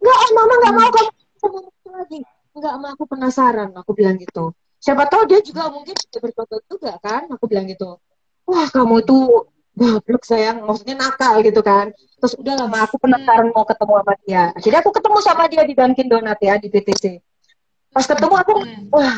Enggak 0.00 0.18
mama 0.36 0.52
nggak 0.60 0.72
mau 0.72 0.90
kamu 0.92 1.58
sama 1.80 1.96
lagi. 2.00 2.20
Enggak 2.56 2.72
mama 2.80 2.88
aku 2.96 3.04
penasaran. 3.08 3.70
Aku 3.76 3.90
bilang 3.92 4.16
gitu. 4.20 4.52
Siapa 4.80 5.08
tahu 5.08 5.24
dia 5.28 5.40
juga 5.40 5.72
mungkin 5.72 5.96
sudah 5.96 6.20
bertobat 6.20 6.62
juga 6.68 6.92
kan? 7.00 7.28
Aku 7.32 7.44
bilang 7.48 7.68
gitu. 7.68 8.00
Wah 8.44 8.68
kamu 8.68 9.04
itu 9.04 9.16
goblok 9.76 10.24
sayang. 10.28 10.60
Maksudnya 10.64 10.96
nakal 10.96 11.40
gitu 11.40 11.60
kan. 11.64 11.92
Terus 12.20 12.36
udah 12.36 12.54
lama 12.64 12.84
aku 12.84 12.96
penasaran 13.00 13.48
mau 13.52 13.64
ketemu 13.64 13.92
sama 14.00 14.14
dia. 14.24 14.44
Jadi 14.60 14.76
aku 14.76 14.90
ketemu 14.92 15.18
sama 15.24 15.44
dia 15.48 15.62
di 15.64 15.72
Dunkin 15.76 16.08
Donat 16.08 16.40
ya 16.40 16.60
di 16.60 16.68
PTC 16.68 17.20
pas 17.94 18.04
ketemu 18.10 18.34
aku 18.34 18.52
hmm. 18.58 18.90
wah 18.90 19.16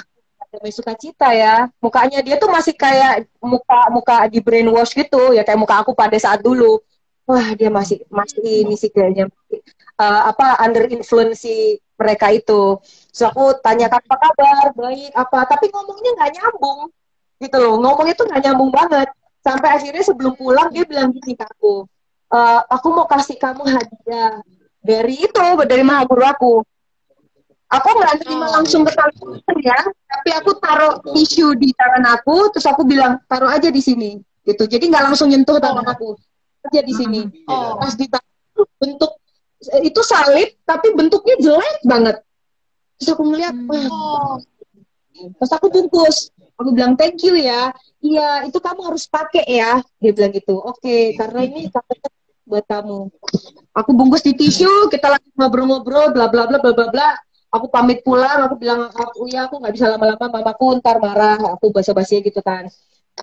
damai 0.56 0.72
sukacita 0.72 1.28
ya. 1.36 1.68
Mukanya 1.84 2.24
dia 2.24 2.40
tuh 2.40 2.48
masih 2.48 2.72
kayak 2.72 3.28
muka 3.44 3.80
muka 3.92 4.16
di 4.32 4.40
brainwash 4.40 4.96
gitu 4.96 5.36
ya 5.36 5.44
kayak 5.44 5.60
muka 5.60 5.84
aku 5.84 5.92
pada 5.92 6.16
saat 6.16 6.40
dulu. 6.40 6.80
Wah, 7.28 7.52
dia 7.58 7.68
masih 7.68 8.00
masih 8.08 8.64
ini 8.64 8.78
sih 8.78 8.88
kayaknya 8.88 9.28
uh, 10.00 10.22
apa 10.30 10.56
under 10.64 10.88
influence 10.88 11.44
mereka 11.98 12.32
itu. 12.32 12.80
Terus 13.12 13.22
aku 13.28 13.56
tanyakan 13.60 14.00
apa 14.00 14.16
kabar, 14.16 14.64
baik 14.72 15.12
apa, 15.12 15.38
tapi 15.44 15.68
ngomongnya 15.68 16.10
nggak 16.16 16.32
nyambung 16.40 16.80
gitu 17.42 17.56
loh. 17.60 17.74
Ngomongnya 17.82 18.14
tuh 18.16 18.26
nggak 18.30 18.42
nyambung 18.46 18.70
banget. 18.72 19.08
Sampai 19.42 19.68
akhirnya 19.74 20.02
sebelum 20.02 20.34
pulang 20.38 20.70
dia 20.74 20.82
bilang 20.82 21.14
gini 21.14 21.38
ke 21.38 21.46
aku, 21.46 21.86
e, 22.34 22.38
aku 22.66 22.86
mau 22.90 23.06
kasih 23.06 23.38
kamu 23.38 23.62
hadiah 23.62 24.42
dari 24.82 25.14
itu 25.22 25.46
dari 25.66 25.82
maha 25.86 26.02
guru 26.02 26.24
aku 26.26 26.52
aku 27.66 27.88
nggak 27.98 28.14
terima 28.22 28.46
oh. 28.46 28.52
langsung 28.60 28.82
ke 28.86 28.92
tangan 28.94 29.42
ya 29.58 29.78
tapi 29.90 30.30
aku 30.38 30.50
taruh 30.62 31.02
tisu 31.14 31.58
di 31.58 31.74
tangan 31.74 32.04
aku 32.14 32.50
terus 32.54 32.66
aku 32.66 32.86
bilang 32.86 33.18
taruh 33.26 33.50
aja 33.50 33.68
di 33.70 33.82
sini 33.82 34.22
gitu 34.46 34.70
jadi 34.70 34.84
nggak 34.86 35.04
langsung 35.12 35.30
nyentuh 35.30 35.58
tangan 35.58 35.82
oh. 35.82 35.92
aku 35.92 36.08
aja 36.70 36.80
di 36.82 36.94
sini 36.94 37.20
oh. 37.50 37.78
pas 37.78 37.94
di 37.98 38.06
bentuk 38.78 39.12
itu 39.82 40.00
salib 40.06 40.54
tapi 40.62 40.94
bentuknya 40.94 41.36
jelek 41.42 41.76
banget 41.82 42.16
terus 43.00 43.08
aku 43.12 43.22
ngeliat 43.26 43.54
hmm. 43.54 43.90
oh. 43.90 44.38
terus 45.42 45.52
aku 45.52 45.66
bungkus 45.72 46.30
aku 46.56 46.70
bilang 46.72 46.94
thank 46.94 47.18
you 47.26 47.34
ya 47.34 47.74
iya 47.98 48.46
itu 48.46 48.56
kamu 48.62 48.94
harus 48.94 49.10
pakai 49.10 49.44
ya 49.44 49.82
dia 49.98 50.12
bilang 50.14 50.32
gitu 50.32 50.54
oke 50.62 50.78
okay, 50.78 51.18
karena 51.18 51.42
ini 51.44 51.68
buat 52.46 52.62
kamu 52.70 53.10
aku 53.74 53.90
bungkus 53.90 54.22
di 54.22 54.38
tisu 54.38 54.86
kita 54.86 55.10
lagi 55.10 55.28
ngobrol-ngobrol 55.34 56.14
bla 56.14 56.30
bla 56.30 56.46
bla 56.46 56.62
bla 56.62 56.72
bla 56.72 56.88
bla 56.94 57.10
aku 57.56 57.66
pamit 57.72 58.04
pulang 58.04 58.46
aku 58.46 58.54
bilang 58.60 58.92
aku 58.92 59.26
ya 59.26 59.48
aku 59.48 59.58
nggak 59.60 59.74
bisa 59.74 59.86
lama-lama 59.92 60.26
mamaku 60.28 60.78
ntar 60.78 60.96
marah 61.00 61.40
aku 61.56 61.72
basa-basi 61.72 62.20
gitu 62.20 62.40
kan. 62.44 62.68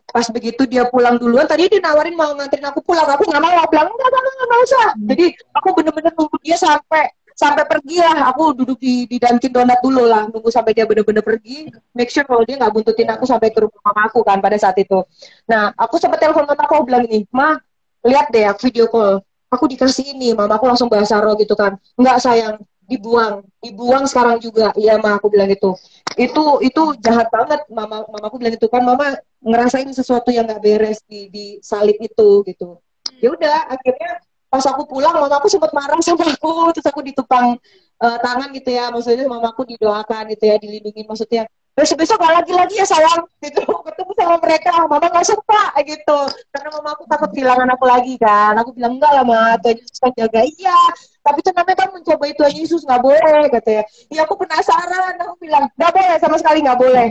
Pas 0.09 0.25
begitu 0.34 0.65
dia 0.65 0.89
pulang 0.89 1.21
duluan 1.21 1.45
tadi 1.45 1.69
dia 1.69 1.77
nawarin 1.77 2.17
mau 2.17 2.34
nganterin 2.34 2.65
aku 2.65 2.81
pulang 2.81 3.05
aku 3.05 3.29
nggak 3.29 3.41
mau 3.41 3.53
aku 3.61 3.69
bilang 3.77 3.88
enggak 3.93 4.09
enggak 4.09 4.34
enggak 4.34 4.61
usah. 4.65 4.88
Jadi 4.97 5.25
aku 5.53 5.67
bener-bener 5.77 6.11
nunggu 6.17 6.38
dia 6.41 6.57
sampai 6.57 7.13
sampai 7.38 7.63
pergi 7.69 7.97
lah. 8.01 8.34
Aku 8.34 8.57
duduk 8.57 8.77
di 8.81 9.05
di 9.05 9.17
Dunkin 9.21 9.53
Donat 9.53 9.79
dulu 9.86 10.03
lah 10.09 10.25
nunggu 10.34 10.49
sampai 10.49 10.73
dia 10.73 10.89
bener-bener 10.89 11.21
pergi 11.21 11.69
make 11.93 12.09
sure 12.09 12.25
kalau 12.25 12.41
dia 12.41 12.57
nggak 12.57 12.73
buntutin 12.73 13.09
aku 13.13 13.25
sampai 13.29 13.53
ke 13.53 13.61
rumah 13.61 13.81
mama 13.86 14.01
aku 14.09 14.25
kan 14.25 14.41
pada 14.41 14.57
saat 14.57 14.77
itu. 14.81 15.05
Nah 15.45 15.69
aku 15.77 16.01
sempat 16.01 16.17
telepon 16.17 16.49
mama 16.49 16.63
aku 16.65 16.86
bilang 16.89 17.05
ini 17.05 17.29
ma 17.29 17.53
lihat 18.01 18.34
deh 18.34 18.49
aku 18.49 18.69
video 18.69 18.89
call. 18.89 19.21
Aku 19.53 19.69
dikasih 19.69 20.17
ini. 20.17 20.34
Mama 20.34 20.57
aku 20.57 20.65
langsung 20.65 20.89
bahasa 20.89 21.21
roh 21.21 21.38
gitu 21.38 21.53
kan. 21.53 21.77
Nggak 21.93 22.17
sayang 22.17 22.57
dibuang 22.94 23.41
dibuang 23.60 24.06
sekarang 24.06 24.38
juga. 24.38 24.70
Iya 24.78 25.02
mah 25.02 25.18
aku 25.18 25.34
bilang 25.34 25.50
gitu. 25.50 25.74
Itu 26.14 26.62
itu 26.62 26.82
jahat 27.02 27.28
banget. 27.34 27.66
Mama 27.74 28.06
mama 28.06 28.26
aku 28.30 28.38
bilang 28.38 28.54
itu 28.54 28.68
kan 28.70 28.86
mama 28.86 29.18
ngerasain 29.41 29.89
sesuatu 29.89 30.30
yang 30.30 30.46
nggak 30.46 30.62
beres 30.62 31.02
di 31.10 31.28
di 31.34 31.46
salib 31.66 31.98
itu 31.98 32.46
gitu. 32.46 32.78
Ya 33.18 33.34
udah 33.34 33.74
akhirnya 33.74 34.22
pas 34.54 34.62
aku 34.70 34.86
pulang 34.86 35.18
mama 35.18 35.41
aku 35.41 35.50
sempat 35.50 35.74
marah 35.74 35.98
sama 36.06 36.30
aku. 36.30 36.76
Terus 36.78 36.88
aku 36.88 37.02
ditupang 37.02 37.58
uh, 37.98 38.18
tangan 38.22 38.54
gitu 38.54 38.70
ya. 38.70 38.94
Maksudnya 38.94 39.26
mama 39.26 39.50
aku 39.50 39.66
didoakan 39.66 40.30
gitu 40.32 40.44
ya 40.46 40.56
dilindungi. 40.62 41.04
Maksudnya 41.10 41.50
besok 41.74 42.06
besok 42.06 42.22
gak 42.22 42.46
lagi 42.46 42.54
lagi 42.54 42.76
ya 42.78 42.86
sayang. 42.86 43.26
Gitu. 43.41 43.60
Ketemu 43.89 44.12
sama 44.14 44.38
mereka. 44.38 44.72
Mama 44.86 45.06
nggak 45.10 45.26
suka. 45.26 45.64
Gitu. 45.82 46.20
Karena 46.54 46.70
mama 46.78 46.89
aku 46.94 47.04
takut 47.10 47.30
kehilangan 47.34 47.70
aku 47.74 47.86
lagi 47.89 48.14
kan. 48.22 48.54
Aku 48.62 48.70
bilang 48.78 49.02
enggak 49.02 49.12
lah 49.12 49.26
mama 49.26 49.58
kan 49.58 50.12
jaga. 50.14 50.46
Iya 50.46 50.78
tapi 51.24 51.39
kan 51.39 51.55
namanya 51.55 51.78
kan 51.80 51.89
mencoba 51.95 52.24
itu 52.28 52.36
Tuhan 52.43 52.55
Yesus 52.59 52.82
nggak 52.84 52.99
boleh 52.99 53.47
katanya 53.47 53.84
ya. 54.11 54.21
Aku 54.28 54.36
penasaran 54.36 55.15
aku 55.24 55.36
bilang 55.39 55.71
nggak 55.80 55.91
boleh 55.95 56.15
sama 56.19 56.36
sekali 56.36 56.59
nggak 56.59 56.80
boleh. 56.80 57.07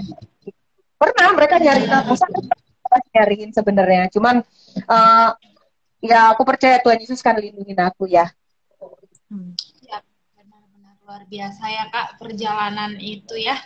Pernah 1.01 1.29
mereka 1.33 1.57
nyari 1.57 1.89
aku 1.89 2.15
nyariin 3.17 3.51
sebenarnya. 3.57 4.13
Cuman 4.13 4.45
uh, 4.85 5.31
ya 6.05 6.37
aku 6.37 6.45
percaya 6.45 6.77
Tuhan 6.85 7.01
Yesus 7.01 7.25
kan 7.25 7.41
lindungin 7.41 7.81
aku 7.81 8.05
ya. 8.05 8.29
Hmm. 9.33 9.57
ya 9.89 10.05
benar-benar 10.37 10.93
luar 11.09 11.25
biasa 11.25 11.65
ya 11.73 11.85
kak 11.89 12.21
perjalanan 12.21 12.93
itu 13.01 13.41
ya. 13.41 13.57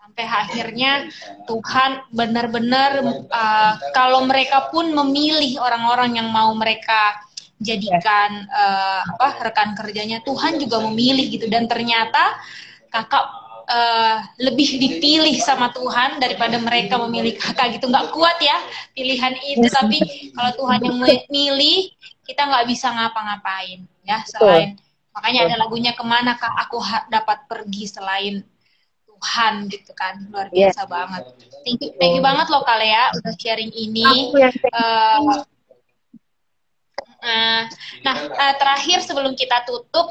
Sampai 0.00 0.24
akhirnya 0.24 1.12
Tuhan 1.44 2.08
benar-benar 2.08 3.04
uh, 3.28 3.72
kalau 3.92 4.24
mereka 4.24 4.72
pun 4.72 4.96
memilih 4.96 5.60
orang-orang 5.60 6.16
yang 6.16 6.28
mau 6.32 6.56
mereka 6.56 7.20
jadikan 7.64 8.44
uh, 8.52 9.02
apa 9.16 9.50
rekan 9.50 9.72
kerjanya 9.72 10.20
Tuhan 10.20 10.60
juga 10.60 10.84
memilih 10.84 11.32
gitu. 11.32 11.48
Dan 11.48 11.64
ternyata 11.64 12.36
kakak 12.92 13.24
uh, 13.66 14.20
lebih 14.38 14.76
dipilih 14.76 15.34
sama 15.40 15.72
Tuhan 15.72 16.20
daripada 16.20 16.60
mereka 16.60 17.00
memilih 17.00 17.34
kakak 17.40 17.80
gitu. 17.80 17.88
Nggak 17.88 18.12
kuat 18.12 18.36
ya 18.44 18.60
pilihan 18.92 19.34
itu 19.40 19.66
tapi 19.72 19.98
kalau 20.36 20.52
Tuhan 20.60 20.78
yang 20.84 20.96
memilih 21.00 21.90
kita 22.24 22.44
nggak 22.44 22.64
bisa 22.68 22.88
ngapa-ngapain 22.92 23.84
ya 24.04 24.20
selain 24.24 24.80
makanya 25.14 25.46
ada 25.46 25.56
lagunya 25.60 25.92
ke 25.94 26.04
mana 26.04 26.34
kak 26.34 26.50
aku 26.66 26.82
dapat 27.06 27.46
pergi 27.46 27.84
selain 27.86 28.42
Tuhan 29.24 29.72
gitu 29.72 29.92
kan. 29.96 30.20
Luar 30.28 30.52
biasa 30.52 30.84
yeah. 30.84 30.90
banget. 30.90 31.22
Thank 31.64 31.80
you 31.80 31.90
thank 31.96 32.12
you 32.12 32.20
banget 32.20 32.46
loh 32.52 32.60
kalian 32.66 32.92
ya 32.92 33.04
udah 33.16 33.34
sharing 33.40 33.72
ini. 33.72 34.34
Uh, 34.68 35.40
nah, 38.04 38.16
uh, 38.16 38.54
terakhir 38.60 39.00
sebelum 39.02 39.32
kita 39.32 39.64
tutup, 39.64 40.06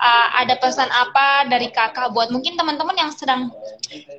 uh, 0.00 0.28
ada 0.40 0.56
pesan 0.56 0.88
apa 0.88 1.46
dari 1.48 1.68
kakak 1.68 2.10
buat 2.10 2.32
mungkin 2.32 2.56
teman-teman 2.56 2.96
yang 2.96 3.10
sedang 3.12 3.52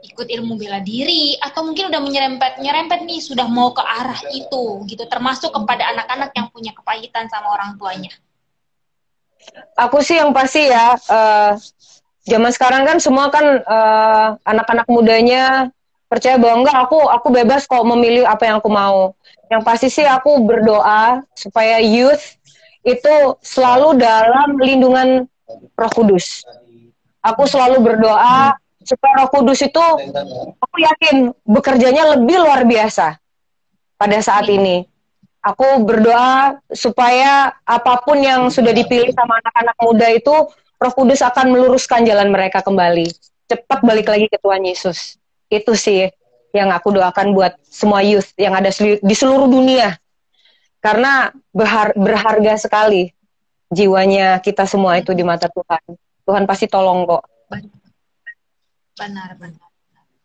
ikut 0.06 0.28
ilmu 0.30 0.56
bela 0.56 0.80
diri 0.80 1.36
atau 1.42 1.66
mungkin 1.66 1.90
udah 1.90 2.02
menyerempet 2.02 2.62
nyerempet 2.62 3.04
nih 3.04 3.20
sudah 3.20 3.50
mau 3.50 3.74
ke 3.74 3.82
arah 3.82 4.22
itu 4.32 4.86
gitu, 4.88 5.04
termasuk 5.10 5.50
kepada 5.52 5.92
anak-anak 5.92 6.32
yang 6.38 6.48
punya 6.54 6.72
kepahitan 6.72 7.28
sama 7.28 7.54
orang 7.54 7.76
tuanya. 7.76 8.14
Aku 9.78 10.02
sih 10.02 10.18
yang 10.18 10.34
pasti 10.34 10.70
ya, 10.70 10.98
uh, 10.98 11.54
zaman 12.26 12.52
sekarang 12.52 12.84
kan 12.84 12.98
semua 12.98 13.30
kan 13.30 13.46
anak 13.62 13.70
eh, 13.70 14.30
anak-anak 14.50 14.88
mudanya 14.90 15.70
percaya 16.10 16.38
bahwa 16.42 16.66
enggak 16.66 16.78
aku 16.90 17.00
aku 17.06 17.28
bebas 17.30 17.70
kok 17.70 17.86
memilih 17.86 18.26
apa 18.26 18.50
yang 18.50 18.58
aku 18.58 18.70
mau 18.70 19.14
yang 19.50 19.62
pasti 19.62 19.88
sih 19.92 20.06
aku 20.06 20.42
berdoa 20.42 21.22
supaya 21.38 21.78
youth 21.82 22.38
itu 22.86 23.16
selalu 23.42 23.98
dalam 23.98 24.58
lindungan 24.62 25.26
Roh 25.74 25.92
Kudus. 25.94 26.46
Aku 27.26 27.50
selalu 27.50 27.82
berdoa 27.82 28.54
supaya 28.86 29.26
Roh 29.26 29.30
Kudus 29.34 29.66
itu 29.66 29.86
aku 30.62 30.78
yakin 30.78 31.34
bekerjanya 31.46 32.18
lebih 32.18 32.38
luar 32.42 32.66
biasa 32.66 33.18
pada 33.98 34.18
saat 34.22 34.46
ini. 34.50 34.86
Aku 35.46 35.86
berdoa 35.86 36.58
supaya 36.74 37.54
apa 37.66 38.02
pun 38.02 38.18
yang 38.18 38.50
sudah 38.50 38.74
dipilih 38.74 39.14
sama 39.14 39.38
anak-anak 39.42 39.78
muda 39.82 40.08
itu 40.10 40.36
Roh 40.82 40.94
Kudus 40.94 41.22
akan 41.22 41.54
meluruskan 41.54 42.06
jalan 42.06 42.34
mereka 42.34 42.66
kembali. 42.66 43.10
Cepat 43.46 43.86
balik 43.86 44.10
lagi 44.10 44.26
ke 44.26 44.42
Tuhan 44.42 44.66
Yesus. 44.66 45.22
Itu 45.50 45.78
sih 45.78 46.10
yang 46.56 46.72
aku 46.72 46.96
doakan 46.96 47.36
buat 47.36 47.60
semua 47.68 48.00
youth 48.00 48.32
yang 48.40 48.56
ada 48.56 48.72
di 48.80 49.16
seluruh 49.16 49.52
dunia. 49.52 50.00
Karena 50.80 51.28
berhar 51.52 51.92
berharga 51.98 52.56
sekali 52.56 53.12
jiwanya 53.68 54.40
kita 54.40 54.64
semua 54.64 54.96
itu 54.96 55.12
di 55.12 55.28
mata 55.28 55.52
Tuhan. 55.52 55.84
Tuhan 56.24 56.44
pasti 56.48 56.72
tolong 56.72 57.04
kok. 57.04 57.24
Benar, 58.96 59.36
benar. 59.36 59.68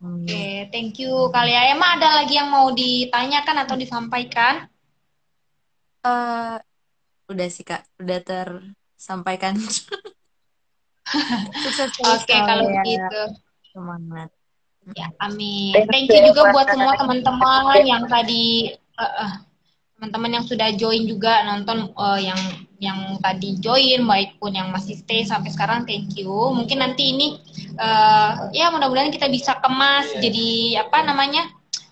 Hmm. 0.01 0.24
Oke, 0.24 0.33
okay, 0.33 0.55
thank 0.72 0.97
you 0.97 1.12
Kalia. 1.28 1.74
Emang 1.74 2.01
ada 2.01 2.22
lagi 2.22 2.39
yang 2.39 2.49
mau 2.49 2.72
ditanyakan 2.72 3.57
atau 3.66 3.76
disampaikan? 3.76 4.70
Uh, 6.01 6.57
udah 7.28 7.49
sih 7.53 7.66
kak, 7.66 7.85
udah 8.01 8.22
tersampaikan. 8.24 9.61
Oke, 11.11 12.24
okay, 12.24 12.39
kalau 12.39 12.70
begitu. 12.70 13.22
Semangat. 13.74 14.31
Ya, 14.97 15.12
amin. 15.20 15.87
Thank 15.87 16.11
you 16.11 16.33
juga 16.33 16.51
buat 16.51 16.66
semua 16.72 16.97
teman-teman 16.97 17.85
yang 17.85 18.09
tadi 18.09 18.74
uh, 18.97 19.05
uh, 19.05 19.33
teman-teman 20.01 20.41
yang 20.41 20.45
sudah 20.49 20.68
join 20.81 21.05
juga 21.05 21.45
nonton 21.45 21.93
uh, 21.93 22.16
yang 22.16 22.41
yang 22.81 23.20
tadi 23.20 23.61
join 23.61 24.01
baik 24.09 24.41
pun 24.41 24.57
yang 24.57 24.72
masih 24.72 24.97
stay 24.97 25.20
sampai 25.28 25.53
sekarang 25.53 25.85
thank 25.85 26.16
you 26.16 26.33
mungkin 26.57 26.81
nanti 26.81 27.12
ini 27.12 27.37
uh, 27.76 28.49
ya 28.57 28.72
mudah-mudahan 28.72 29.12
kita 29.12 29.28
bisa 29.28 29.61
kemas 29.61 30.09
jadi 30.16 30.81
apa 30.89 31.05
namanya 31.05 31.45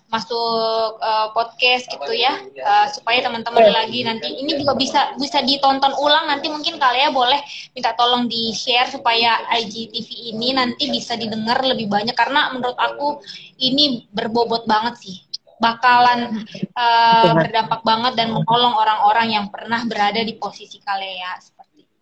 masuk 0.09 0.97
uh, 0.99 1.29
podcast 1.37 1.85
gitu 1.85 2.11
ya. 2.17 2.41
uh, 2.65 2.89
supaya 2.89 3.21
teman-teman 3.21 3.69
lagi 3.69 4.01
nanti 4.01 4.25
ini 4.41 4.57
juga 4.57 4.73
bisa 4.73 5.13
bisa 5.21 5.39
ditonton 5.45 5.93
ulang. 6.01 6.25
Nanti 6.27 6.49
mungkin 6.49 6.81
kalian 6.81 7.13
boleh 7.13 7.37
minta 7.77 7.93
tolong 7.93 8.25
di 8.25 8.51
share 8.51 8.89
supaya 8.89 9.45
IGTV 9.53 10.33
ini 10.33 10.57
nanti 10.57 10.89
bisa 10.89 11.13
didengar 11.13 11.61
lebih 11.61 11.85
banyak. 11.85 12.17
Karena 12.17 12.49
menurut 12.51 12.77
aku 12.77 13.21
ini 13.61 14.09
berbobot 14.09 14.65
banget 14.65 14.97
sih. 14.97 15.15
Bakalan 15.59 16.47
uh, 16.73 17.31
berdampak 17.35 17.83
banget 17.83 18.15
dan 18.15 18.31
menolong 18.31 18.79
orang-orang 18.79 19.27
yang 19.37 19.45
pernah 19.51 19.83
berada 19.85 20.23
di 20.23 20.33
posisi 20.39 20.79
kalian 20.81 21.37
seperti 21.37 21.83
itu. 21.83 21.95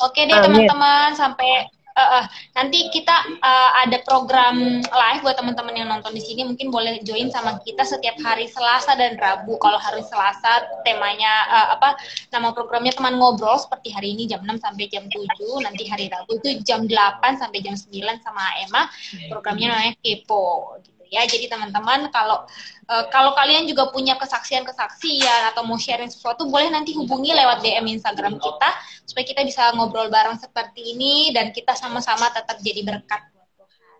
Oke 0.00 0.24
deh 0.24 0.38
teman-teman 0.40 1.12
sampai 1.12 1.68
uh, 1.98 2.26
nanti 2.54 2.86
kita 2.94 3.16
uh, 3.42 3.70
ada 3.82 3.98
program 4.06 4.80
live 4.82 5.20
buat 5.26 5.34
teman-teman 5.34 5.74
yang 5.74 5.88
nonton 5.90 6.14
di 6.14 6.22
sini 6.22 6.46
mungkin 6.46 6.70
boleh 6.70 7.02
join 7.02 7.28
sama 7.34 7.58
kita 7.66 7.82
setiap 7.82 8.14
hari 8.22 8.46
Selasa 8.46 8.94
dan 8.94 9.18
Rabu. 9.18 9.58
Kalau 9.58 9.76
hari 9.76 10.06
Selasa 10.06 10.70
temanya 10.86 11.32
uh, 11.50 11.68
apa 11.74 11.98
nama 12.30 12.54
programnya 12.54 12.94
teman 12.94 13.18
ngobrol 13.18 13.58
seperti 13.58 13.90
hari 13.90 14.14
ini 14.14 14.30
jam 14.30 14.46
6 14.46 14.62
sampai 14.62 14.86
jam 14.88 15.04
7, 15.10 15.26
nanti 15.66 15.84
hari 15.90 16.06
Rabu 16.08 16.38
itu 16.38 16.62
jam 16.62 16.86
8 16.86 17.42
sampai 17.42 17.58
jam 17.60 17.74
9 17.74 17.90
sama 18.22 18.44
Emma. 18.62 18.86
Programnya 19.26 19.74
namanya 19.74 19.94
Kepo 20.00 20.78
gitu 20.82 20.97
ya. 21.08 21.24
Jadi 21.24 21.48
teman-teman 21.48 22.08
kalau 22.12 22.44
uh, 22.88 23.04
kalau 23.08 23.32
kalian 23.36 23.64
juga 23.64 23.88
punya 23.92 24.16
kesaksian-kesaksian 24.20 25.52
atau 25.52 25.64
mau 25.64 25.80
sharing 25.80 26.08
sesuatu 26.08 26.48
boleh 26.48 26.68
nanti 26.72 26.92
hubungi 26.96 27.32
lewat 27.32 27.64
DM 27.64 27.98
Instagram 27.98 28.36
kita 28.40 28.70
supaya 29.08 29.24
kita 29.24 29.40
bisa 29.44 29.72
ngobrol 29.76 30.12
bareng 30.12 30.36
seperti 30.36 30.96
ini 30.96 31.32
dan 31.32 31.50
kita 31.52 31.72
sama-sama 31.72 32.28
tetap 32.32 32.60
jadi 32.60 32.84
berkat 32.84 33.20
buat 33.32 33.48
Tuhan. 33.56 33.98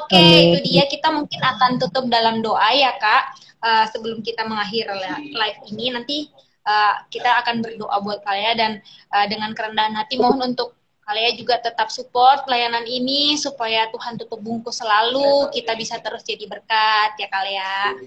Oke, 0.00 0.14
okay, 0.14 0.34
itu 0.50 0.58
dia 0.66 0.84
kita 0.90 1.08
mungkin 1.14 1.40
akan 1.40 1.70
tutup 1.78 2.06
dalam 2.10 2.42
doa 2.42 2.70
ya 2.74 2.94
Kak. 2.98 3.24
Uh, 3.60 3.84
sebelum 3.92 4.24
kita 4.24 4.48
mengakhiri 4.48 4.88
live 5.36 5.60
ini 5.68 5.92
nanti 5.92 6.18
uh, 6.64 7.04
kita 7.12 7.44
akan 7.44 7.60
berdoa 7.60 8.00
buat 8.00 8.24
kalian 8.24 8.56
dan 8.56 8.72
uh, 9.12 9.26
dengan 9.28 9.52
kerendahan 9.52 9.92
hati 10.00 10.16
mohon 10.16 10.56
untuk 10.56 10.79
kalian 11.10 11.34
juga 11.34 11.58
tetap 11.58 11.90
support 11.90 12.46
pelayanan 12.46 12.86
ini 12.86 13.34
supaya 13.34 13.90
Tuhan 13.90 14.14
tutup 14.14 14.38
bungkus 14.38 14.78
selalu 14.78 15.50
kita 15.50 15.74
bisa 15.74 15.98
terus 15.98 16.22
jadi 16.22 16.46
berkat 16.46 17.18
ya 17.18 17.26
kalian. 17.26 18.06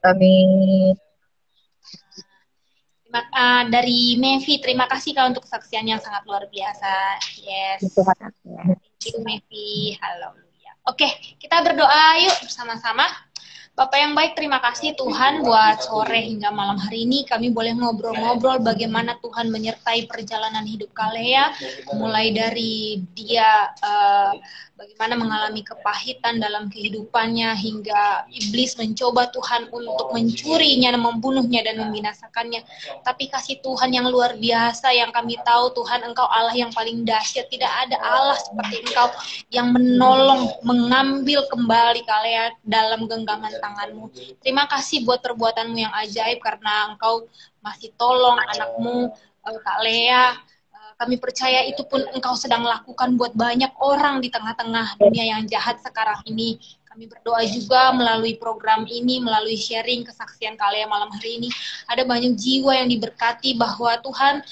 Amin. 0.00 0.96
Terima, 3.04 3.20
uh, 3.28 3.64
dari 3.68 4.16
Mevi, 4.16 4.56
terima 4.56 4.88
kasih 4.88 5.12
kak 5.12 5.36
untuk 5.36 5.44
kesaksian 5.44 5.84
yang 5.84 6.00
sangat 6.00 6.24
luar 6.24 6.48
biasa. 6.48 7.20
Yes. 7.44 7.84
Thank 7.92 9.04
you 9.04 9.20
Mevi. 9.20 10.00
Haleluya. 10.00 10.72
Oke, 10.88 11.36
kita 11.36 11.60
berdoa 11.60 12.24
yuk 12.24 12.40
bersama-sama. 12.40 13.04
Bapak 13.80 13.96
yang 13.96 14.12
baik, 14.12 14.36
terima 14.36 14.60
kasih 14.60 14.92
Tuhan 14.92 15.40
buat 15.40 15.80
sore 15.80 16.20
hingga 16.20 16.52
malam 16.52 16.76
hari 16.76 17.08
ini. 17.08 17.24
Kami 17.24 17.48
boleh 17.48 17.72
ngobrol-ngobrol 17.72 18.60
bagaimana 18.60 19.16
Tuhan 19.24 19.48
menyertai 19.48 20.04
perjalanan 20.04 20.68
hidup 20.68 20.92
Kalea, 20.92 21.48
mulai 21.96 22.28
dari 22.28 23.00
dia 23.16 23.72
uh, 23.80 24.36
bagaimana 24.80 25.12
mengalami 25.12 25.60
kepahitan 25.60 26.40
dalam 26.40 26.72
kehidupannya 26.72 27.52
hingga 27.52 28.24
iblis 28.32 28.80
mencoba 28.80 29.28
Tuhan 29.28 29.68
untuk 29.68 30.08
mencurinya 30.16 30.96
membunuhnya 30.96 31.60
dan 31.60 31.84
membinasakannya. 31.84 32.64
Tapi 33.04 33.28
kasih 33.28 33.60
Tuhan 33.60 33.92
yang 33.92 34.08
luar 34.08 34.40
biasa 34.40 34.88
yang 34.96 35.12
kami 35.12 35.36
tahu 35.44 35.76
Tuhan 35.76 36.00
Engkau 36.08 36.24
Allah 36.24 36.56
yang 36.56 36.72
paling 36.72 37.04
dahsyat. 37.04 37.52
Tidak 37.52 37.68
ada 37.68 38.00
Allah 38.00 38.40
seperti 38.40 38.80
Engkau 38.88 39.08
yang 39.52 39.68
menolong, 39.76 40.48
mengambil 40.64 41.44
kembali 41.52 42.00
kalian 42.08 42.56
dalam 42.64 43.04
genggaman 43.04 43.52
tanganmu. 43.60 44.08
Terima 44.40 44.64
kasih 44.64 45.04
buat 45.04 45.20
perbuatanmu 45.20 45.76
yang 45.76 45.92
ajaib 46.00 46.40
karena 46.40 46.96
Engkau 46.96 47.28
masih 47.60 47.92
tolong 48.00 48.40
anakmu 48.56 49.12
eh, 49.44 49.58
Kak 49.60 49.78
Lea 49.84 50.40
kami 51.00 51.16
percaya 51.16 51.64
itu 51.64 51.80
pun 51.88 52.04
engkau 52.12 52.36
sedang 52.36 52.60
lakukan 52.60 53.16
buat 53.16 53.32
banyak 53.32 53.72
orang 53.80 54.20
di 54.20 54.28
tengah-tengah 54.28 55.00
dunia 55.00 55.32
yang 55.32 55.48
jahat 55.48 55.80
sekarang 55.80 56.20
ini. 56.28 56.60
Kami 56.84 57.08
berdoa 57.08 57.40
juga 57.48 57.96
melalui 57.96 58.36
program 58.36 58.84
ini, 58.84 59.16
melalui 59.16 59.56
sharing 59.56 60.04
kesaksian 60.04 60.60
kalian 60.60 60.92
malam 60.92 61.08
hari 61.08 61.40
ini. 61.40 61.48
Ada 61.88 62.04
banyak 62.04 62.36
jiwa 62.36 62.84
yang 62.84 62.92
diberkati 62.92 63.56
bahwa 63.56 63.96
Tuhan 64.04 64.44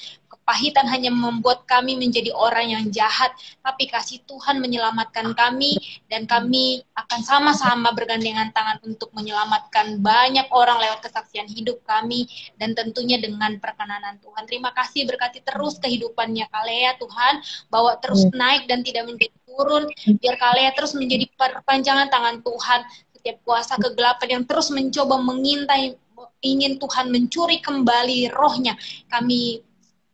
kepahitan 0.49 0.89
hanya 0.89 1.13
membuat 1.13 1.69
kami 1.69 1.93
menjadi 1.93 2.33
orang 2.33 2.73
yang 2.73 2.89
jahat, 2.89 3.29
tapi 3.61 3.85
kasih 3.85 4.17
Tuhan 4.25 4.57
menyelamatkan 4.57 5.37
kami 5.37 5.77
dan 6.09 6.25
kami 6.25 6.81
akan 6.97 7.21
sama-sama 7.21 7.93
bergandengan 7.93 8.49
tangan 8.49 8.81
untuk 8.81 9.13
menyelamatkan 9.13 10.01
banyak 10.01 10.49
orang 10.49 10.81
lewat 10.81 11.05
kesaksian 11.05 11.45
hidup 11.53 11.77
kami 11.85 12.25
dan 12.57 12.73
tentunya 12.73 13.21
dengan 13.21 13.61
perkenanan 13.61 14.17
Tuhan. 14.25 14.49
Terima 14.49 14.73
kasih 14.73 15.05
berkati 15.05 15.45
terus 15.45 15.77
kehidupannya 15.77 16.49
Kalea 16.49 16.97
Tuhan, 16.97 17.45
bawa 17.69 18.01
terus 18.01 18.25
hmm. 18.25 18.33
naik 18.33 18.65
dan 18.65 18.81
tidak 18.81 19.05
menjadi 19.05 19.37
turun, 19.45 19.85
biar 20.17 20.33
Kalea 20.41 20.73
terus 20.73 20.97
menjadi 20.97 21.29
perpanjangan 21.37 22.09
tangan 22.09 22.41
Tuhan 22.41 22.79
setiap 23.13 23.37
kuasa 23.45 23.77
kegelapan 23.77 24.41
yang 24.41 24.43
terus 24.49 24.73
mencoba 24.73 25.21
mengintai 25.21 25.93
ingin 26.41 26.81
Tuhan 26.81 27.13
mencuri 27.13 27.61
kembali 27.61 28.33
rohnya. 28.33 28.73
Kami 29.13 29.68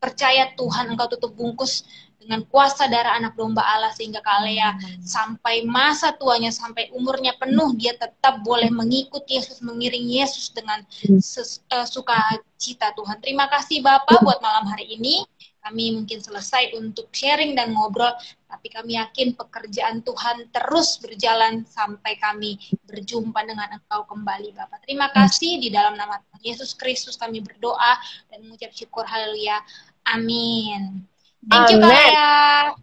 percaya 0.06 0.54
Tuhan 0.54 0.94
engkau 0.94 1.10
tutup 1.10 1.34
bungkus 1.34 1.82
dengan 2.26 2.42
kuasa 2.50 2.90
darah 2.90 3.18
anak 3.22 3.38
domba 3.38 3.62
Allah 3.62 3.94
sehingga 3.94 4.22
Kalea 4.22 4.74
hmm. 4.74 5.06
sampai 5.06 5.62
masa 5.66 6.14
tuanya 6.18 6.50
sampai 6.50 6.90
umurnya 6.94 7.38
penuh 7.38 7.74
dia 7.78 7.94
tetap 7.94 8.42
boleh 8.42 8.74
mengikut 8.74 9.26
Yesus 9.30 9.62
mengiring 9.62 10.10
Yesus 10.10 10.50
dengan 10.50 10.82
ses, 11.22 11.62
uh, 11.70 11.86
sukacita 11.86 12.94
Tuhan. 12.98 13.22
Terima 13.22 13.46
kasih 13.50 13.86
Bapak 13.86 14.26
buat 14.26 14.42
malam 14.42 14.66
hari 14.70 14.90
ini. 14.98 15.22
Kami 15.66 15.98
mungkin 15.98 16.22
selesai 16.22 16.78
untuk 16.78 17.10
sharing 17.10 17.58
dan 17.58 17.74
ngobrol, 17.74 18.14
tapi 18.46 18.70
kami 18.70 19.02
yakin 19.02 19.34
pekerjaan 19.34 20.06
Tuhan 20.06 20.54
terus 20.54 21.02
berjalan 21.02 21.66
sampai 21.66 22.22
kami 22.22 22.62
berjumpa 22.86 23.42
dengan 23.42 23.74
Engkau 23.74 24.06
kembali 24.06 24.54
Bapak. 24.54 24.86
Terima 24.86 25.10
kasih 25.10 25.58
di 25.58 25.74
dalam 25.74 25.98
nama 25.98 26.22
Tuhan 26.22 26.54
Yesus 26.54 26.78
Kristus 26.78 27.18
kami 27.18 27.42
berdoa 27.42 27.98
dan 28.30 28.46
mengucap 28.46 28.78
syukur 28.78 29.10
haleluya. 29.10 29.58
Amin. 30.06 31.06
Thank 31.46 31.74
you, 31.74 31.80
Kaya. 31.82 32.74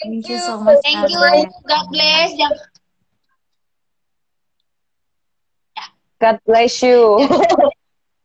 Thank 0.00 0.28
you 0.28 0.38
so 0.40 0.60
much. 0.60 0.80
Thank 0.84 1.08
you. 1.08 1.20
God 1.64 1.86
bless. 1.92 2.28
Jangan... 2.36 2.60
Ya. 5.76 5.84
God 6.20 6.36
bless 6.44 6.74
you. 6.84 7.00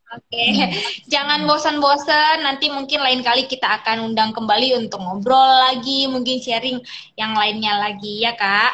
Oke, 0.10 0.26
okay. 0.26 0.74
jangan 1.06 1.46
bosan-bosan. 1.46 2.42
Nanti 2.42 2.74
mungkin 2.74 2.98
lain 2.98 3.22
kali 3.22 3.46
kita 3.46 3.78
akan 3.82 4.10
undang 4.10 4.34
kembali 4.34 4.82
untuk 4.82 4.98
ngobrol 4.98 5.70
lagi, 5.70 6.10
mungkin 6.10 6.42
sharing 6.42 6.82
yang 7.14 7.38
lainnya 7.38 7.78
lagi 7.78 8.26
ya 8.26 8.34
kak. 8.34 8.74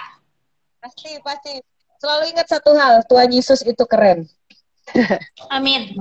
Pasti, 0.80 1.20
pasti. 1.20 1.60
Selalu 2.00 2.32
ingat 2.32 2.48
satu 2.48 2.72
hal, 2.80 3.04
Tuhan 3.04 3.36
Yesus 3.36 3.68
itu 3.68 3.84
keren. 3.84 4.24
Amin. 5.52 5.92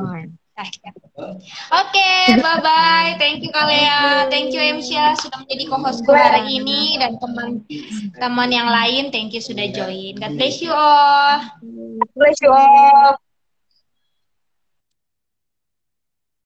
Oke, 1.74 2.10
bye 2.38 2.60
bye. 2.62 3.10
Thank 3.18 3.42
you 3.42 3.50
Kalea, 3.50 4.30
thank 4.30 4.54
you 4.54 4.62
Emsya 4.62 5.18
sudah 5.18 5.42
menjadi 5.42 5.64
co-host 5.66 6.06
hari 6.06 6.62
ini 6.62 6.94
dan 6.98 7.18
teman-teman 7.18 8.50
yang 8.54 8.70
lain, 8.70 9.10
thank 9.10 9.34
you 9.34 9.42
sudah 9.42 9.66
join. 9.74 10.14
God 10.18 10.38
bless 10.38 10.62
you 10.62 10.70
all. 10.70 11.42
Bless 12.14 12.38
you 12.38 12.54
all. 12.54 13.18